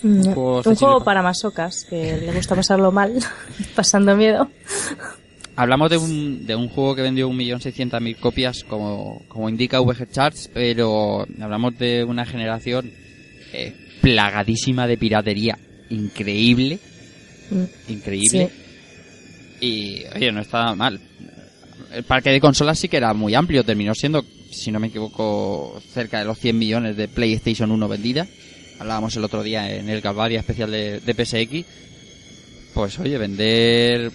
[0.03, 3.13] Un juego juego, accesible pa- para masocas, que le gusta pasarlo mal,
[3.75, 4.49] pasando miedo.
[5.55, 10.49] Hablamos de un, de un juego que vendió 1.600.000 copias, como, como indica VG Charts,
[10.53, 12.91] pero hablamos de una generación
[13.53, 15.57] eh, plagadísima de piratería.
[15.89, 16.79] Increíble,
[17.49, 18.51] Mm, increíble.
[19.61, 20.99] Y, oye, no está mal.
[21.93, 25.81] El parque de consolas sí que era muy amplio, terminó siendo, si no me equivoco,
[25.93, 28.27] cerca de los 100 millones de PlayStation 1 vendidas.
[28.79, 31.65] Hablábamos el otro día en el Calvaria especial de, PSX.
[32.73, 34.11] Pues oye, vender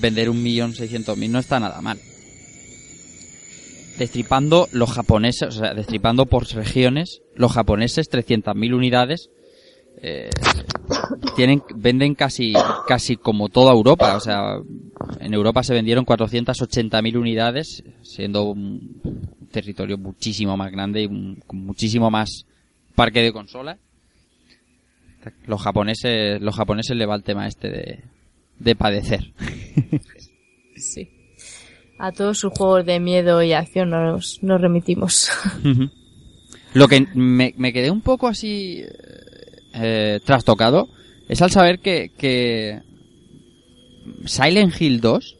[0.00, 1.98] vender un millón seiscientos mil no está nada mal.
[3.98, 9.30] Destripando los japoneses, o sea, destripando por regiones, los japoneses 300.000 unidades
[10.02, 10.30] eh,
[11.36, 12.52] tienen venden casi
[12.86, 14.58] casi como toda Europa, o sea,
[15.20, 18.54] en Europa se vendieron 480.000 unidades, siendo
[19.54, 22.44] territorio muchísimo más grande y un- con muchísimo más
[22.94, 23.78] parque de consolas.
[25.46, 27.98] Los japoneses, los japoneses le va el tema este de,
[28.58, 29.32] de padecer.
[30.76, 31.08] Sí.
[32.00, 35.30] A todos sus juegos de miedo y acción nos, nos remitimos.
[36.74, 38.82] Lo que me, me quedé un poco así
[39.72, 40.88] eh, trastocado
[41.28, 42.80] es al saber que, que
[44.26, 45.36] Silent Hill 2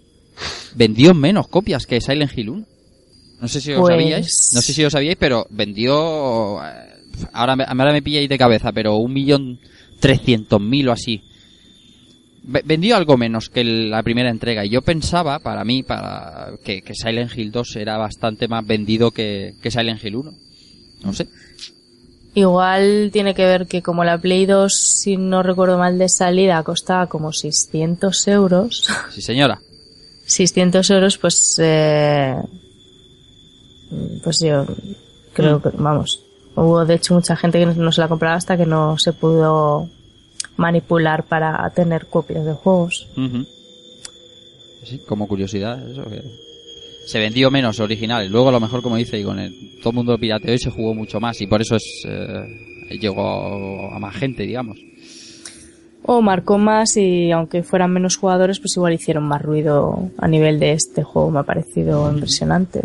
[0.77, 2.67] vendió menos copias que Silent Hill 1.
[3.45, 6.95] No sé si os Pues- sabíais, no sé si os sabíais, pero vendió eh,
[7.35, 9.59] ahora me, ahora me pilláis de cabeza, pero un millón
[10.01, 11.21] trescientos mil o así.
[12.43, 16.81] Ve- Vendió algo menos que la primera entrega y yo pensaba, para mí, para que,
[16.81, 20.33] que Silent Hill 2 era bastante más vendido que, que Silent Hill 1.
[21.03, 21.29] No sé.
[22.35, 26.63] Igual tiene que ver que como la Play 2, si no recuerdo mal de salida,
[26.63, 28.87] costaba como 600 euros.
[29.15, 29.61] Sí, señora.
[30.25, 31.59] 600 euros, pues...
[31.63, 32.35] Eh,
[34.23, 34.67] pues yo
[35.33, 36.23] creo que, vamos,
[36.57, 39.89] hubo de hecho mucha gente que no se la compraba hasta que no se pudo
[40.57, 43.09] manipular para tener copias de juegos.
[44.85, 46.23] Sí, como curiosidad, eso que
[47.07, 48.31] se vendió menos originales.
[48.31, 50.71] Luego, a lo mejor, como dice, y con el, todo el mundo pirateó y se
[50.71, 54.79] jugó mucho más, y por eso es eh, llegó a más gente, digamos.
[56.07, 60.61] O marcó más y aunque fueran menos jugadores, pues igual hicieron más ruido a nivel
[60.61, 61.31] de este juego.
[61.31, 62.83] Me ha parecido impresionante.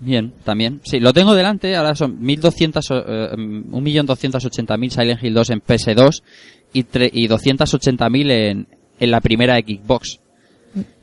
[0.00, 0.80] Bien, también.
[0.84, 2.94] Sí, lo tengo delante, ahora son 1200, eh,
[3.36, 6.22] 1.280.000 Silent Hill 2 en PS2
[6.72, 8.68] y, y 280.000 en,
[9.00, 10.20] en la primera Xbox.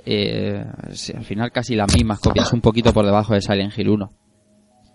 [0.06, 0.64] Eh,
[1.16, 4.12] al final casi las mismas copias, un poquito por debajo de Silent Hill 1.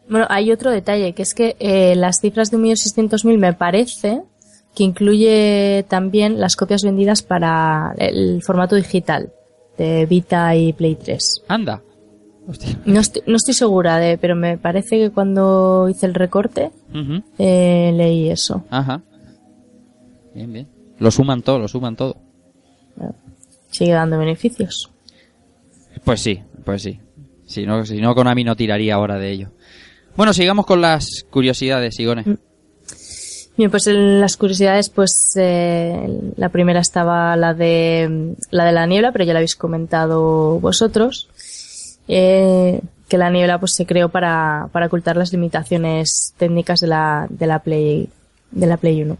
[0.08, 4.22] Bueno, hay otro detalle, que es que eh, las cifras de 1.600.000 me parece
[4.74, 9.32] que incluye también las copias vendidas para el formato digital
[9.76, 11.42] de Vita y Play 3.
[11.48, 11.82] Anda.
[12.50, 12.80] Hostia.
[12.84, 16.72] No estoy, no estoy segura de, pero me parece que cuando hice el recorte
[17.38, 18.64] eh, leí eso.
[18.70, 19.02] Ajá.
[20.34, 20.68] Bien, bien.
[20.98, 22.16] Lo suman todo, lo suman todo.
[23.70, 24.90] Sigue dando beneficios.
[26.02, 26.98] Pues sí, pues sí.
[27.46, 29.50] Si no, si no Konami no tiraría ahora de ello.
[30.16, 32.24] Bueno, sigamos con las curiosidades, Sigone.
[33.56, 38.86] Bien, pues en las curiosidades, pues eh, la primera estaba la de la de la
[38.86, 41.28] niebla, pero ya la habéis comentado vosotros.
[42.12, 42.80] Eh,
[43.10, 47.46] que la niebla pues se creó para, para ocultar las limitaciones técnicas de la, de
[47.46, 48.08] la Play
[48.50, 49.16] de la Play 1.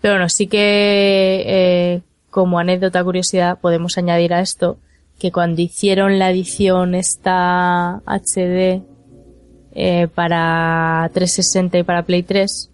[0.00, 4.78] Pero bueno, sí que eh, como anécdota curiosidad podemos añadir a esto
[5.18, 8.82] que cuando hicieron la edición esta HD
[9.74, 12.70] eh, para 360 y para Play 3,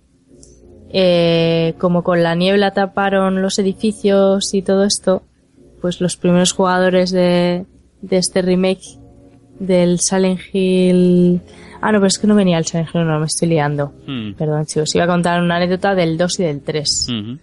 [0.92, 5.22] eh, como con la niebla taparon los edificios y todo esto,
[5.80, 7.64] pues los primeros jugadores de,
[8.02, 9.01] de este remake
[9.66, 11.40] del Silent Hill...
[11.80, 13.92] Ah, no, pero es que no venía el Silent Hill, no, me estoy liando.
[14.06, 14.34] Hmm.
[14.34, 17.08] Perdón, chicos, iba a contar una anécdota del 2 y del 3.
[17.08, 17.38] Ujú.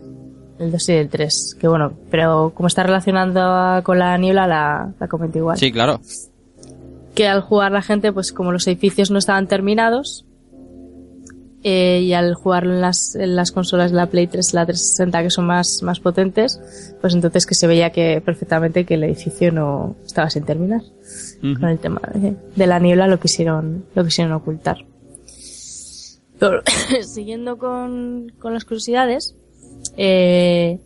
[0.60, 4.94] El 2 y del 3, que bueno, pero como está relacionando con la niebla, la,
[5.00, 5.58] la comento igual.
[5.58, 6.00] Sí, claro.
[7.16, 10.26] Que al jugar la gente, pues como los edificios no estaban terminados,
[11.64, 14.66] eh, y al jugarlo en las, en las consolas de la Play 3 y la
[14.66, 16.60] 360 que son más, más potentes,
[17.02, 20.82] pues entonces que se veía que perfectamente que el edificio no estaba sin terminar.
[21.42, 24.78] Con el tema de, de la niebla lo quisieron, lo quisieron ocultar.
[26.40, 26.62] Pero,
[27.04, 29.36] siguiendo con, con las curiosidades,
[29.98, 30.80] eh,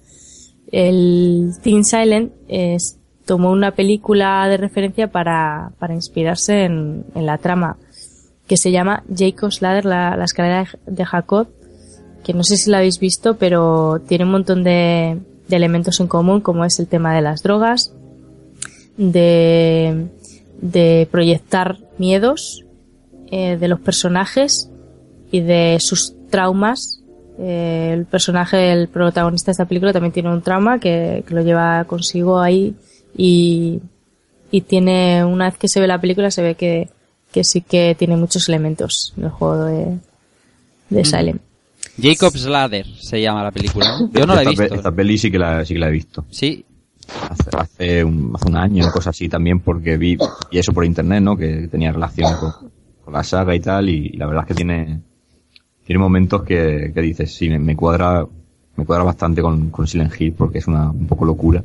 [0.71, 7.37] el Teen Silent es- tomó una película de referencia para, para inspirarse en, en la
[7.37, 7.77] trama
[8.47, 11.47] que se llama Jacob's Ladder, la, la escalera de Jacob,
[12.23, 16.41] que no sé si la habéis visto, pero tiene un montón de, elementos en común,
[16.41, 17.93] como es el tema de las drogas,
[18.97, 20.07] de,
[20.61, 22.65] de proyectar miedos
[23.29, 24.69] eh, de los personajes
[25.31, 27.01] y de sus traumas.
[27.39, 31.41] Eh, el personaje, el protagonista de esta película también tiene un trauma que, que lo
[31.41, 32.75] lleva consigo ahí
[33.17, 33.81] y,
[34.51, 36.89] y tiene, una vez que se ve la película, se ve que,
[37.33, 39.97] que sí que tiene muchos elementos en el juego de,
[40.89, 41.41] de Silent.
[42.01, 43.99] Jacob's Ladder se llama la película.
[44.13, 44.75] Yo no la he pe- visto.
[44.75, 46.25] esta peli sí que la, sí que la he visto.
[46.29, 46.63] Sí.
[47.29, 50.17] Hace, hace, un, hace un año, cosas así también, porque vi,
[50.51, 51.35] y eso por internet, ¿no?
[51.35, 52.53] Que tenía relación con,
[53.03, 55.01] con la saga y tal, y, y la verdad es que tiene,
[55.85, 58.25] tiene momentos que, que dices, sí, me, me cuadra,
[58.77, 61.63] me cuadra bastante con, con Silent Hill, porque es una, un poco locura.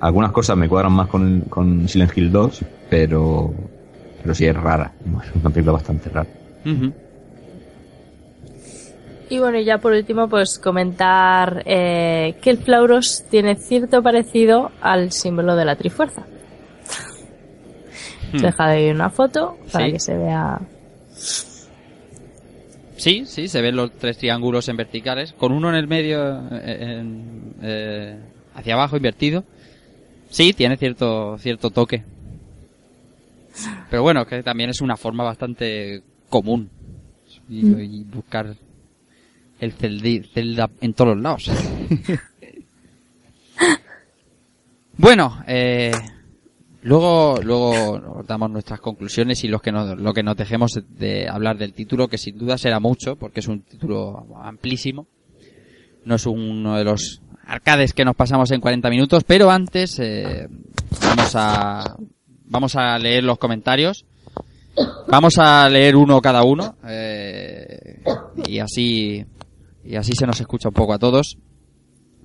[0.00, 2.60] Algunas cosas me cuadran más con, con Silent Hill 2,
[2.90, 3.52] pero,
[4.22, 4.92] pero sí es rara,
[5.24, 6.28] es una película bastante rara.
[6.64, 6.92] Ujú.
[9.30, 14.70] Y bueno, y ya por último, pues comentar eh, que el Flauros tiene cierto parecido
[14.80, 16.22] al símbolo de la Trifuerza.
[18.32, 18.38] Hmm.
[18.38, 19.92] Deja de ir una foto para Sí.
[19.92, 20.58] que se vea.
[22.96, 26.98] Sí, sí, se ven los tres triángulos en verticales, con uno en el medio eh,
[27.00, 28.16] en- eh,
[28.54, 29.44] hacia abajo invertido.
[30.30, 32.02] Sí, tiene cierto cierto toque.
[33.90, 36.70] Pero bueno, que también es una forma bastante común.
[37.48, 38.54] Y, y buscar
[39.60, 41.50] el celdi- celda en todos los lados.
[44.96, 45.92] bueno, eh,
[46.82, 51.28] Luego, luego nos damos nuestras conclusiones y los que nos, lo que nos dejemos de
[51.28, 55.08] hablar del título, que sin duda será mucho, porque es un título amplísimo.
[56.04, 60.48] No es uno de los arcades que nos pasamos en 40 minutos, pero antes eh,
[61.02, 61.96] vamos a
[62.48, 64.04] vamos a leer los comentarios.
[65.08, 68.00] Vamos a leer uno cada uno eh,
[68.46, 69.24] y así
[69.82, 71.38] y así se nos escucha un poco a todos.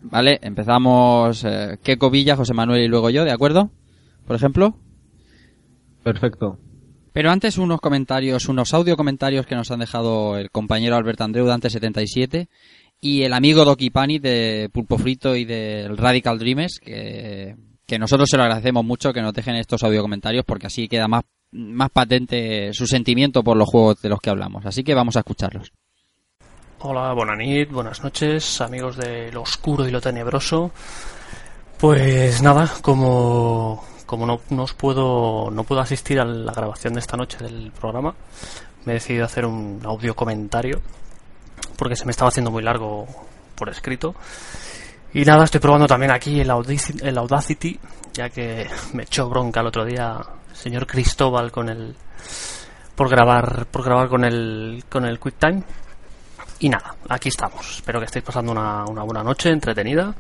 [0.04, 3.72] Vale, empezamos eh, Keco Villa, José Manuel y luego yo, ¿de acuerdo?
[4.26, 4.76] por ejemplo.
[6.04, 6.60] Perfecto.
[7.12, 11.46] Pero antes unos comentarios, unos audio comentarios que nos han dejado el compañero Albert Andreu
[11.46, 12.50] de antes 77
[13.00, 17.56] y el amigo Doki Pani de Pulpo Frito y del Radical Dreamers que,
[17.94, 21.08] que nosotros se lo agradecemos mucho que nos dejen estos audio comentarios porque así queda
[21.08, 24.66] más, más patente su sentimiento por los juegos de los que hablamos.
[24.66, 25.72] Así que vamos a escucharlos.
[26.80, 30.72] Hola, buenas nit, buenas noches, amigos de lo oscuro y lo tenebroso.
[31.80, 37.00] Pues nada, como, como no, no os puedo, no puedo asistir a la grabación de
[37.00, 38.16] esta noche del programa,
[38.86, 40.82] me he decidido hacer un audio comentario
[41.78, 43.06] porque se me estaba haciendo muy largo
[43.54, 44.16] por escrito.
[45.14, 47.80] Y nada, estoy probando también aquí el Audacity, el Audacity
[48.14, 50.18] ya que me echó bronca el otro día
[50.50, 51.96] el señor Cristóbal con el
[52.96, 55.64] por grabar por grabar con el con el QuickTime.
[56.60, 57.78] Y nada, aquí estamos.
[57.78, 60.14] Espero que estéis pasando una, una buena noche, entretenida.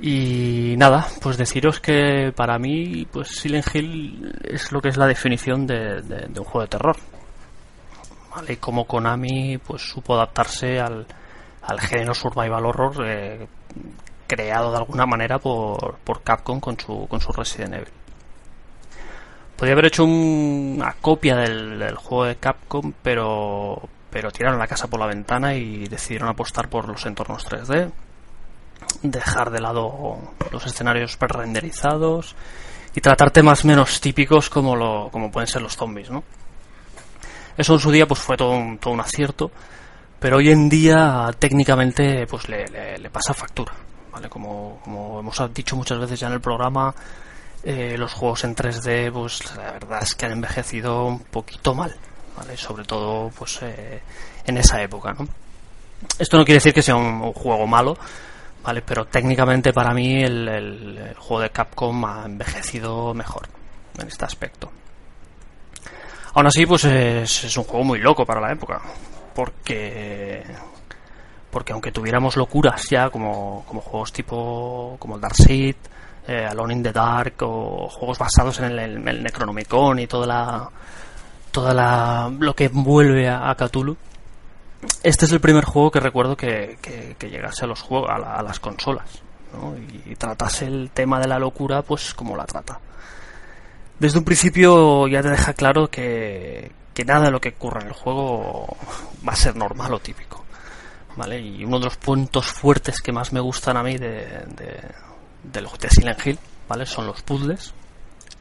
[0.00, 5.06] Y nada, pues deciros que para mí, pues Silent Hill es lo que es la
[5.06, 6.96] definición de, de- un juego de terror.
[8.34, 8.56] ¿Vale?
[8.56, 11.06] Como Konami, pues supo adaptarse al,
[11.62, 13.46] al género survival horror eh,
[14.26, 17.88] creado de alguna manera por, por Capcom con su, con su Resident Evil.
[19.56, 23.80] Podría haber hecho un- una copia del, juego de Capcom, pero,
[24.10, 27.90] pero tiraron la casa por la ventana y decidieron apostar por los entornos 3D,
[29.02, 30.18] dejar de lado
[30.50, 32.34] los escenarios pre-renderizados
[32.94, 36.24] y tratar temas menos típicos como, lo, como pueden ser los zombies, ¿no?
[37.56, 39.50] Eso en su día pues fue todo un, todo un acierto,
[40.22, 43.72] pero hoy en día técnicamente pues le, le- pasa factura,
[44.12, 44.28] ¿vale?
[44.28, 46.94] Como, como hemos dicho muchas veces ya en el programa,
[47.64, 51.92] eh, los juegos en 3D pues la verdad es que han envejecido un poquito mal,
[52.36, 52.56] ¿vale?
[52.56, 54.00] Sobre todo pues eh,
[54.46, 55.26] en esa época, ¿no?
[56.16, 57.98] Esto no quiere decir que sea un, juego malo,
[58.62, 58.80] ¿vale?
[58.82, 63.48] Pero técnicamente para mí el, juego de Capcom ha envejecido mejor
[63.98, 64.70] en este aspecto.
[66.34, 68.80] Aún así, pues es, es un juego muy loco para la época.
[69.34, 70.42] Porque.
[71.50, 74.96] Porque aunque tuviéramos locuras ya, como, como juegos tipo.
[74.98, 75.76] como el Darkseid,
[76.26, 80.70] eh, Alone in the Dark, o juegos basados en el, Necronomicon y toda la.
[81.50, 82.32] toda la.
[82.38, 83.96] lo que envuelve a, a Cthulhu.
[85.02, 88.58] Este es el primer juego que recuerdo que, que, llegase a los juegos, a las
[88.58, 89.22] consolas,
[89.52, 89.76] ¿no?
[89.76, 92.80] y, y tratase el tema de la locura, pues como la trata
[94.02, 97.88] desde un principio ya te deja claro que, que nada de lo que ocurra en
[97.88, 98.76] el juego
[99.26, 100.44] va a ser normal o típico.
[101.16, 101.40] ¿Vale?
[101.40, 104.24] Y uno de los puntos fuertes que más me gustan a mí de,
[104.56, 104.80] de,
[105.42, 106.86] del de Silent Hill, ¿vale?
[106.86, 107.74] Son los puzzles,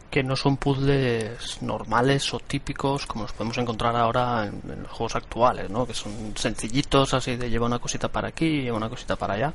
[0.09, 4.91] que no son puzzles normales o típicos como los podemos encontrar ahora en, en los
[4.91, 5.85] juegos actuales, ¿no?
[5.85, 9.53] Que son sencillitos, así de lleva una cosita para aquí, lleva una cosita para allá,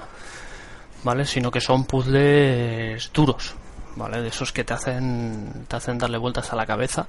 [1.04, 1.24] ¿vale?
[1.24, 3.54] Sino que son puzzles duros,
[3.96, 4.20] ¿vale?
[4.20, 7.06] De esos que te hacen, te hacen darle vueltas a la cabeza,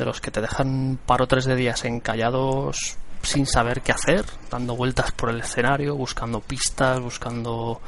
[0.00, 3.92] de los que te dejan un par o tres de días encallados sin saber qué
[3.92, 7.82] hacer, dando vueltas por el escenario, buscando pistas, buscando,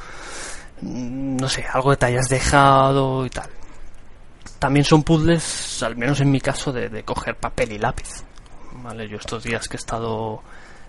[0.81, 3.49] mm, no sé, algo que te hayas dejado y tal.
[4.59, 8.23] También son puzzles, al menos en mi caso, de, de coger papel y lápiz.
[8.73, 9.09] ¿Vale?
[9.09, 10.43] Yo estos días que he estado,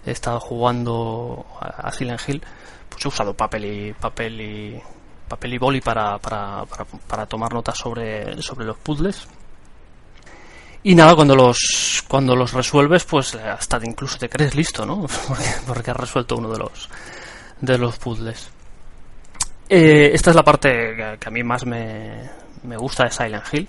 [0.05, 2.43] he estado jugando a, a Silent Hill,
[2.91, 4.83] pues he usado papel y papel y
[5.27, 9.27] papel y boli para, para, para, para tomar notas sobre, sobre los puzzles.
[10.85, 15.07] Y nada, cuando los cuando los resuelves, pues hasta te- incluso te crees listo, ¿no?
[15.67, 16.89] Porque, has resuelto uno de los
[17.61, 18.49] de los puzzles.
[19.69, 22.29] Eh, esta es la parte que, a mí más me,
[22.65, 23.69] me gusta de Silent Hill,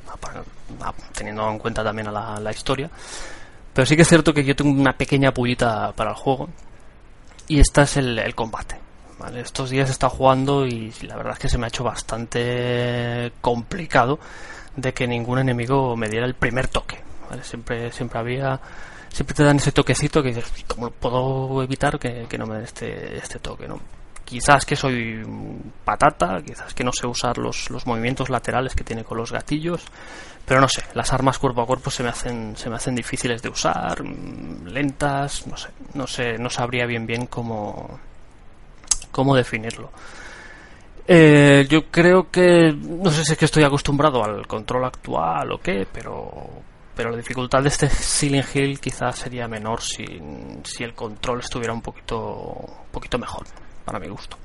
[1.13, 2.89] teniendo en cuenta también a la, la historia.
[3.73, 6.49] Pero sí que es cierto que yo tengo una pequeña pullita para el juego.
[7.47, 8.77] Y esta es el, combate.
[9.35, 13.31] Estos días he estado jugando y la verdad es que se me ha hecho bastante
[13.41, 14.19] complicado
[14.75, 16.99] de que ningún enemigo me diera el primer toque.
[17.41, 18.59] Siempre, siempre había.
[19.09, 22.65] Siempre te dan ese toquecito que dices, ¿cómo puedo evitar que, que no me dé
[22.65, 23.67] este, este toque?
[23.67, 23.79] ¿no?
[24.25, 25.23] Quizás que soy
[25.85, 29.85] patata, quizás que no sé usar los, los movimientos laterales que tiene con los gatillos,
[30.45, 33.41] pero no sé, las armas cuerpo a cuerpo se me hacen, se me hacen difíciles
[33.41, 37.99] de usar, mm, lentas, no sé, no sé, no sabría bien bien cómo,
[39.11, 39.91] cómo definirlo.
[41.07, 45.59] Eh, yo creo que no sé si es que estoy acostumbrado al control actual o
[45.59, 46.31] qué, pero
[46.95, 50.05] pero la dificultad de este Silent Hill quizás sería menor si,
[50.63, 53.45] si el control estuviera un poquito un poquito mejor
[53.83, 54.37] para mi gusto.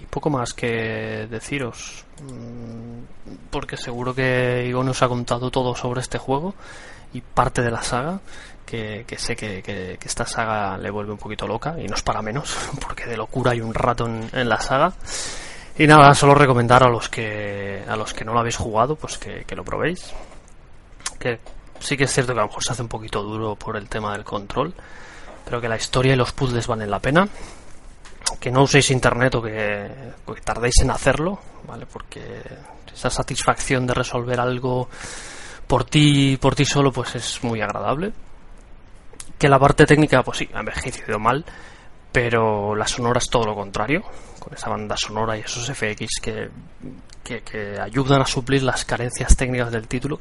[0.00, 3.00] Y poco más que deciros, mm,
[3.50, 6.54] porque seguro que Igor nos ha contado todo sobre este juego
[7.12, 8.20] y parte de la saga,
[8.64, 11.96] que, que sé que, que- que esta saga le vuelve un poquito loca, y no
[11.96, 14.92] es para menos, porque de locura hay un rato en la saga.
[15.78, 19.18] Y nada, solo recomendar a los que a los que no lo habéis jugado, pues
[19.18, 20.12] que, que lo probéis.
[21.18, 21.38] Que
[21.80, 23.88] sí que es cierto que a lo mejor se hace un poquito duro por el
[23.88, 24.74] tema del control,
[25.44, 27.28] pero que la historia y los puzzles valen la pena.
[28.40, 31.86] Que no uséis internet o que, tardéis en hacerlo, ¿vale?
[31.86, 32.42] Porque
[32.92, 34.88] esa satisfacción de resolver algo
[35.66, 38.12] por ti por ti solo pues es muy agradable.
[39.38, 41.44] Que la parte técnica pues sí, ha envejecido mal,
[42.10, 44.02] pero la sonora es todo lo contrario,
[44.46, 46.50] con esa banda sonora y esos FX que,
[47.24, 50.20] que, ayudan a suplir las carencias técnicas del título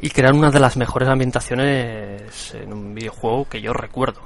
[0.00, 4.20] y crean una de las mejores ambientaciones en un videojuego que yo recuerdo.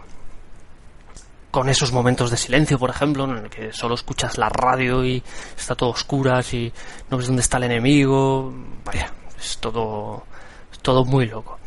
[1.51, 5.23] Con esos momentos de silencio, por ejemplo, en el que solo escuchas la radio y
[5.57, 6.71] está todo oscuras y
[7.09, 8.53] no ves dónde está el enemigo.
[8.85, 10.25] Vaya, es todo,
[10.71, 11.59] es todo muy loco.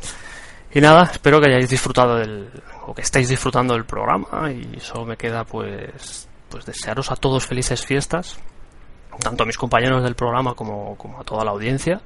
[0.72, 2.48] Y nada, espero que hayáis disfrutado del,
[2.86, 7.45] o que estéis disfrutando del programa y solo me queda pues, pues desearos a todos
[7.45, 8.40] felices fiestas,
[9.19, 11.99] tanto a mis compañeros del programa como, como a toda la audiencia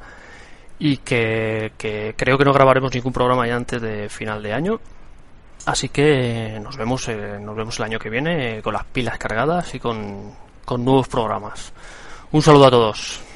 [0.80, 4.80] y que, que creo que no grabaremos ningún programa ya antes de final de año.
[5.68, 9.20] Así que nos vemos, eh, nos vemos el año que viene eh, con las pilas
[9.20, 10.34] cargadas y con,
[10.66, 11.72] con nuevos programas.
[12.32, 13.29] Un saludo a todos.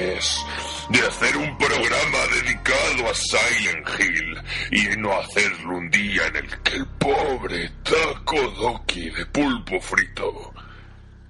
[0.00, 6.62] De hacer un programa dedicado a Silent Hill y no hacerlo un día en el
[6.62, 10.54] que el pobre Taco Doki de pulpo frito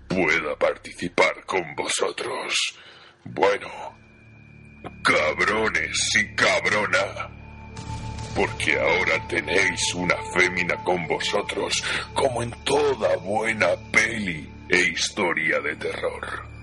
[0.07, 2.55] pueda participar con vosotros.
[3.25, 3.69] Bueno,
[5.03, 7.29] cabrones y cabrona.
[8.37, 11.83] Porque ahora tenéis una fémina con vosotros,
[12.15, 16.60] como en toda buena peli e historia de terror.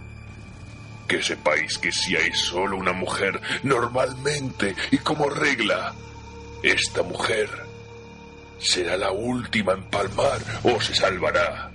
[1.07, 5.93] Que sepáis que si hay solo una mujer, normalmente y como regla,
[6.63, 7.49] esta mujer
[8.59, 11.71] será la última en palmar o se salvará.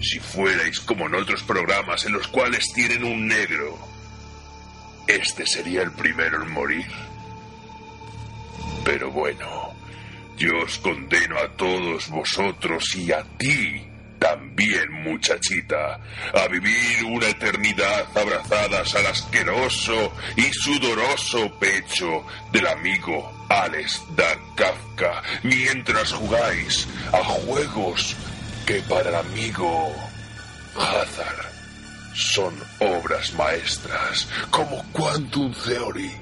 [0.00, 3.76] Si fuerais como en otros programas en los cuales tienen un negro,
[5.06, 6.86] este sería el primero en morir.
[8.84, 9.74] Pero bueno,
[10.36, 13.87] yo os condeno a todos vosotros y a ti
[14.18, 16.00] también, muchachita,
[16.34, 25.22] a vivir una eternidad abrazadas al asqueroso y sudoroso pecho del amigo Alex Dan Kafka
[25.42, 28.16] mientras jugáis a juegos
[28.66, 29.94] que para el amigo
[30.76, 31.48] Hazard
[32.14, 36.12] son obras maestras como Quantum Theory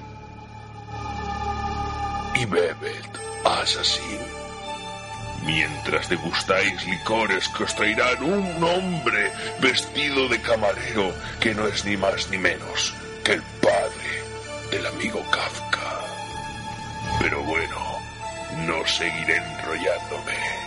[2.35, 3.09] y Bebet
[3.43, 4.36] Assassin.
[5.47, 11.95] Mientras degustáis licores que os traerán un hombre vestido de camarero que no es ni
[11.95, 12.93] más ni menos
[13.23, 14.23] que el padre
[14.71, 16.01] del amigo Kafka.
[17.21, 17.99] Pero bueno,
[18.67, 20.66] no seguiré enrollándome.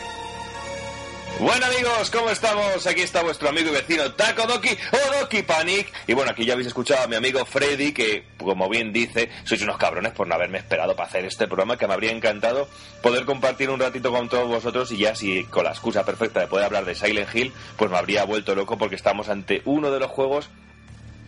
[1.38, 2.86] Bueno amigos, ¿cómo estamos?
[2.86, 5.90] Aquí está vuestro amigo y vecino Taco Doki o Doki Panic.
[6.06, 9.62] Y bueno, aquí ya habéis escuchado a mi amigo Freddy, que como bien dice, sois
[9.62, 12.68] unos cabrones por no haberme esperado para hacer este programa, que me habría encantado
[13.02, 16.46] poder compartir un ratito con todos vosotros y ya si con la excusa perfecta de
[16.46, 20.00] poder hablar de Silent Hill, pues me habría vuelto loco porque estamos ante uno de
[20.00, 20.50] los juegos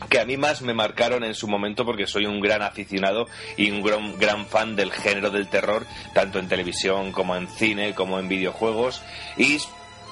[0.09, 3.27] que a mí más me marcaron en su momento porque soy un gran aficionado
[3.57, 7.95] y un gran, gran, fan del género del terror, tanto en televisión como en cine,
[7.95, 9.03] como en videojuegos.
[9.37, 9.59] Y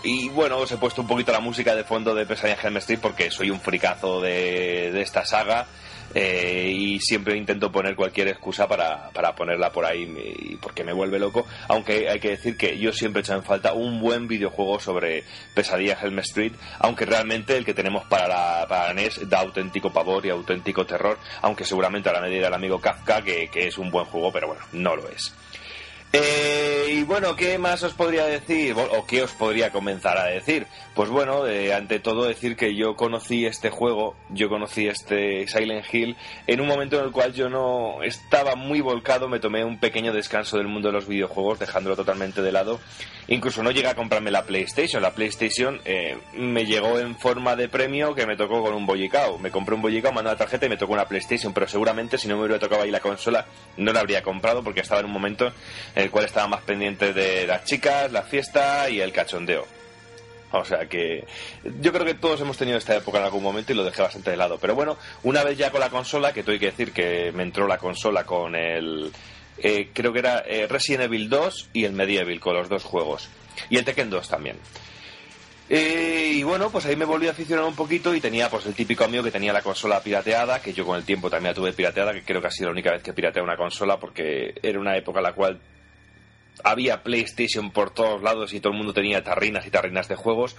[0.02, 2.76] y bueno, os he puesto un poquito la música de fondo de Pesadilla en Helm
[2.78, 5.66] Street porque soy un fricazo de, de esta saga.
[6.12, 10.92] Eh, y siempre intento poner cualquier excusa para, para ponerla por ahí y porque me
[10.92, 11.46] vuelve loco.
[11.68, 15.24] Aunque hay que decir que yo siempre he hecho en falta un buen videojuego sobre
[15.54, 20.26] Pesadilla Helm Street, aunque realmente el que tenemos para la, para NES da auténtico pavor
[20.26, 23.90] y auténtico terror, aunque seguramente a la medida del amigo Kafka, que, que es un
[23.90, 25.32] buen juego, pero bueno, no lo es.
[26.12, 28.74] Eh, y bueno, ¿qué más os podría decir?
[28.76, 30.66] ¿O qué os podría comenzar a decir?
[30.94, 35.86] Pues bueno, eh, ante todo decir que yo conocí este juego, yo conocí este Silent
[35.92, 36.16] Hill
[36.48, 40.12] en un momento en el cual yo no estaba muy volcado, me tomé un pequeño
[40.12, 42.80] descanso del mundo de los videojuegos, dejándolo totalmente de lado.
[43.28, 45.00] Incluso no llegué a comprarme la PlayStation.
[45.00, 49.38] La PlayStation eh, me llegó en forma de premio que me tocó con un bollicao.
[49.38, 52.26] Me compré un bollicao, mandé la tarjeta y me tocó una PlayStation, pero seguramente si
[52.26, 53.46] no me hubiera tocado ahí la consola
[53.76, 55.52] no la habría comprado porque estaba en un momento
[56.00, 59.66] el cual estaba más pendiente de las chicas, la fiesta y el cachondeo.
[60.52, 61.24] O sea que
[61.80, 64.30] yo creo que todos hemos tenido esta época en algún momento y lo dejé bastante
[64.30, 64.58] de lado.
[64.58, 67.66] Pero bueno, una vez ya con la consola, que tuve que decir que me entró
[67.66, 69.12] la consola con el...
[69.58, 73.28] Eh, creo que era eh, Resident Evil 2 y el Medieval, con los dos juegos.
[73.68, 74.56] Y el Tekken 2 también.
[75.68, 78.74] Eh, y bueno, pues ahí me volví a aficionar un poquito y tenía pues el
[78.74, 81.72] típico amigo que tenía la consola pirateada, que yo con el tiempo también la tuve
[81.72, 84.80] pirateada, que creo que ha sido la única vez que pirateé una consola porque era
[84.80, 85.60] una época en la cual
[86.64, 90.56] había PlayStation por todos lados y todo el mundo tenía tarrinas y tarrinas de juegos.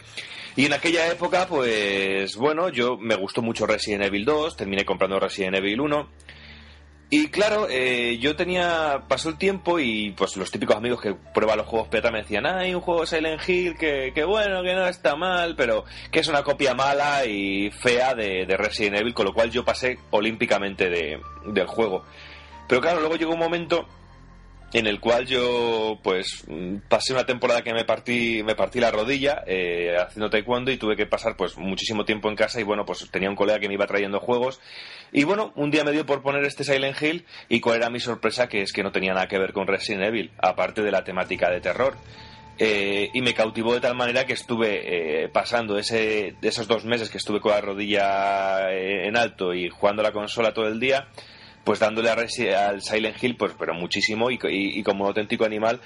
[0.55, 5.19] Y en aquella época, pues bueno, yo me gustó mucho Resident Evil 2, terminé comprando
[5.19, 6.09] Resident Evil 1.
[7.13, 11.57] Y claro, eh, yo tenía, pasó el tiempo y pues los típicos amigos que prueban
[11.57, 14.87] los juegos pirata me decían, hay un juego Silent Hill que, que, bueno, que no
[14.87, 19.25] está mal, pero que es una copia mala y fea de, de Resident Evil, con
[19.25, 22.05] lo cual yo pasé olímpicamente de, del juego.
[22.69, 23.85] Pero claro, luego llegó un momento
[24.73, 26.45] en el cual yo pues
[26.87, 30.95] pasé una temporada que me partí me partí la rodilla eh, haciendo taekwondo y tuve
[30.95, 33.73] que pasar pues muchísimo tiempo en casa y bueno pues tenía un colega que me
[33.73, 34.61] iba trayendo juegos.
[35.11, 37.99] Y bueno un día me dio por poner este Silent Hill y cuál era mi
[37.99, 41.03] sorpresa que es que no tenía nada que ver con Resident Evil aparte de la
[41.03, 41.95] temática de terror.
[42.63, 47.09] Eh, y me cautivó de tal manera que estuve eh, pasando ese, esos dos meses
[47.09, 51.07] que estuve con la rodilla en alto y jugando la consola todo el día
[51.63, 55.79] pues dándole a al Silent Hill, pues pero muchísimo y, como un auténtico animal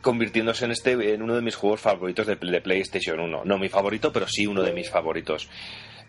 [0.00, 3.44] convirtiéndose en este en uno de mis juegos favoritos de, PlayStation 1.
[3.44, 5.48] No mi favorito, pero sí uno de mis favoritos.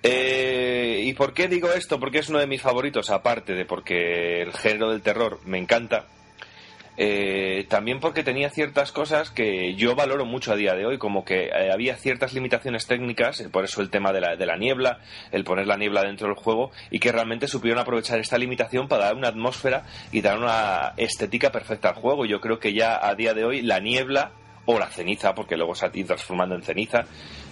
[0.01, 1.99] Eh, ¿Y por qué digo esto?
[1.99, 6.07] Porque es uno de mis favoritos, aparte de porque el género del terror me encanta
[6.95, 11.25] eh, también porque tenía ciertas cosas que yo valoro mucho a día de hoy, como
[11.25, 14.57] que eh, había ciertas limitaciones técnicas, eh, por eso el tema de la, de la
[14.57, 14.99] niebla,
[15.31, 19.05] el poner la niebla dentro del juego, y que realmente supieron aprovechar esta limitación para
[19.05, 22.25] dar una atmósfera y dar una estética perfecta al juego.
[22.25, 24.31] Yo creo que ya a día de hoy la niebla,
[24.65, 27.05] o la ceniza, porque luego se ha ido transformando en ceniza,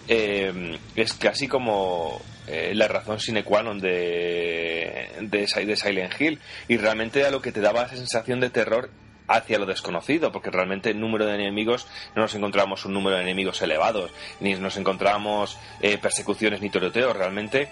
[0.08, 6.40] es casi como eh, la razón sine qua non de, de, Si- de Silent Hill
[6.68, 8.90] y realmente era lo que te daba esa sensación de terror
[9.28, 13.24] hacia lo desconocido, porque realmente el número de enemigos no nos encontramos un número de
[13.24, 17.70] enemigos elevados, ni nos encontramos eh, persecuciones ni tiroteos, realmente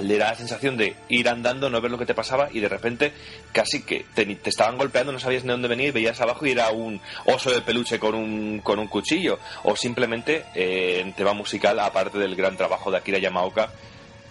[0.00, 2.68] le da la sensación de ir andando, no ver lo que te pasaba y de
[2.68, 3.12] repente
[3.52, 6.70] casi que te, te estaban golpeando, no sabías de dónde venir, veías abajo y era
[6.70, 11.78] un oso de peluche con un, con un cuchillo o simplemente eh, en tema musical,
[11.80, 13.70] aparte del gran trabajo de Akira Yamaoka,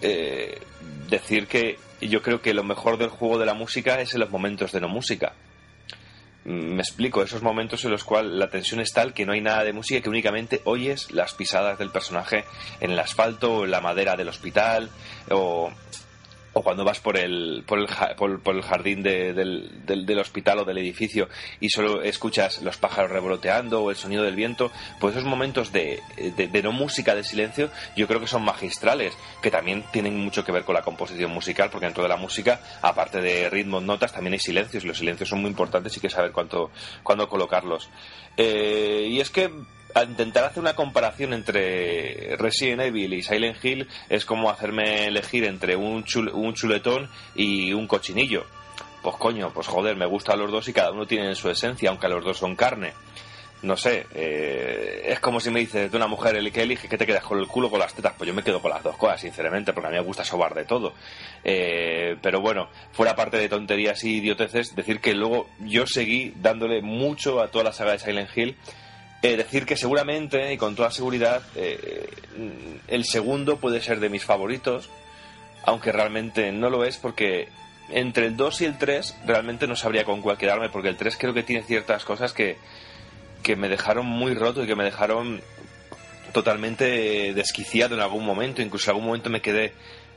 [0.00, 0.60] eh,
[1.08, 4.30] decir que yo creo que lo mejor del juego de la música es en los
[4.30, 5.34] momentos de no música.
[6.44, 9.62] Me explico, esos momentos en los cuales la tensión es tal que no hay nada
[9.62, 12.44] de música, que únicamente oyes las pisadas del personaje
[12.80, 14.90] en el asfalto o en la madera del hospital
[15.30, 15.70] o,
[16.54, 20.18] o cuando vas por el, por el, por, por el jardín de- del, del- del
[20.18, 21.28] hospital o del edificio
[21.60, 24.70] y solo escuchas los pájaros revoloteando o el sonido del viento,
[25.00, 26.00] pues esos momentos de,
[26.36, 30.44] de- de no música, de silencio, yo creo que son magistrales, que también tienen mucho
[30.44, 34.12] que ver con la composición musical, porque dentro de la música, aparte de ritmos, notas,
[34.12, 36.70] también hay silencios, y los silencios son muy importantes y hay que saber cuánto,
[37.02, 37.88] cuándo colocarlos.
[38.36, 39.50] Eh, y es que
[39.94, 45.44] al intentar hacer una comparación entre Resident Evil y Silent Hill es como hacerme elegir
[45.44, 48.44] entre un, chul- un chuletón y un cochinillo.
[49.02, 52.08] Pues coño, pues joder, me gustan los dos y cada uno tiene su esencia, aunque
[52.08, 52.92] los dos son carne.
[53.62, 56.98] No sé, eh, es como si me dices de una mujer el que elige que
[56.98, 58.12] te quedas con el culo con las tetas.
[58.18, 60.52] Pues yo me quedo con las dos cosas, sinceramente, porque a mí me gusta sobar
[60.54, 60.94] de todo.
[61.44, 66.82] Eh, pero bueno, fuera parte de tonterías y idioteces, decir que luego yo seguí dándole
[66.82, 68.56] mucho a toda la saga de Silent Hill.
[69.22, 72.10] Eh, decir que seguramente y con toda seguridad eh,
[72.88, 74.90] el segundo puede ser de mis favoritos,
[75.62, 77.48] aunque realmente no lo es porque
[77.90, 81.16] entre el 2 y el 3 realmente no sabría con cuál quedarme porque el 3
[81.16, 82.56] creo que tiene ciertas cosas que,
[83.44, 85.40] que me dejaron muy roto y que me dejaron
[86.32, 89.72] totalmente desquiciado en algún momento, incluso en algún momento me quedé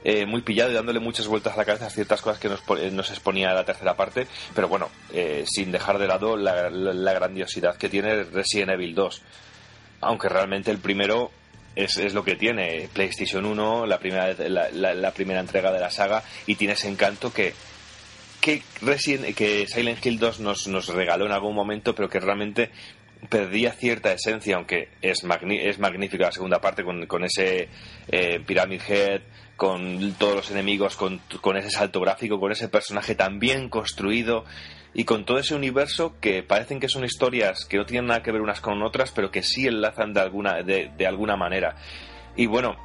[0.07, 2.61] eh, muy pillado y dándole muchas vueltas a la cabeza a ciertas cosas que nos,
[2.79, 7.13] eh, nos exponía la tercera parte, pero bueno, eh, sin dejar de lado la, la-
[7.13, 9.21] grandiosidad que tiene Resident Evil 2.
[10.01, 11.31] Aunque realmente el primero
[11.75, 15.89] es, es lo que tiene PlayStation 1, la primera, la- la primera entrega de la
[15.91, 17.53] saga, y tiene ese encanto que,
[18.41, 22.69] que, Resident, que Silent Hill 2 nos, nos regaló en algún momento, pero que realmente
[23.27, 27.69] perdía cierta esencia, aunque es, es magnífica la segunda parte con, ese
[28.07, 29.21] eh, Pyramid Head,
[29.55, 31.21] con todos los enemigos, con,
[31.57, 34.43] ese salto gráfico, con ese personaje tan bien construido
[34.93, 38.31] y con todo ese universo que parecen que son historias que no tienen nada que
[38.31, 41.75] ver unas con otras, pero que sí enlazan de alguna, de, de alguna manera.
[42.35, 42.75] Y bueno,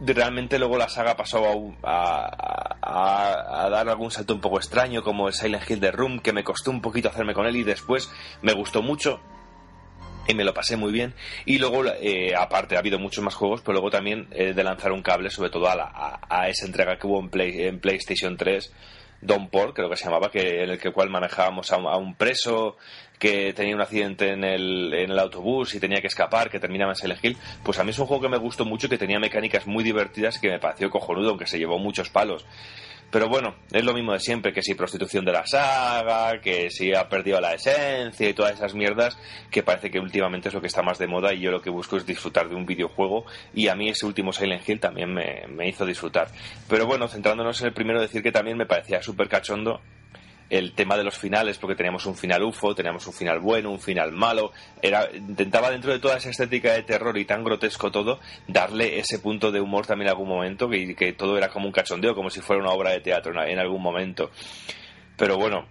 [0.00, 1.44] realmente luego la saga pasó
[1.82, 5.90] a, a- a- a dar algún salto un poco extraño, como el Silent Hill de
[5.90, 8.10] Room, que me costó un poquito hacerme con él y después
[8.42, 9.20] me gustó mucho
[10.28, 11.14] y me lo pasé muy bien.
[11.44, 14.92] Y luego, eh, aparte, ha habido muchos más juegos, pero luego también eh, de lanzar
[14.92, 18.36] un cable, sobre todo a, la- a- esa entrega que hubo en, Play- en PlayStation
[18.36, 18.72] 3,
[19.22, 21.96] Don Paul, creo que se llamaba, que, en el que cual manejábamos a, un- a
[21.96, 22.76] un preso
[23.18, 26.92] que tenía un accidente en el, en el autobús y tenía que escapar, que terminaba
[26.92, 27.36] en Silent Hill.
[27.64, 30.38] Pues a mí es un juego que me gustó mucho, que tenía mecánicas muy divertidas
[30.38, 32.44] que me pareció cojonudo, aunque se llevó muchos palos.
[33.10, 36.92] Pero bueno, es lo mismo de siempre, que si prostitución de la saga, que si
[36.92, 39.16] ha perdido la esencia y todas esas mierdas,
[39.50, 41.70] que parece que últimamente es lo que está más de moda y yo lo que
[41.70, 43.24] busco es disfrutar de un videojuego
[43.54, 46.28] y a mí ese último Silent Hill también me, me hizo disfrutar.
[46.68, 49.80] Pero bueno, centrándonos en el primero, decir que también me parecía súper cachondo
[50.48, 53.80] el tema de los finales, porque teníamos un final UFO, teníamos un final bueno, un
[53.80, 54.52] final malo.
[54.80, 59.18] Era, intentaba dentro de toda esa estética de terror y tan grotesco todo, darle ese
[59.18, 62.30] punto de humor también en algún momento, que, que todo era como un cachondeo, como
[62.30, 64.30] si fuera una obra de teatro en, algún momento.
[65.16, 65.66] Pero bueno,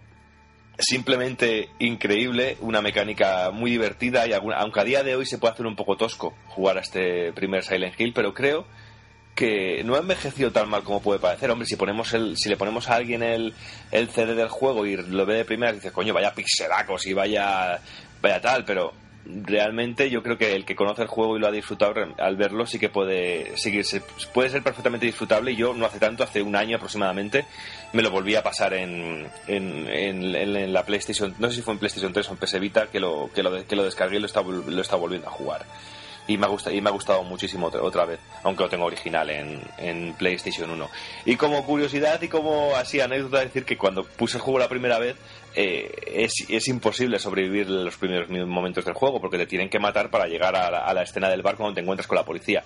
[0.78, 5.54] simplemente increíble, una mecánica muy divertida y alguna- aunque a día de hoy se puede
[5.54, 8.66] hacer un poco tosco jugar a este primer Silent Hill, pero creo
[9.36, 11.52] que no ha envejecido tan mal como puede parecer.
[11.52, 13.54] Hombre, si ponemos el, si le ponemos a alguien el,
[13.92, 17.80] el CD del juego y lo ve de primera, dices, coño, vaya pixelacos y vaya,
[18.22, 18.94] vaya tal, pero
[19.28, 22.68] realmente yo creo que el que conoce el juego y lo ha disfrutado al verlo
[22.68, 24.04] sí que puede seguirse,
[24.34, 27.46] puede ser perfectamente disfrutable y yo no hace tanto, hace un año aproximadamente,
[27.94, 31.74] me lo volví a pasar en, en, en- en- la PlayStation, no sé si fue
[31.74, 34.20] en PlayStation 3 o en PS Vita que lo, que lo, que lo descargué y
[34.20, 35.66] lo está, lo está volviendo a jugar
[36.28, 39.30] y me ha gustado, y me ha gustado muchísimo otra, vez, aunque lo tengo original
[39.30, 40.90] en, en PlayStation 1.
[41.26, 45.00] Y como curiosidad y como así anécdota, decir que cuando puse el juego la primera
[45.00, 45.16] vez,
[45.56, 50.10] eh, es, es imposible sobrevivir los primeros momentos del juego, porque te tienen que matar
[50.10, 52.64] para llegar a la, a la escena del bar cuando te encuentras con la policía.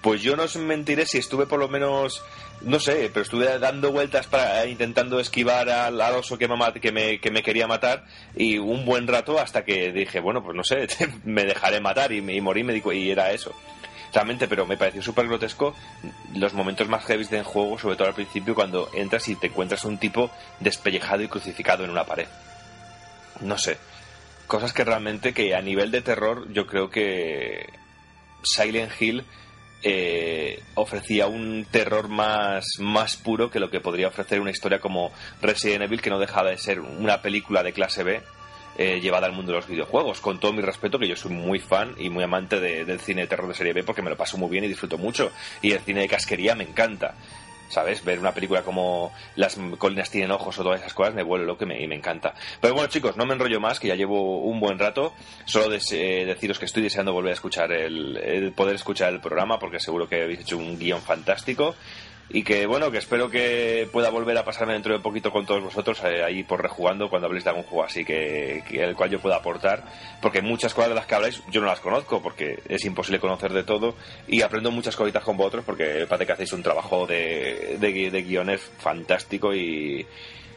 [0.00, 2.22] Pues yo no os mentiré si estuve por lo menos,
[2.62, 7.66] no sé, pero estuve dando vueltas para intentando esquivar al, al oso que me, quería
[7.66, 10.88] matar y un buen rato hasta que dije, bueno, pues no sé,
[11.24, 13.54] me dejaré matar y, y morí me y era eso.
[14.14, 15.74] realmente, pero me pareció súper grotesco
[16.34, 19.84] los momentos más heavy del juego, sobre todo al principio, cuando entras y te encuentras
[19.84, 22.26] un tipo despellejado y crucificado en una pared.
[23.40, 23.76] No sé.
[24.46, 27.68] Cosas que realmente que a nivel de terror yo creo que
[28.42, 29.24] Silent Hill
[29.82, 35.12] eh, ofrecía un terror más, más puro que lo que podría ofrecer una historia como
[35.40, 38.20] Resident Evil, que no dejaba de ser una película de clase B
[38.78, 40.20] eh, llevada al mundo de los videojuegos.
[40.20, 43.22] Con todo mi respeto, que yo soy muy fan y muy amante de- del cine
[43.22, 45.32] de terror de serie B porque me lo paso muy bien y disfruto mucho.
[45.60, 47.14] Y el cine de casquería me encanta.
[47.70, 48.04] ¿Sabes?
[48.04, 51.64] Ver una película como Las colinas tienen ojos o todas esas cosas me vuelve loco
[51.64, 52.34] y me, y me encanta.
[52.60, 55.14] Pero bueno, chicos, no me enrollo más, que ya llevo un buen rato.
[55.44, 59.58] Solo eh, deciros que estoy deseando volver a escuchar el, el poder escuchar el programa,
[59.58, 61.76] porque seguro que habéis hecho un guion fantástico.
[62.32, 65.64] Y que bueno, que espero que pueda volver a pasarme dentro de poquito con todos
[65.64, 69.20] vosotros eh, ahí por rejugando cuando habléis de algún juego así que, el cual yo
[69.20, 69.84] pueda aportar.
[70.22, 73.52] Porque muchas cosas de las que habláis yo no las conozco porque es imposible conocer
[73.52, 73.96] de todo
[74.28, 78.60] y aprendo muchas cositas con vosotros porque parece que hacéis un trabajo de, de guiones
[78.78, 80.06] fantástico y,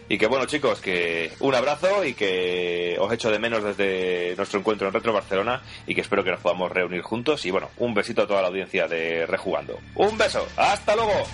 [0.10, 4.60] y que bueno chicos, que un abrazo y que os echo de menos desde nuestro
[4.60, 7.94] encuentro en Retro Barcelona y que espero que nos podamos reunir juntos y bueno, un
[7.94, 9.80] besito a toda la audiencia de Rejugando.
[9.96, 11.26] Un beso, hasta luego.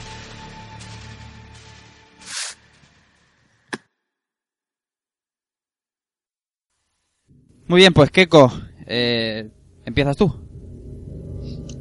[7.69, 8.51] Muy bien, pues Keiko,
[8.87, 9.47] eh,
[9.85, 10.33] empiezas tú.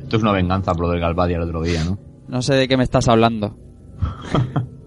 [0.03, 1.99] Esto es una venganza por lo del Galvadia el otro día, ¿no?
[2.29, 3.57] No sé de qué me estás hablando.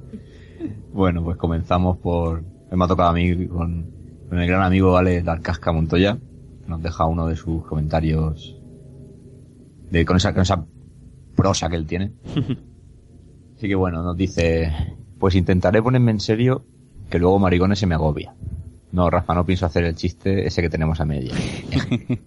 [0.93, 2.43] Bueno, pues comenzamos por...
[2.69, 3.89] Me ha tocado a mí con,
[4.27, 6.17] con el gran amigo Ale Darcasca Montoya.
[6.17, 8.59] que Nos deja uno de sus comentarios
[9.89, 10.65] de, con, esa, con esa
[11.33, 12.11] prosa que él tiene.
[13.55, 14.97] Así que bueno, nos dice...
[15.17, 16.65] Pues intentaré ponerme en serio
[17.09, 18.35] que luego maricones se me agobia.
[18.91, 21.33] No, Rafa, no pienso hacer el chiste ese que tenemos a media.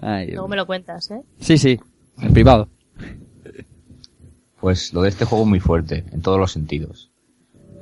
[0.00, 1.22] Ay, Luego me lo cuentas, ¿eh?
[1.38, 1.78] Sí, sí,
[2.20, 2.68] en privado.
[4.60, 7.12] Pues lo de este juego es muy fuerte, en todos los sentidos.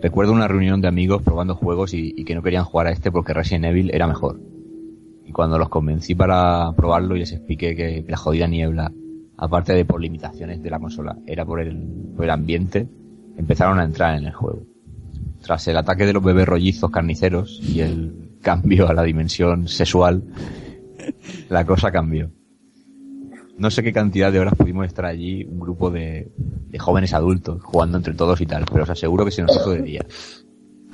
[0.03, 3.11] Recuerdo una reunión de amigos probando juegos y, y que no querían jugar a este
[3.11, 4.41] porque Resident Evil era mejor.
[5.25, 8.93] Y cuando los convencí para probarlo y les expliqué que la jodida niebla,
[9.39, 12.87] aparte de por limitaciones de la consola, era por el, por el ambiente,
[13.37, 14.67] empezaron a entrar en el juego.
[15.45, 20.23] Tras el ataque de los bebés rollizos carniceros y el cambio a la dimensión sexual,
[21.51, 22.31] la cosa cambió.
[23.59, 26.31] No sé qué cantidad de horas pudimos estar allí, un grupo de,
[26.81, 29.83] jóvenes adultos, jugando entre todos y tal, pero os aseguro que se nos hizo de
[29.83, 30.05] día.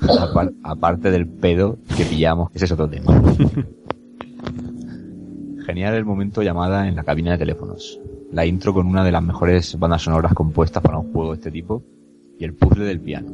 [0.01, 3.19] Apar- aparte del pedo que pillamos, ese es otro tema.
[5.65, 7.99] Genial el momento llamada en la cabina de teléfonos.
[8.31, 11.51] La intro con una de las mejores bandas sonoras compuestas para un juego de este
[11.51, 11.83] tipo
[12.37, 13.31] y el puzzle del piano.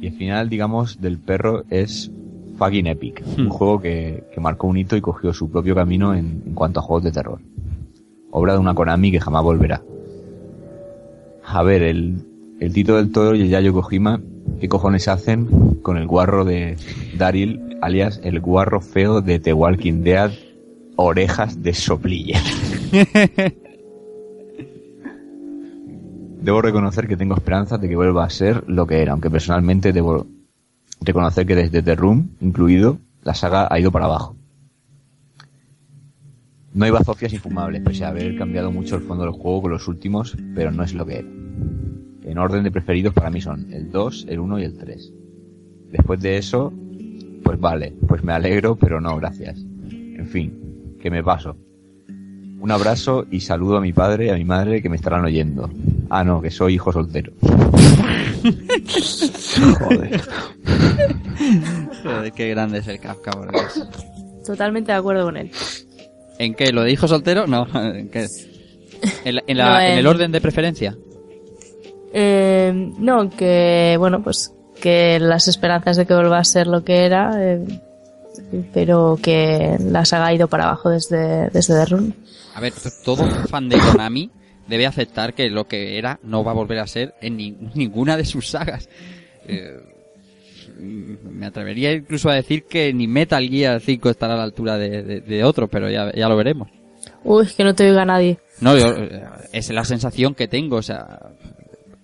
[0.00, 2.10] Y el final, digamos, del perro es
[2.56, 3.22] fucking epic.
[3.36, 6.80] Un juego que, que marcó un hito y cogió su propio camino en, en cuanto
[6.80, 7.40] a juegos de terror.
[8.30, 9.82] Obra de una Konami que jamás volverá.
[11.44, 12.16] A ver, el,
[12.60, 14.20] el Tito del Toro y el Yayo Kojima,
[14.60, 16.76] ¿qué cojones hacen con el guarro de
[17.16, 20.32] Daryl, alias el guarro feo de The Walking Dead,
[20.96, 22.40] orejas de soplilla?
[26.40, 29.92] Debo reconocer que tengo esperanzas de que vuelva a ser lo que era, aunque personalmente
[29.92, 30.26] debo
[31.00, 34.36] reconocer que desde The Room, incluido, la saga ha ido para abajo.
[36.74, 39.88] No hay bazofias infumables, pese a haber cambiado mucho el fondo del juego con los
[39.88, 41.28] últimos, pero no es lo que era.
[42.22, 45.12] En orden de preferidos para mí son el 2, el 1 y el 3.
[45.90, 46.72] Después de eso,
[47.42, 49.58] pues vale, pues me alegro, pero no, gracias.
[49.90, 51.56] En fin, que me paso.
[52.60, 55.70] Un abrazo y saludo a mi padre y a mi madre que me estarán oyendo.
[56.10, 57.32] Ah, no, que soy hijo soltero.
[59.78, 60.20] Joder.
[62.02, 63.86] Joder, qué grande es el Kafka, por Dios.
[64.44, 65.50] Totalmente de acuerdo con él.
[66.38, 66.72] ¿En qué?
[66.72, 67.46] ¿Lo de hijo soltero?
[67.46, 68.26] No, ¿en qué?
[69.24, 70.96] ¿En, la- en la- No, en en- el orden de preferencia?
[72.12, 77.04] Eh, no, que bueno, pues que las esperanzas de que vuelva a ser lo que
[77.04, 77.64] era, eh,
[78.72, 82.12] pero que la saga ha ido para abajo desde, desde The Room.
[82.58, 82.72] A ver,
[83.04, 84.30] todo fan de Konami
[84.66, 88.16] debe aceptar que lo que era no va a volver a ser en ni- ninguna
[88.16, 88.88] de sus sagas.
[89.46, 89.78] Eh,
[90.78, 95.02] me atrevería incluso a decir que ni Metal Gear 5 estará a la altura de,
[95.04, 96.68] de- de otro, pero ya, ya lo veremos.
[97.22, 98.38] Uy, que no te oiga nadie.
[98.60, 99.22] No, yo, eh,
[99.52, 101.30] es la sensación que tengo, o sea,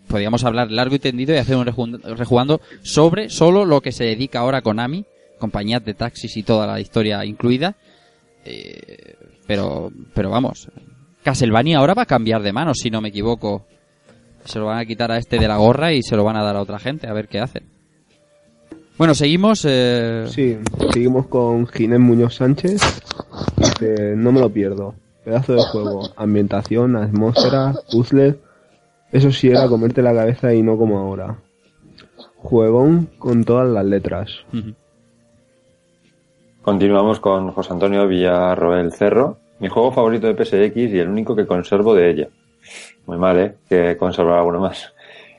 [0.06, 4.04] podríamos hablar largo y tendido y hacer un reju- rejugando sobre solo lo que se
[4.04, 5.04] dedica ahora a Konami,
[5.40, 7.74] compañías de taxis y toda la historia incluida.
[8.44, 9.13] Eh,
[9.46, 10.68] pero, pero vamos,
[11.22, 13.64] Castlevania ahora va a cambiar de manos, si no me equivoco.
[14.44, 16.42] Se lo van a quitar a este de la gorra y se lo van a
[16.42, 17.64] dar a otra gente, a ver qué hacen.
[18.98, 19.64] Bueno, seguimos.
[19.66, 20.26] Eh...
[20.28, 20.58] Sí,
[20.92, 22.80] seguimos con Ginés Muñoz Sánchez.
[23.56, 24.94] Dice, no me lo pierdo.
[25.24, 26.10] pedazo de juego.
[26.16, 28.36] Ambientación, atmósfera, puzzles.
[29.10, 31.38] Eso sí era comerte la cabeza y no como ahora.
[32.36, 34.30] Juegón con todas las letras.
[36.64, 39.38] Continuamos con José Antonio Villarroel Cerro.
[39.60, 42.28] Mi juego favorito de PSX y el único que conservo de ella.
[43.06, 43.54] Muy mal, ¿eh?
[43.68, 44.92] Que conservar alguno más.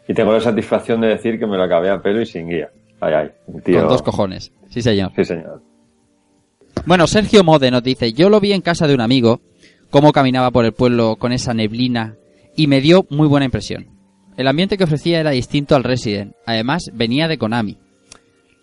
[0.08, 2.70] Y tengo la satisfacción de decir que me lo acabé a pelo y sin guía.
[3.02, 3.30] Ay, ay.
[3.64, 4.52] tío- Con dos cojones.
[4.70, 5.12] Sí, señor.
[5.16, 5.62] Sí, señor.
[6.86, 9.42] Bueno, Sergio Mode nos dice, yo lo vi en casa de un amigo,
[9.90, 12.16] cómo caminaba por el pueblo con esa neblina,
[12.56, 13.88] y me dio muy buena impresión.
[14.38, 17.78] El ambiente que ofrecía era distinto al Resident, además venía de Konami.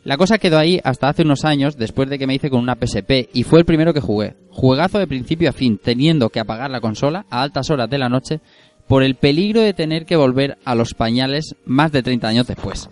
[0.04, 2.74] La cosa quedó ahí hasta hace unos años, después de que me hice con una
[2.74, 4.34] PSP, y fue el primero que jugué.
[4.50, 8.08] Juegazo de principio a fin, teniendo que apagar la consola a altas horas de la
[8.08, 8.40] noche,
[8.88, 12.90] por el peligro de tener que volver a los pañales más de 30 años después.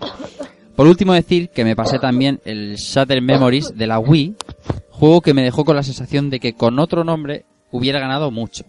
[0.76, 4.36] Por último decir que me pasé también el Shattered Memories de la Wii,
[4.90, 8.64] juego que me dejó con la sensación de que con otro nombre hubiera ganado mucho.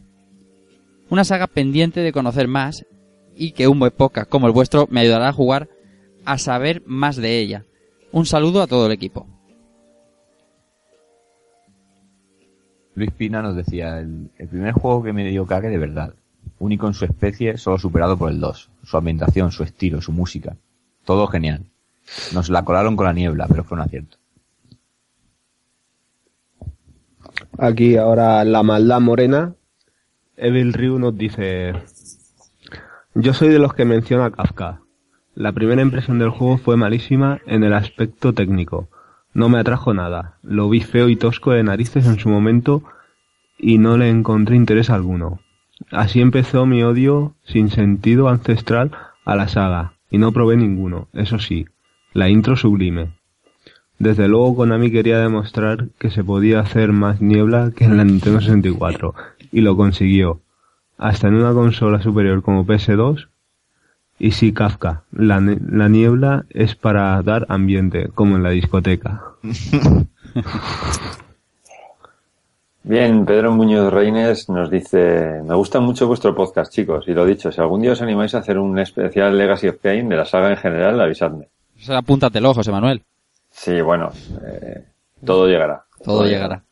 [1.10, 2.86] Una saga pendiente de conocer más
[3.36, 5.70] y que un buen podcast como el vuestro me ayudará a jugar
[6.26, 7.66] a saber más de ella.
[8.12, 9.26] Un saludo a todo el equipo.
[12.96, 16.14] Luis Pina nos decía, el, el primer juego que me dio cague de verdad.
[16.60, 18.70] Único en su especie, solo superado por el 2.
[18.84, 20.58] Su ambientación, su estilo, su música.
[21.06, 21.66] Todo genial.
[22.34, 24.18] Nos la colaron con la niebla, pero fue un acierto.
[27.58, 29.56] Aquí ahora la maldad morena.
[30.36, 31.74] Evil Ryu nos dice...
[33.14, 34.81] Yo soy de los que menciona Kafka.
[35.42, 38.90] La primera impresión del juego fue malísima en el aspecto técnico.
[39.34, 40.38] No me atrajo nada.
[40.44, 42.84] Lo vi feo y tosco de narices en su momento
[43.58, 45.40] y no le encontré interés alguno.
[45.90, 48.92] Así empezó mi odio sin sentido ancestral
[49.26, 51.08] a la saga y no probé ninguno.
[51.12, 51.66] Eso sí,
[52.14, 53.18] la intro sublime.
[53.98, 58.42] Desde luego Konami quería demostrar que se podía hacer más niebla que en la Nintendo
[58.42, 59.16] 64
[59.52, 60.42] y lo consiguió.
[61.00, 63.28] Hasta en una consola superior como PS2
[64.24, 69.24] y sí Kafka, la, ne- la niebla es para dar ambiente, como en la discoteca.
[72.84, 77.52] Bien, Pedro Muñoz Reines nos dice, me gusta mucho vuestro podcast, chicos, y lo dicho,
[77.52, 80.50] si algún día os animáis a hacer un especial Legacy of Kain de la saga
[80.50, 81.48] en general, avisadme.
[81.80, 83.04] Eso apúntatelo, José Manuel.
[83.52, 84.12] Sí, bueno,
[84.44, 84.84] eh,
[85.24, 85.84] todo llegará.
[86.04, 86.64] Todo llegará.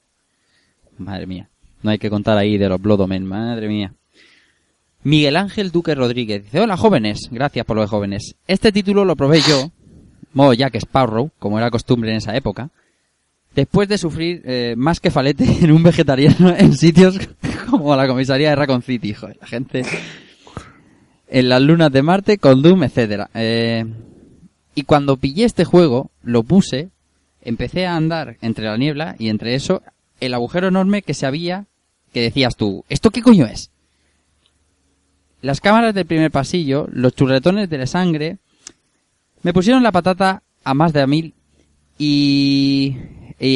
[0.97, 1.47] Madre mía.
[1.83, 3.93] No hay que contar ahí de los Blood Omen, madre mía.
[5.03, 8.35] Miguel Ángel Duque Rodríguez dice, hola jóvenes, gracias por lo de jóvenes.
[8.47, 9.71] Este título lo probé yo,
[10.33, 12.69] modo Jack Sparrow, como era costumbre en esa época,
[13.55, 17.17] después de sufrir eh, más que falete en un vegetariano en sitios
[17.69, 19.83] como la comisaría de Raccoon City, joder, la gente
[21.29, 23.29] en las lunas de Marte, con Doom, etcétera.
[23.35, 23.85] Eh,
[24.75, 26.89] y cuando pillé este juego, lo puse,
[27.41, 29.81] empecé a andar entre la niebla y entre eso
[30.19, 31.67] el agujero enorme que se había,
[32.11, 33.69] que decías tú, ¿esto qué coño es?
[35.41, 38.39] Las cámaras del primer pasillo, los churretones de la sangre,
[39.41, 41.33] me pusieron la patata a más de a mil
[41.97, 42.95] y,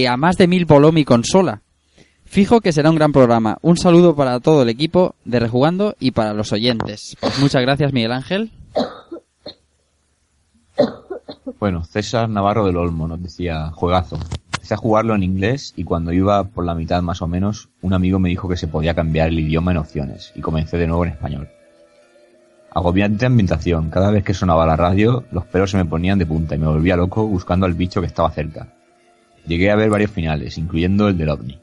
[0.07, 1.61] a más de mil voló mi consola.
[2.25, 3.57] Fijo que será un gran programa.
[3.61, 7.17] Un saludo para todo el equipo de Rejugando y para los oyentes.
[7.39, 8.51] Muchas gracias, Miguel Ángel.
[11.59, 14.17] Bueno, César Navarro del Olmo nos decía, juegazo.
[14.53, 17.93] Empecé a jugarlo en inglés y cuando iba por la mitad más o menos, un
[17.93, 21.05] amigo me dijo que se podía cambiar el idioma en opciones y comencé de nuevo
[21.05, 21.49] en español.
[22.75, 26.55] Agobiante ambientación, cada vez que sonaba la radio, los pelos se me ponían de punta
[26.55, 28.67] y me volvía loco buscando al bicho que estaba cerca.
[29.45, 31.59] Llegué a ver varios finales, incluyendo el del OVNI.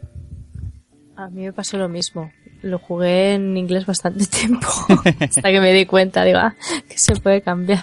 [1.16, 2.30] A mí me pasó lo mismo.
[2.62, 4.68] Lo jugué en inglés bastante tiempo.
[5.20, 6.54] Hasta que me di cuenta, digo, ah,
[6.88, 7.82] que se puede cambiar.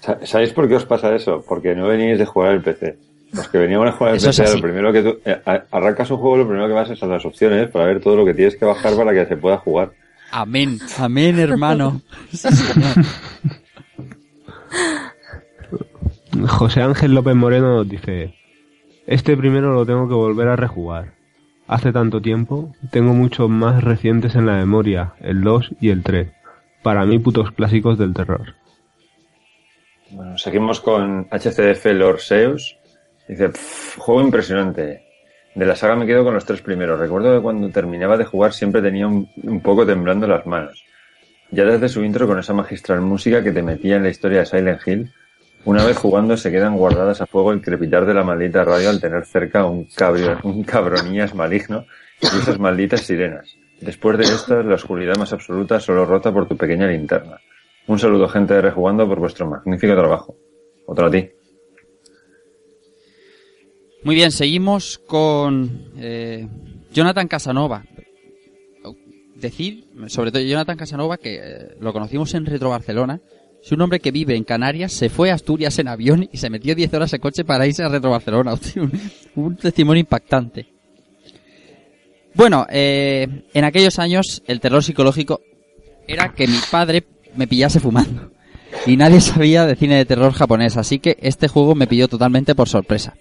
[0.00, 1.44] Sa- ¿Sabéis por qué os pasa eso?
[1.46, 2.98] Porque no venís de jugar al PC.
[3.32, 5.64] Los que veníamos a jugar al Eso es PC, lo primero que tú, eh, a-
[5.70, 8.24] arrancas un juego, lo primero que vas es a las opciones para ver todo lo
[8.24, 9.92] que tienes que bajar para que se pueda jugar.
[10.30, 12.02] Amén, amén, hermano.
[16.48, 18.34] José Ángel López Moreno nos dice,
[19.06, 21.14] este primero lo tengo que volver a rejugar.
[21.66, 26.30] Hace tanto tiempo, tengo muchos más recientes en la memoria, el 2 y el 3.
[26.82, 28.54] Para mí putos clásicos del terror.
[30.10, 32.76] Bueno, seguimos con HCDF Lorseus.
[33.28, 35.05] Dice, "Pff, juego impresionante.
[35.56, 37.00] De la saga me quedo con los tres primeros.
[37.00, 40.84] Recuerdo que cuando terminaba de jugar siempre tenía un, un poco temblando las manos.
[41.50, 44.46] Ya desde su intro con esa magistral música que te metía en la historia de
[44.46, 45.12] Silent Hill,
[45.64, 49.00] una vez jugando se quedan guardadas a fuego el crepitar de la maldita radio al
[49.00, 51.86] tener cerca un, cabrio, un cabronías maligno
[52.20, 53.56] y esas malditas sirenas.
[53.80, 57.40] Después de estas, la oscuridad más absoluta solo rota por tu pequeña linterna.
[57.86, 60.36] Un saludo, gente de Rejugando, por vuestro magnífico trabajo.
[60.86, 61.30] Otro a ti.
[64.06, 66.46] Muy bien, seguimos con eh,
[66.92, 67.84] Jonathan Casanova.
[69.34, 73.20] decir, sobre todo Jonathan Casanova, que eh, lo conocimos en Retro Barcelona,
[73.60, 76.50] es un hombre que vive en Canarias, se fue a Asturias en avión y se
[76.50, 78.54] metió 10 horas en coche para irse a Retro Barcelona.
[78.76, 78.92] un,
[79.34, 80.68] un testimonio impactante.
[82.32, 85.40] Bueno, eh, en aquellos años el terror psicológico
[86.06, 87.02] era que mi padre
[87.34, 88.30] me pillase fumando.
[88.86, 92.54] Y nadie sabía de cine de terror japonés, así que este juego me pilló totalmente
[92.54, 93.16] por sorpresa.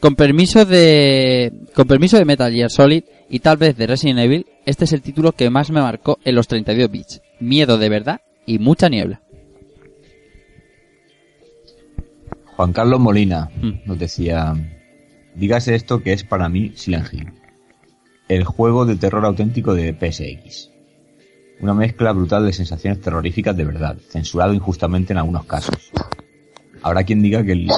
[0.00, 4.46] Con permiso de con permiso de Metal Gear Solid y tal vez de Resident Evil,
[4.64, 7.20] este es el título que más me marcó en los 32 bits.
[7.38, 9.20] Miedo de verdad y mucha niebla.
[12.56, 13.50] Juan Carlos Molina
[13.84, 14.54] nos decía,
[15.34, 17.32] dígase esto que es para mí Silent Hill,
[18.28, 20.70] el juego de terror auténtico de PSX.
[21.60, 25.90] Una mezcla brutal de sensaciones terroríficas de verdad, censurado injustamente en algunos casos.
[26.82, 27.68] Habrá quien diga que el,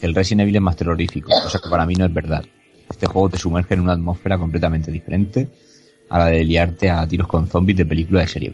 [0.00, 2.44] el Resident Evil es más terrorífico, cosa que para mí no es verdad.
[2.90, 5.48] Este juego te sumerge en una atmósfera completamente diferente
[6.08, 8.52] a la de liarte a tiros con zombies de película de serie.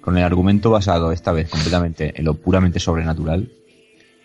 [0.00, 3.50] Con el argumento basado esta vez completamente en lo puramente sobrenatural,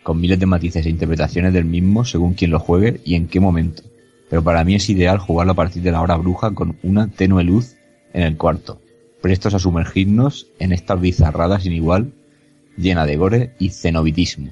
[0.01, 3.39] con miles de matices e interpretaciones del mismo según quien lo juegue y en qué
[3.39, 3.83] momento.
[4.29, 7.43] Pero para mí es ideal jugarlo a partir de la hora bruja con una tenue
[7.43, 7.75] luz
[8.13, 8.81] en el cuarto,
[9.21, 12.13] prestos a sumergirnos en esta bizarrada sin igual,
[12.77, 14.51] llena de gore y cenobitismo.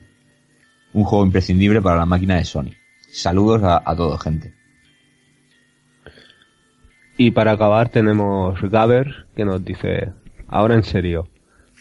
[0.94, 2.72] Un juego imprescindible para la máquina de Sony.
[3.12, 4.54] Saludos a, a gente.
[7.18, 10.12] Y para acabar tenemos Gaber que nos dice,
[10.48, 11.28] ahora en serio,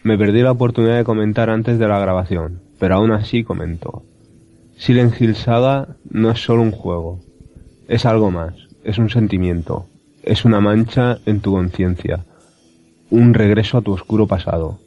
[0.03, 4.03] me perdí la oportunidad de comentar antes de la grabación, pero aún así comento.
[4.77, 7.21] Silent Hill Saga no es solo un juego,
[7.87, 9.87] es algo más, es un sentimiento,
[10.23, 12.25] es una mancha en tu conciencia,
[13.11, 14.79] un regreso a tu oscuro pasado.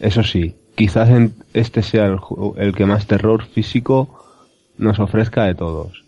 [0.00, 2.18] Eso sí, quizás en- este sea el,
[2.56, 4.08] el que más terror físico
[4.78, 6.04] nos ofrezca de todos.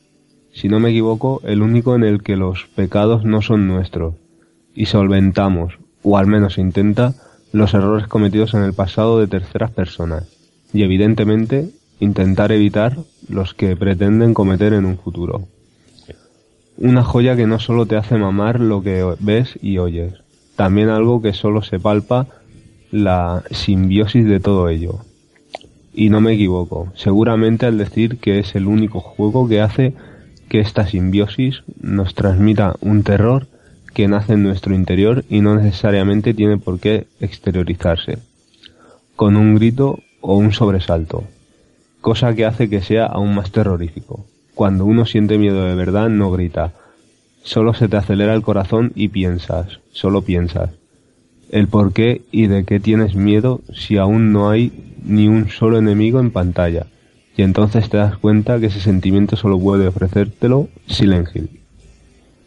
[0.52, 4.14] Si no me equivoco, el único en el que los pecados no son nuestros
[4.72, 5.74] y solventamos,
[6.04, 7.14] o al menos intenta,
[7.52, 10.28] los errores cometidos en el pasado de terceras personas
[10.72, 12.96] y evidentemente intentar evitar
[13.28, 15.48] los que pretenden cometer en un futuro.
[16.78, 20.14] Una joya que no solo te hace mamar lo que ves y oyes,
[20.54, 22.28] también algo que solo se palpa
[22.90, 25.00] la simbiosis de todo ello.
[25.92, 29.94] Y no me equivoco, seguramente al decir que es el único juego que hace
[30.48, 33.46] que esta simbiosis nos transmita un terror
[33.94, 38.18] que nace en nuestro interior y no necesariamente tiene por qué exteriorizarse,
[39.16, 41.24] con un grito o un sobresalto,
[42.00, 44.26] cosa que hace que sea aún más terrorífico.
[44.54, 46.72] Cuando uno siente miedo de verdad no grita,
[47.42, 50.70] solo se te acelera el corazón y piensas, solo piensas,
[51.50, 54.72] el por qué y de qué tienes miedo si aún no hay
[55.04, 56.86] ni un solo enemigo en pantalla.
[57.36, 61.48] Y entonces te das cuenta que ese sentimiento solo puede ofrecértelo Silent Hill.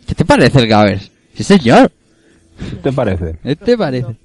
[0.08, 1.12] ¿Qué te parece el Gavers?
[1.34, 1.92] Sí, señor.
[2.60, 3.38] ¿Qué te parece?
[3.42, 4.16] ¿Qué te parece?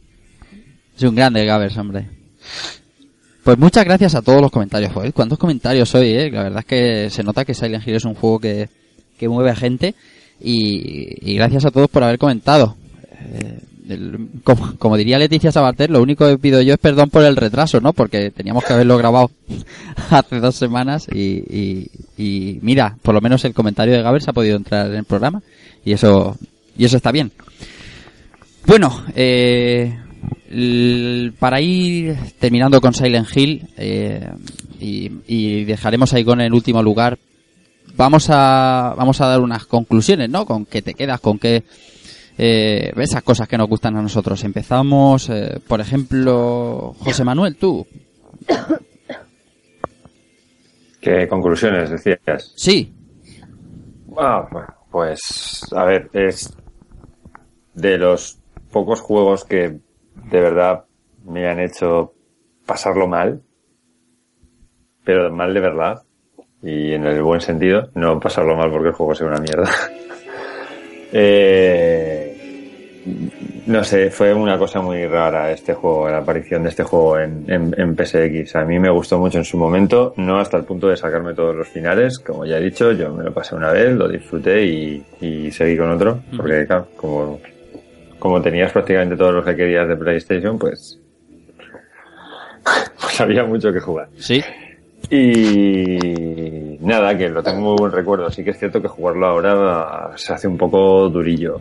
[0.97, 2.07] Es un grande el Gavers, hombre.
[3.45, 4.93] Pues muchas gracias a todos los comentarios.
[4.93, 6.31] Joder, ¿cuántos comentarios hoy, eh?
[6.31, 8.69] La verdad es que se nota que Silent Hill es un juego que,
[9.19, 9.95] que mueve a gente.
[10.41, 12.77] Y, y gracias a todos por haber comentado.
[13.33, 13.61] Eh,
[14.44, 17.81] como, como diría Leticia Sabater, lo único que pido yo es perdón por el retraso,
[17.81, 17.93] ¿no?
[17.93, 19.31] Porque teníamos que haberlo grabado
[20.10, 24.32] hace dos semanas y, y, y mira, por lo menos el comentario de Gavers ha
[24.32, 25.43] podido entrar en el programa
[25.85, 26.36] y eso,
[26.77, 27.32] y eso está bien.
[28.66, 29.97] Bueno, eh,
[31.39, 34.28] para ir terminando con Silent Hill eh,
[34.81, 37.19] y, y dejaremos ahí con el último lugar,
[37.97, 40.44] vamos a vamos a dar unas conclusiones, ¿no?
[40.47, 41.65] Con qué te quedas, con qué
[42.39, 44.44] eh, esas cosas que nos gustan a nosotros.
[44.44, 47.85] Empezamos, eh, por ejemplo, José Manuel, tú.
[51.01, 52.52] ¿Qué conclusiones decías?
[52.56, 52.94] Sí.
[54.16, 56.52] Ah, bueno, pues a ver, es
[57.74, 58.39] de los
[58.70, 59.81] pocos juegos que
[60.31, 60.85] de verdad
[61.24, 62.15] me han hecho
[62.66, 63.43] pasarlo mal,
[65.05, 66.02] pero mal de verdad,
[66.62, 69.70] y en el buen sentido, no pasarlo mal porque el juego sea una mierda.
[71.12, 72.28] eh,
[73.67, 77.45] no sé, fue una cosa muy rara este juego, la aparición de este juego en,
[77.49, 78.57] en, en PSX.
[78.57, 81.55] A mí me gustó mucho en su momento, no hasta el punto de sacarme todos
[81.55, 85.05] los finales, como ya he dicho, yo me lo pasé una vez, lo disfruté y,
[85.21, 87.41] y seguí con otro, porque claro, como,
[88.19, 90.99] como tenías prácticamente todos los que querías de PlayStation, pues,
[93.01, 94.09] pues había mucho que jugar.
[94.17, 94.43] Sí.
[95.11, 98.31] Y nada, que lo tengo muy buen recuerdo.
[98.31, 101.59] Sí que es cierto que jugarlo ahora se hace un poco durillo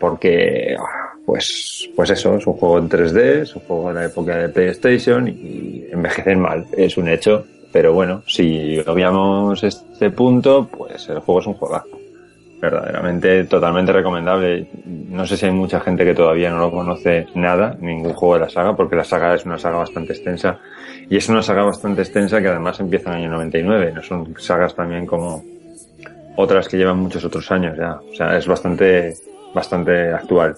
[0.00, 0.76] porque
[1.24, 4.48] pues pues eso es un juego en 3D es un juego de la época de
[4.48, 7.44] PlayStation y envejecen mal es un hecho.
[7.72, 11.82] Pero bueno si obviamos este punto pues el juego es un juego
[12.60, 14.66] verdaderamente totalmente recomendable.
[14.84, 18.40] No sé si hay mucha gente que todavía no lo conoce nada, ningún juego de
[18.40, 20.58] la saga, porque la saga es una saga bastante extensa.
[21.08, 24.34] Y es una saga bastante extensa que además empieza en el año 99, no son
[24.38, 25.42] sagas también como
[26.36, 29.14] otras que llevan muchos otros años ya, o sea, es bastante
[29.54, 30.56] bastante actual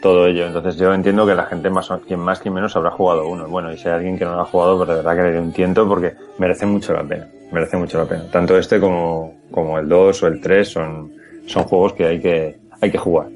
[0.00, 0.46] todo ello.
[0.46, 3.48] Entonces yo entiendo que la gente más quien más quien menos habrá jugado uno.
[3.48, 5.32] Bueno, y si hay alguien que no lo ha jugado, pues de verdad que le
[5.32, 7.28] doy un tiento porque merece mucho la pena.
[7.52, 8.30] Merece mucho la pena.
[8.30, 11.12] Tanto este como, como el 2 o el 3 son,
[11.46, 13.28] son juegos que hay que, hay que jugar.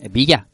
[0.00, 0.46] Eh, Villa.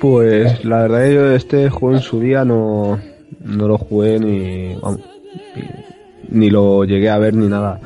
[0.00, 2.98] Pues la verdad que yo este juego en su día no,
[3.40, 5.00] no lo jugué ni, vamos,
[6.30, 7.80] ni, ni lo llegué a ver ni nada.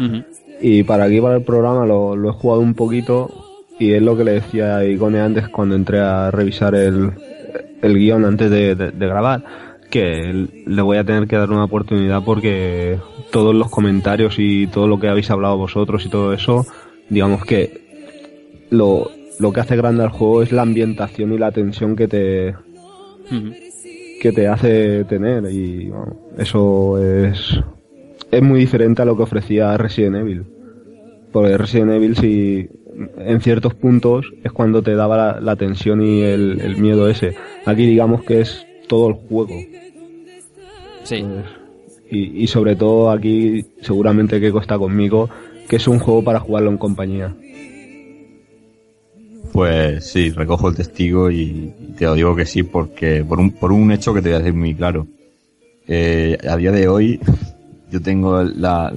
[0.61, 3.31] Y para aquí, para el programa, lo, lo he jugado un poquito
[3.79, 7.11] y es lo que le decía a Igone antes cuando entré a revisar el,
[7.83, 9.45] el guion antes de, de- de grabar,
[9.91, 12.99] que le voy a tener que dar una oportunidad porque
[13.31, 16.65] todos los comentarios y todo lo que habéis hablado vosotros y todo eso,
[17.11, 17.83] digamos que
[18.71, 19.11] lo,
[19.41, 22.55] lo que hace grande al juego es la ambientación y la tensión que te,
[24.21, 27.59] que te hace tener y bueno, eso es
[28.31, 30.45] es muy diferente a lo que ofrecía Resident Evil
[31.33, 32.69] porque Resident Evil si
[33.19, 37.37] en ciertos puntos es cuando te daba la, la tensión y el, el miedo ese
[37.67, 39.55] aquí digamos que es todo el juego
[41.05, 41.23] Sí.
[41.23, 41.45] Pues,
[42.11, 45.29] y, y sobre todo aquí seguramente que está conmigo
[45.69, 47.35] que es un juego para jugarlo en compañía
[49.55, 53.71] Pues sí, recojo el testigo y te lo digo que sí, porque por un, por
[53.71, 55.07] un hecho que te voy a decir muy claro.
[55.87, 57.21] Eh, a día de hoy
[57.95, 58.93] yo tengo la,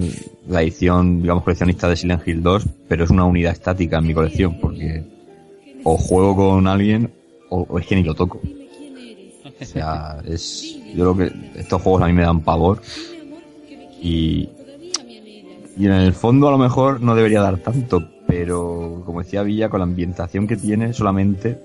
[0.47, 4.13] la edición, digamos, coleccionista de Silent Hill 2, pero es una unidad estática en mi
[4.15, 5.03] colección, porque
[5.83, 7.11] o juego con alguien
[7.51, 8.41] o, es que ni lo toco.
[9.61, 12.81] O sea, es, yo creo que estos juegos a mí me dan pavor
[14.01, 14.49] y,
[15.77, 19.69] y en el fondo a lo mejor no debería dar tanto, pero como decía Villa,
[19.69, 21.59] con la ambientación que tiene solamente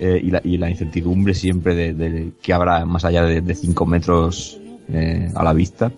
[0.00, 3.86] eh, y, la, y la incertidumbre siempre de, de que habrá más allá de 5
[3.86, 5.92] metros eh, a la vista,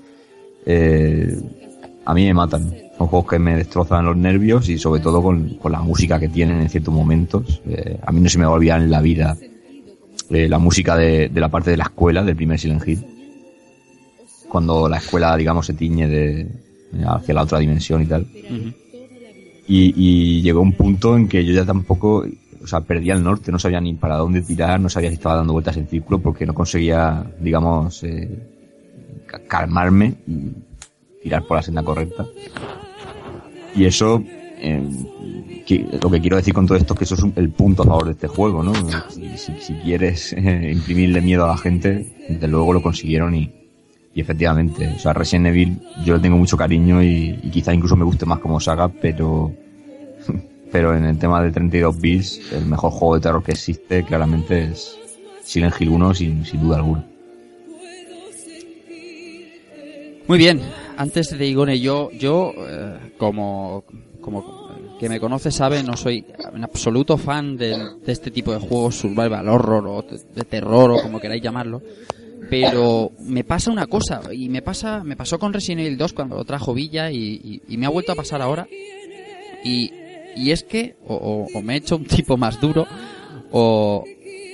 [0.67, 1.39] eh,
[2.05, 2.75] a mí me matan.
[2.97, 6.29] Son juegos que me destrozan los nervios y sobre todo con, con la música que
[6.29, 7.61] tienen en ciertos momentos.
[7.69, 9.37] Eh, a mí no se me va a olvidar en la vida
[10.31, 13.05] eh, la música de, de la parte de la escuela del primer Silent Hill.
[14.49, 16.49] Cuando la escuela, digamos, se tiñe de,
[17.07, 18.27] hacia la otra dimensión y tal.
[19.69, 22.25] Y, y llegó un punto en que yo ya tampoco,
[22.63, 25.37] o sea, perdía el norte, no sabía ni para dónde tirar, no sabía si estaba
[25.37, 28.58] dando vueltas en círculo porque no conseguía, digamos, eh,
[29.49, 30.53] calmarme y
[31.23, 32.27] tirar por la senda correcta.
[33.75, 34.23] Y eso,
[35.67, 37.83] que- lo que quiero decir con todo esto es que eso es un- el punto
[37.83, 38.73] a favor de este juego, ¿no?
[39.37, 43.51] Si, quieres eh, imprimirle miedo a la gente, desde luego lo consiguieron y,
[44.15, 48.27] efectivamente, o sea, Resident Evil yo le tengo mucho cariño y, quizá incluso me guste
[48.27, 49.53] más como saga, pero
[50.73, 54.65] pero en el tema de 32 bits, el mejor juego de terror que existe claramente
[54.65, 54.97] es
[55.45, 57.05] Silent Hill 1 sin, sin duda alguna.
[60.29, 60.61] Muy bien,
[60.99, 63.85] antes de Igone, yo, yo eh, como,
[64.21, 64.69] como
[65.01, 66.25] que me conoce sabe, no soy
[66.55, 67.75] en absoluto fan de,
[68.07, 71.81] este tipo de juegos survival horror o de, terror o como queráis llamarlo.
[72.51, 76.45] Pero me pasa una cosa, y me pasa, me pasó con Resident Evil 2 cuando
[76.45, 78.67] trajo Villa y, y- me ha vuelto a pasar ahora.
[79.65, 79.91] Y,
[80.37, 82.87] y es que o me he hecho un tipo más duro
[83.51, 84.05] o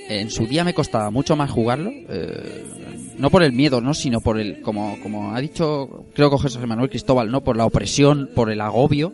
[0.09, 1.89] en su día me costaba mucho más jugarlo.
[1.91, 2.63] eh,
[3.17, 6.59] no por el miedo, no, sino por el, como, como ha dicho, creo que José
[6.65, 9.13] Manuel Cristóbal, no, por la opresión, por el agobio.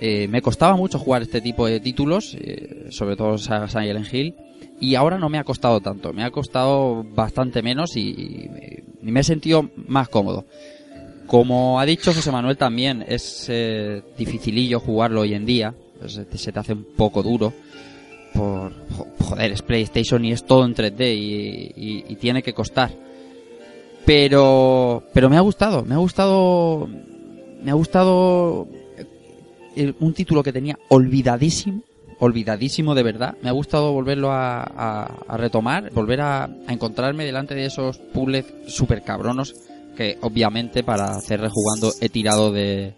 [0.00, 4.34] Eh, me costaba mucho jugar este tipo de títulos, eh, sobre todo Silent Hill,
[4.80, 8.48] y ahora no me ha costado tanto, me ha costado bastante menos y, y
[9.02, 10.44] me- he sentido más cómodo.
[11.26, 16.52] Como ha dicho José Manuel también, es eh, dificilillo jugarlo hoy en día, pues, se
[16.52, 17.52] te hace un poco duro
[18.34, 22.52] por jo- joder, es PlayStation y es todo en 3D y, y- y tiene que
[22.54, 22.92] costar.
[24.08, 26.88] Pero pero me ha gustado, me ha gustado
[27.62, 28.66] me ha gustado
[29.76, 31.82] eh, un título que tenía olvidadísimo,
[32.18, 33.36] olvidadísimo de verdad.
[33.42, 39.54] Me ha gustado volverlo a, retomar, volver a, encontrarme delante de esos puzzles super cabronos
[39.94, 42.94] que obviamente para hacer rejugando he tirado de,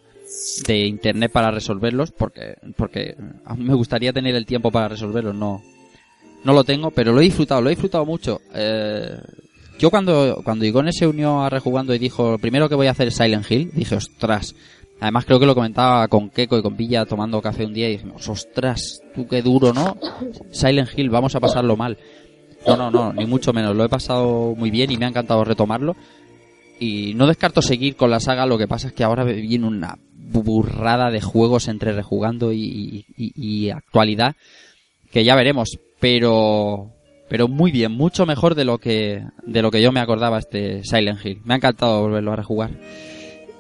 [0.65, 3.17] de internet para resolverlos porque porque
[3.57, 5.61] me gustaría tener el tiempo para resolverlos, no
[6.45, 8.41] no lo tengo, pero lo he disfrutado, lo he disfrutado mucho.
[8.55, 9.19] Eh,
[9.81, 13.09] yo cuando cuando Igone se unió a rejugando y dijo, primero que voy a hacer
[13.09, 14.55] es Silent Hill, dije, ostras.
[15.01, 17.93] Además creo que lo comentaba con Keiko y con Villa tomando café un día y
[17.93, 19.97] dijimos, ostras, tú qué duro, ¿no?
[20.53, 21.97] Silent Hill, vamos a pasarlo mal.
[22.67, 23.75] No, no, no, ni mucho menos.
[23.75, 25.97] Lo he pasado muy bien y me ha encantado retomarlo.
[26.79, 29.99] y no descarto seguir con la saga, lo que pasa es que ahora viene una
[30.15, 34.35] burrada de juegos entre rejugando y- y actualidad
[35.13, 36.91] que ya veremos, pero
[37.31, 40.83] pero muy bien, mucho mejor de lo que de lo que yo me acordaba este
[40.83, 41.41] Silent Hill.
[41.45, 42.71] Me ha encantado volverlo a rejugar.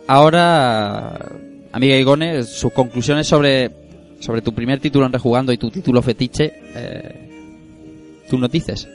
[0.08, 1.30] Ahora,
[1.70, 3.70] amiga Igone, sus conclusiones sobre
[4.18, 8.88] sobre tu primer título en rejugando y tu título fetiche, eh, tú nos dices.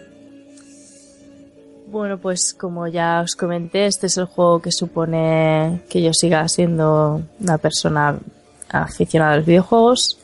[1.87, 6.45] Bueno, pues como ya os comenté, este es el juego que supone que yo siga
[6.49, 8.19] siendo una persona
[8.67, 10.19] aficionada a los videojuegos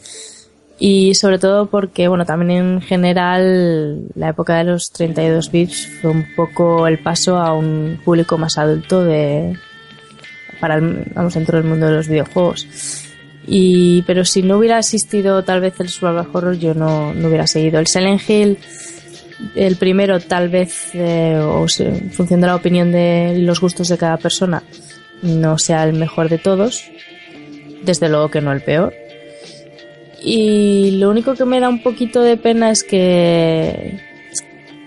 [0.83, 6.09] y sobre todo porque, bueno, también en general la época de los 32 bits fue
[6.09, 9.55] un poco el paso a un público más adulto de
[10.59, 12.67] para el, vamos dentro del mundo de los videojuegos.
[13.47, 17.45] Y pero si no hubiera existido tal vez el survival horror yo no, no hubiera
[17.47, 18.57] seguido el Silent Hill
[19.55, 23.87] el primero tal vez, eh, o se- en función de la opinión de los gustos
[23.87, 24.61] de cada persona,
[25.23, 26.83] no sea el mejor de todos.
[27.83, 28.93] Desde luego que no el peor.
[30.23, 33.99] Y lo único que me da un poquito de pena es que,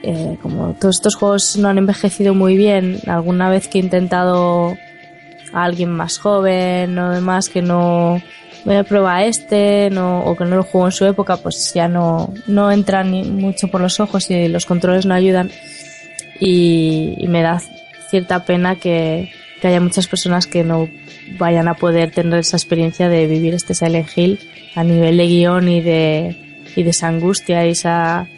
[0.03, 4.77] eh, como todos estos juegos no han envejecido muy bien, alguna vez que he intentado
[5.53, 8.21] a alguien más joven o demás que no
[8.65, 11.89] voy a probar este no, o que no lo jugó en su época, pues ya
[11.89, 15.51] no, no entra ni mucho por los ojos y los controles no ayudan.
[16.41, 17.61] Y, y me da
[18.09, 19.33] cierta pena que,
[19.65, 20.91] que haya muchas personas que no
[21.39, 24.39] vayan a poder tener esa experiencia de vivir este Silent Hill
[24.75, 28.29] a nivel de guion y de, y de esa angustia y esa,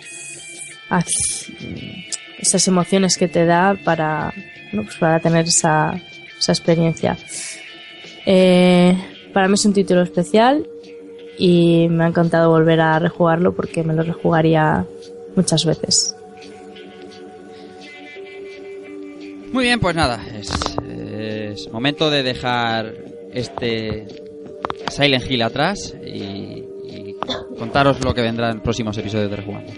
[2.38, 4.32] esas emociones que te da para,
[4.70, 6.00] bueno, pues para tener esa,
[6.38, 7.18] esa experiencia.
[8.24, 8.96] Eh,
[9.32, 10.64] para mí es un título especial
[11.36, 14.86] y me ha encantado volver a rejugarlo porque me lo rejugaría
[15.34, 16.14] muchas veces.
[19.50, 20.20] Muy bien, pues nada,
[21.70, 22.94] momento de dejar
[23.32, 24.06] este
[24.88, 27.16] Silent Hill atrás y, y
[27.58, 29.72] contaros lo que vendrá en próximos episodios de Rejugando.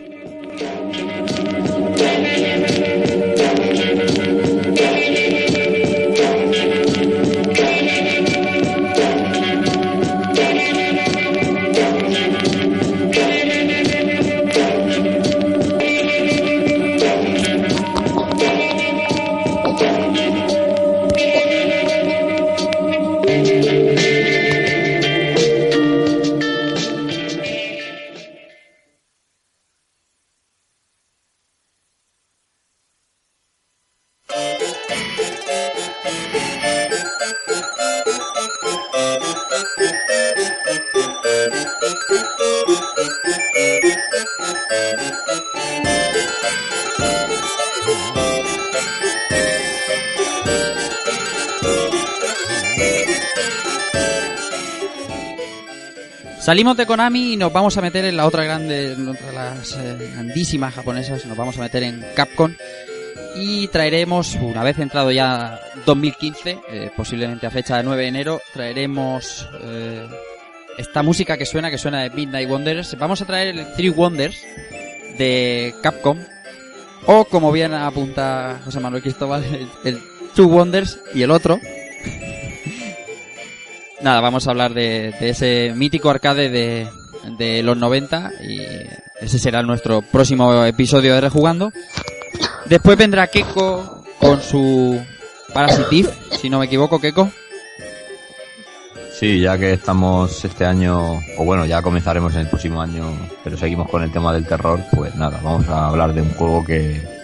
[56.48, 59.32] Salimos de Konami y nos vamos a meter en la otra grande, en otra de
[59.34, 62.54] las eh, grandísimas japonesas, nos vamos a meter en Capcom
[63.36, 68.40] y traeremos, una vez entrado ya 2015, eh, posiblemente a fecha de 9 de enero,
[68.54, 70.08] traeremos eh,
[70.78, 72.96] esta música que suena, que suena de Midnight Wonders.
[72.98, 74.42] Vamos a traer el Three Wonders
[75.18, 76.18] de Capcom,
[77.04, 79.44] o como bien apunta José Manuel Cristóbal,
[79.84, 80.00] el
[80.34, 81.60] Two Wonders y el otro.
[84.00, 86.88] Nada, vamos a hablar de, ese mítico arcade de,
[87.36, 88.60] de los 90 y
[89.20, 91.72] ese será nuestro próximo episodio de Rejugando.
[92.66, 95.00] Después vendrá Keko con su
[95.52, 96.10] Parasitive,
[96.40, 97.30] si no me equivoco, Keko.
[99.18, 103.04] Sí, ya que estamos este año, o bueno, ya comenzaremos en el próximo año,
[103.42, 106.64] pero seguimos con el tema del terror, pues nada, vamos a hablar de un juego
[106.64, 107.17] que,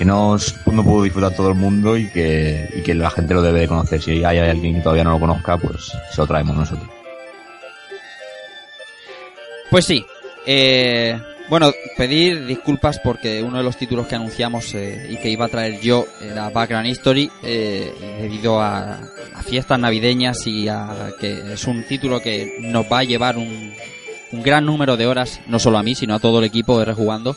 [0.00, 0.34] que no,
[0.72, 4.00] no pudo disfrutar todo el mundo y que, la gente lo debe de conocer.
[4.00, 6.88] Si hay alguien que todavía no lo conozca, pues se lo traemos nosotros.
[9.68, 10.02] Pues sí.
[10.46, 11.20] Eh,
[11.50, 15.48] bueno, pedir disculpas porque uno de los títulos que anunciamos eh, y que iba a
[15.48, 19.00] traer yo era Background History eh, debido a,
[19.44, 23.74] fiestas navideñas y a que es un título que nos va a llevar un,
[24.32, 26.86] un gran número de horas, no solo a mí, sino a todo el equipo de
[26.86, 27.36] Rejugando.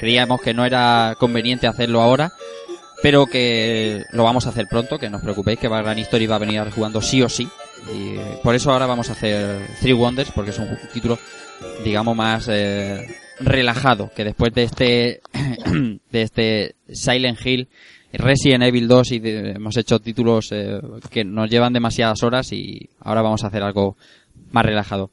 [0.00, 2.32] Creíamos que no era conveniente hacerlo ahora,
[3.02, 6.36] pero que lo vamos a hacer pronto, que no os preocupéis, que Background History va
[6.36, 7.46] a venir a Rejugando sí o sí.
[7.94, 11.18] Y por eso ahora vamos a hacer Three Wonders, porque es un título,
[11.84, 15.20] digamos, más eh, relajado, que después de este,
[16.10, 17.68] de este Silent Hill,
[18.12, 20.80] Resident Evil 2 y hemos hecho títulos eh,
[21.10, 23.98] que nos llevan demasiadas horas y ahora vamos a hacer algo
[24.50, 25.10] más relajado.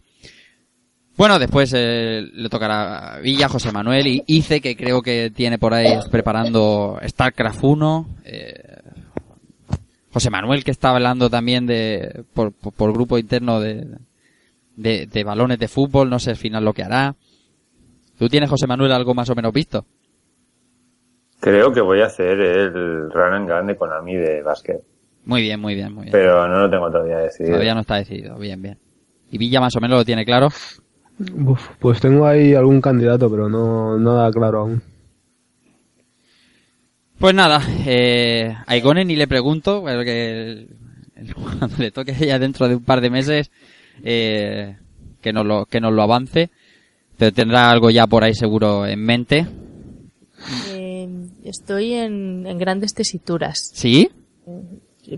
[1.17, 5.57] Bueno, después eh, le tocará a Villa, José Manuel y Ice, que creo que tiene
[5.57, 8.07] por ahí preparando StarCraft 1.
[8.25, 8.53] eh,
[10.13, 13.85] José Manuel que está hablando también de por, por, por grupo interno de,
[14.75, 17.15] de, de balones de fútbol, no sé al final lo que hará.
[18.17, 19.85] ¿Tú tienes, José Manuel, algo más o menos visto?
[21.39, 24.81] Creo que voy a hacer el run and gun de Konami de básquet.
[25.25, 26.11] Muy bien, muy bien, muy bien.
[26.13, 27.53] Pero no lo tengo todavía decidido.
[27.55, 28.79] Todavía no está decidido, bien, bien.
[29.29, 30.49] ¿Y Villa más o menos lo tiene claro?
[31.19, 34.81] Uf, pues tengo ahí algún candidato, pero no, no da claro aún.
[37.17, 40.67] Pues nada, eh, a Igone ni le pregunto, porque
[41.33, 43.49] cuando le toque ya dentro de un par de meses,
[44.03, 44.75] eh,
[45.21, 46.49] que nos lo, que nos lo avance.
[47.17, 49.47] Pero tendrá algo ya por ahí seguro en mente.
[50.69, 51.09] Eh,
[51.43, 53.71] estoy en, en grandes tesituras.
[53.73, 54.09] ¿Sí?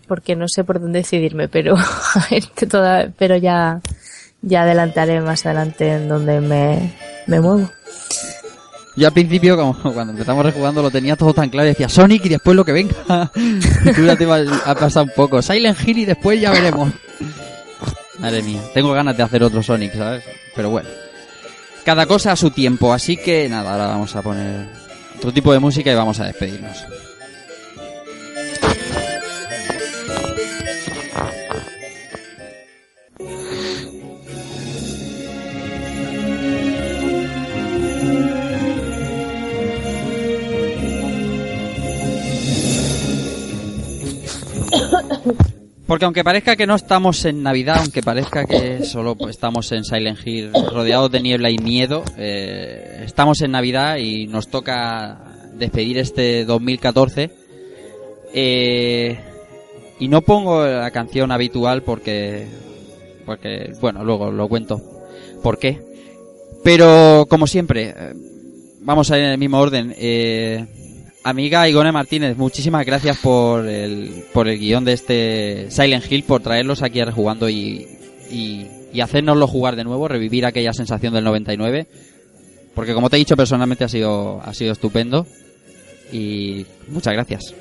[0.07, 1.75] Porque no sé por dónde decidirme, pero
[2.15, 3.81] a ver, que toda, pero ya,
[4.41, 6.93] ya adelantaré más adelante en donde me,
[7.27, 7.69] me muevo.
[8.95, 12.29] Yo al principio, como cuando empezamos rejugando, lo tenía todo tan claro decía Sonic y
[12.29, 13.31] después lo que venga.
[13.35, 14.31] y tú
[14.65, 15.41] a pasar un poco.
[15.41, 16.91] Silent Hill y después ya veremos.
[18.19, 20.23] Madre mía, tengo ganas de hacer otro Sonic, ¿sabes?
[20.55, 20.89] Pero bueno.
[21.85, 24.67] Cada cosa a su tiempo, así que nada, ahora vamos a poner
[25.17, 26.85] otro tipo de música y vamos a despedirnos.
[45.87, 50.19] Porque aunque parezca que no estamos en Navidad, aunque parezca que solo estamos en Silent
[50.23, 56.45] Hill rodeados de niebla y miedo, eh, estamos en Navidad y nos toca despedir este
[56.45, 57.31] 2014.
[58.33, 59.19] Eh,
[59.99, 62.47] y no pongo la canción habitual porque,
[63.25, 64.81] porque, bueno, luego lo cuento
[65.41, 65.81] por qué.
[66.63, 68.13] Pero, como siempre, eh,
[68.81, 69.93] vamos a ir en el mismo orden.
[69.97, 70.65] Eh,
[71.23, 76.41] amiga Igone Martínez, muchísimas gracias por el, por el guion de este Silent Hill, por
[76.41, 77.87] traerlos aquí a rejugando y,
[78.29, 81.87] y, y hacérnoslo jugar de nuevo, revivir aquella sensación del 99.
[82.75, 85.25] Porque como te he dicho personalmente ha sido, ha sido estupendo.
[86.11, 87.53] Y muchas gracias.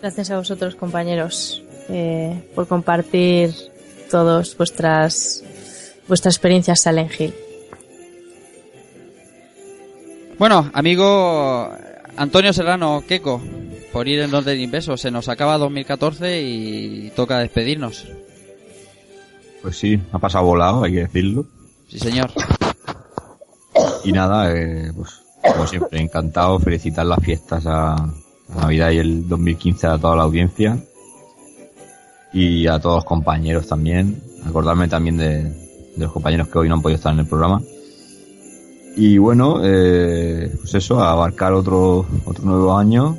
[0.00, 3.52] Gracias a vosotros, compañeros, eh, por compartir
[4.10, 5.42] todas vuestras
[6.06, 7.34] vuestras experiencias Silent Hill.
[10.38, 11.76] Bueno, amigo
[12.18, 13.40] Antonio Serrano Queco,
[13.92, 18.06] por ir en orden inverso, se nos acaba 2014 y toca despedirnos.
[19.62, 21.46] Pues sí, ha pasado volado, hay que decirlo.
[21.88, 22.30] Sí, señor.
[24.04, 28.10] Y nada, eh, pues como siempre, encantado, felicitar las fiestas a, a
[28.60, 30.76] Navidad y el 2015 a toda la audiencia.
[32.32, 34.20] Y a todos los compañeros también.
[34.44, 37.62] Acordarme también de, de los compañeros que hoy no han podido estar en el programa.
[38.98, 43.16] Y bueno, eh, pues eso, a abarcar otro, otro nuevo año.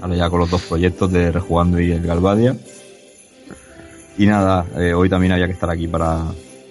[0.00, 2.56] Ahora ya con los dos proyectos de Rejugando y el Galvadia.
[4.16, 6.22] Y nada, eh, hoy también había que estar aquí para,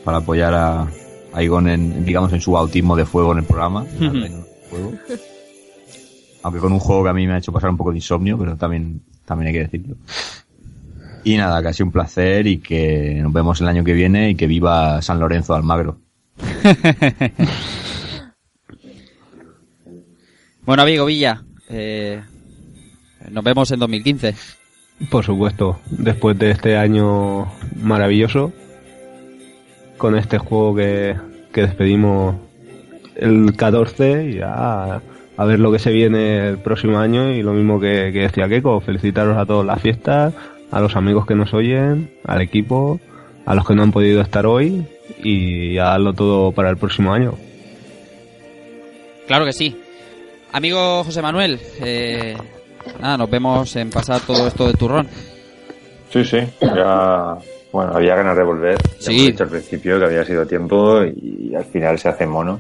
[0.05, 0.87] para apoyar a,
[1.33, 3.85] a Igon en, digamos, en su bautismo de fuego en el programa.
[3.99, 4.31] en el
[4.69, 4.93] fuego.
[6.43, 8.37] Aunque con un juego que a mí me ha hecho pasar un poco de insomnio,
[8.37, 9.97] pero también, también hay que decirlo.
[11.25, 14.29] Y nada, que ha sido un placer y que nos vemos el año que viene
[14.29, 15.97] y que viva San Lorenzo de Almagro.
[20.65, 22.21] Bueno, amigo Villa, eh,
[23.29, 24.33] nos vemos en 2015.
[25.09, 28.53] Por supuesto, después de este año maravilloso,
[29.97, 31.15] con este juego que,
[31.51, 32.35] que despedimos
[33.15, 35.01] el 14 y ya
[35.35, 38.47] a ver lo que se viene el próximo año y lo mismo que, que decía
[38.47, 40.33] Keiko, felicitaros a todos las fiestas,
[40.71, 43.01] a los amigos que nos oyen, al equipo,
[43.45, 44.85] a los que no han podido estar hoy
[45.21, 47.33] y a darlo todo para el próximo año.
[49.27, 49.82] Claro que sí.
[50.53, 52.37] Amigo José Manuel, eh,
[52.99, 55.07] nada, nos vemos en pasar todo esto de turrón.
[56.11, 57.35] Sí, sí, ya.
[57.71, 58.77] Bueno, había ganas de volver.
[58.99, 59.31] Ya Sí.
[59.31, 62.59] dicho al principio que había sido tiempo y al final se hace mono.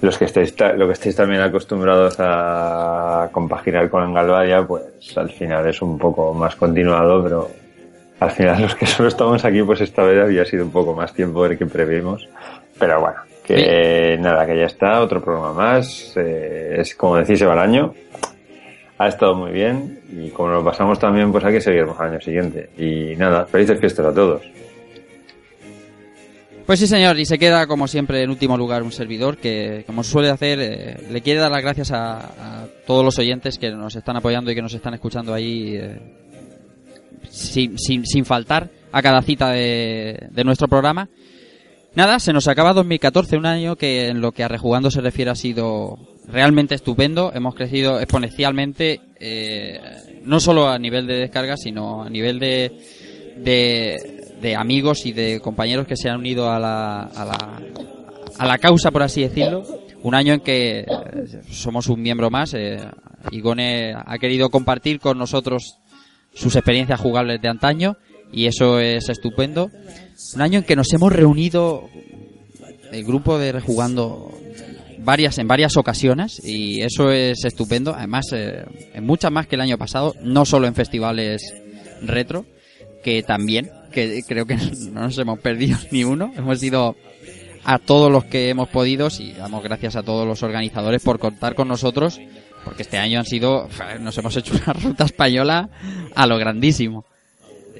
[0.00, 4.84] Los que estéis, lo que estéis también acostumbrados a compaginar con Galvadia, pues
[5.16, 7.50] al final es un poco más continuado, pero
[8.20, 11.12] al final los que solo estamos aquí, pues esta vez había sido un poco más
[11.12, 12.28] tiempo del que previmos.
[12.78, 16.14] Pero bueno, que nada, que ya está, otro programa más.
[16.16, 17.94] eh, es como decís, se va el año.
[18.98, 22.20] Ha estado muy bien y como nos pasamos también, pues hay que seguirnos al año
[22.20, 22.70] siguiente.
[22.76, 24.42] Y nada, felices fiestas a todos.
[26.66, 30.04] Pues sí, señor, y se queda como siempre en último lugar un servidor que, como
[30.04, 33.96] suele hacer, eh, le quiere dar las gracias a, a todos los oyentes que nos
[33.96, 35.98] están apoyando y que nos están escuchando ahí eh,
[37.28, 41.08] sin, sin, sin faltar a cada cita de, de nuestro programa.
[41.94, 45.32] Nada, se nos acaba 2014, un año que en lo que a rejugando se refiere
[45.32, 47.32] ha sido realmente estupendo.
[47.34, 49.00] Hemos crecido exponencialmente.
[49.18, 49.80] eh,
[50.24, 52.70] no solo a nivel de descarga, sino a nivel de,
[53.36, 57.60] de, amigos y de compañeros que se han unido a la, a la,
[58.38, 59.64] a la causa, por así decirlo.
[60.02, 60.86] Un año en que eh,
[61.50, 62.54] somos un miembro más.
[62.54, 62.78] Eh,
[63.32, 65.78] Igone ha querido compartir con nosotros
[66.34, 67.96] sus experiencias jugables de antaño
[68.32, 69.70] y eso es estupendo.
[70.34, 71.88] Un año en que nos hemos reunido
[72.92, 74.32] el grupo de Rejugando
[74.98, 77.94] varias en varias ocasiones y eso es estupendo.
[77.94, 81.42] Además, eh, en muchas más que el año pasado, no solo en festivales
[82.02, 82.46] retro,
[83.02, 84.56] que también, que creo que
[84.92, 86.32] no nos hemos perdido ni uno.
[86.36, 86.96] Hemos ido
[87.64, 91.54] a todos los que hemos podido y damos gracias a todos los organizadores por contar
[91.54, 92.20] con nosotros,
[92.64, 93.68] porque este año han sido,
[94.00, 95.70] nos hemos hecho una ruta española
[96.14, 97.04] a lo grandísimo.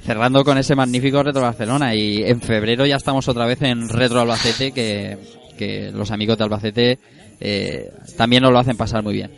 [0.05, 4.21] Cerrando con ese magnífico Retro Barcelona y en febrero ya estamos otra vez en Retro
[4.21, 5.19] Albacete que,
[5.59, 6.99] que los amigos de Albacete
[7.41, 9.31] eh, también nos lo hacen pasar muy bien.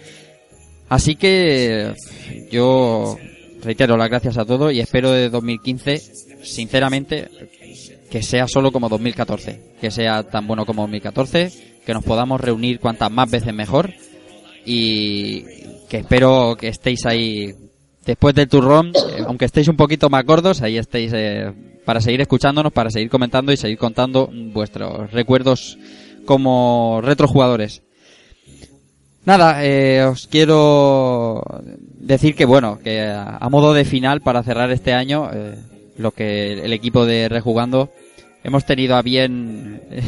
[0.89, 1.95] Así que
[2.51, 3.17] yo
[3.63, 5.99] reitero las gracias a todos y espero de 2015,
[6.43, 7.29] sinceramente,
[8.11, 11.51] que sea solo como 2014, que sea tan bueno como 2014,
[11.87, 13.93] que nos podamos reunir cuantas más veces mejor
[14.65, 15.43] y
[15.89, 17.55] que espero que estéis ahí
[18.07, 21.53] después del turrón, eh, aunque estéis un poquito más gordos, ahí estéis eh,
[21.85, 25.79] para seguir escuchándonos, para seguir comentando y seguir contando vuestros recuerdos
[26.25, 27.83] como retrojugadores.
[29.25, 31.43] Nada, eh, os quiero
[32.01, 35.55] decir que bueno, que a, modo de final para cerrar este año, eh,
[35.97, 37.91] lo que el equipo de Rejugando
[38.43, 40.03] hemos tenido a bien eh,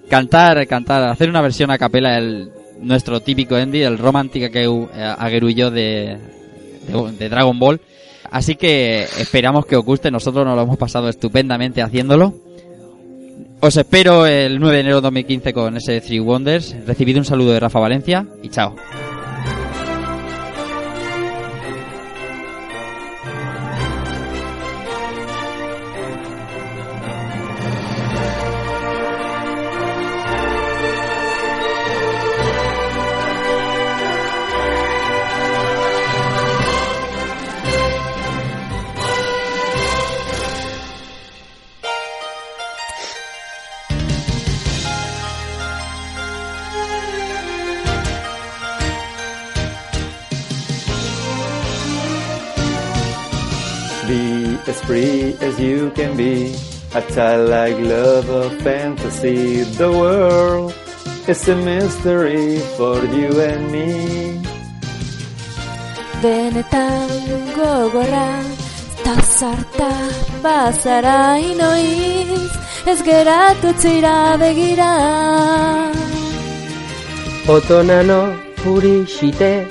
[0.08, 2.50] cantar, cantar, hacer una versión a capela del
[2.80, 6.18] nuestro típico Andy, el Romantic Akeu- eh, Agerullo de,
[6.86, 7.80] de, Dragon Ball.
[8.30, 12.34] Así que esperamos que os guste, nosotros nos lo hemos pasado estupendamente haciéndolo.
[13.60, 16.74] Os espero el 9 de enero de 2015 con ese Three Wonders.
[16.86, 18.74] Recibid un saludo de Rafa Valencia y chao.
[54.86, 56.54] Free as you can be.
[56.94, 59.62] A childlike love of fantasy.
[59.62, 60.74] The world
[61.26, 64.42] is a mystery for you and me.
[66.20, 67.08] Benetan
[67.56, 68.44] gogorra,
[69.04, 69.90] tazarta,
[70.44, 72.52] bazara inoiz,
[72.86, 74.92] ez geratu txira begira.
[77.48, 78.22] Otonano
[78.60, 79.66] furishite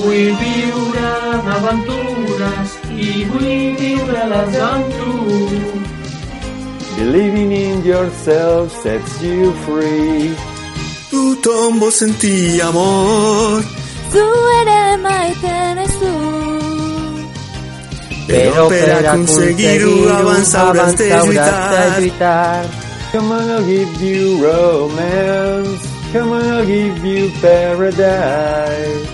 [0.05, 1.13] Vull viure
[1.47, 5.13] d'aventures i vull viure-les amb tu.
[6.99, 10.35] Believing in yourself sets you free.
[11.11, 13.63] Tothom vol sentir amor,
[14.13, 14.27] Zu
[14.61, 16.15] ere maiten ez du.
[18.29, 22.01] però per aconseguir-ho abans hauràs de lluitar.
[22.01, 22.84] lluitar.
[23.15, 25.87] Come on, I'll give you romance.
[26.13, 29.07] Come on, I'll give you paradise.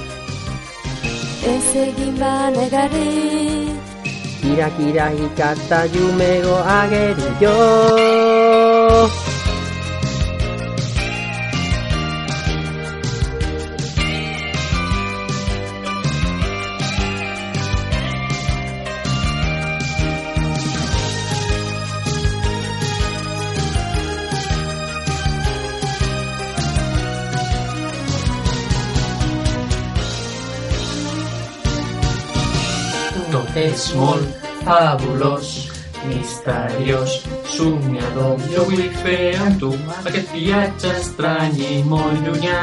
[1.44, 3.78] Esegiman egari.
[4.40, 9.29] キラキラ光った夢をあげるよ
[33.70, 35.70] és molt fabulós,
[36.08, 38.40] misteriós, somiador.
[38.52, 39.70] Jo vull fer amb tu
[40.04, 42.62] aquest viatge estrany i molt llunyà.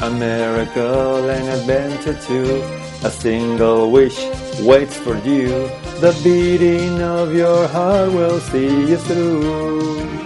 [0.00, 2.62] A miracle and adventure too.
[3.02, 4.18] A single wish
[4.62, 5.68] waits for you.
[6.00, 10.20] The beating of your heart will see you through.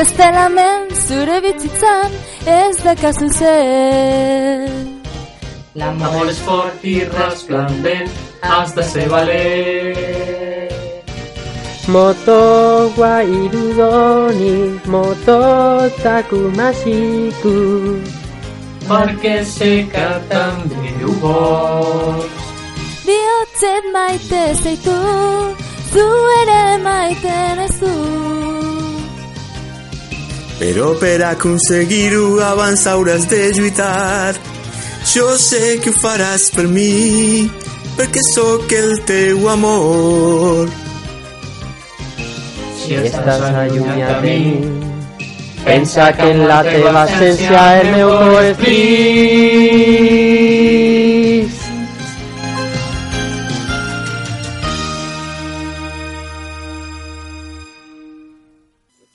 [0.00, 2.10] bestela men zure bizitzan
[2.46, 4.99] ez dakazu zen.
[5.78, 8.10] L'amor és fort i resplendent,
[8.42, 10.40] has de ser valent.
[11.90, 15.38] Moto wa irudoni Moto
[16.02, 17.54] takumashiku
[18.86, 22.44] Perquè sé que també ho vols.
[23.06, 24.98] Bihotzet maite zaitu,
[25.94, 26.06] zu
[26.42, 27.96] ere maiten ez du
[30.60, 34.34] Pero per aconseguir-ho abans hauràs de lluitar.
[35.04, 37.48] Jo sé que ho faràs per mi,
[37.96, 40.68] perquè sóc el teu amor.
[42.76, 44.60] Si estàs allunyat de mi,
[45.64, 48.80] pensa que en la teva essència el meu cor és trist.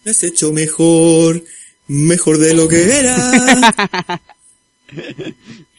[0.05, 1.41] Has hecho mejor,
[1.87, 3.15] mejor de lo que era.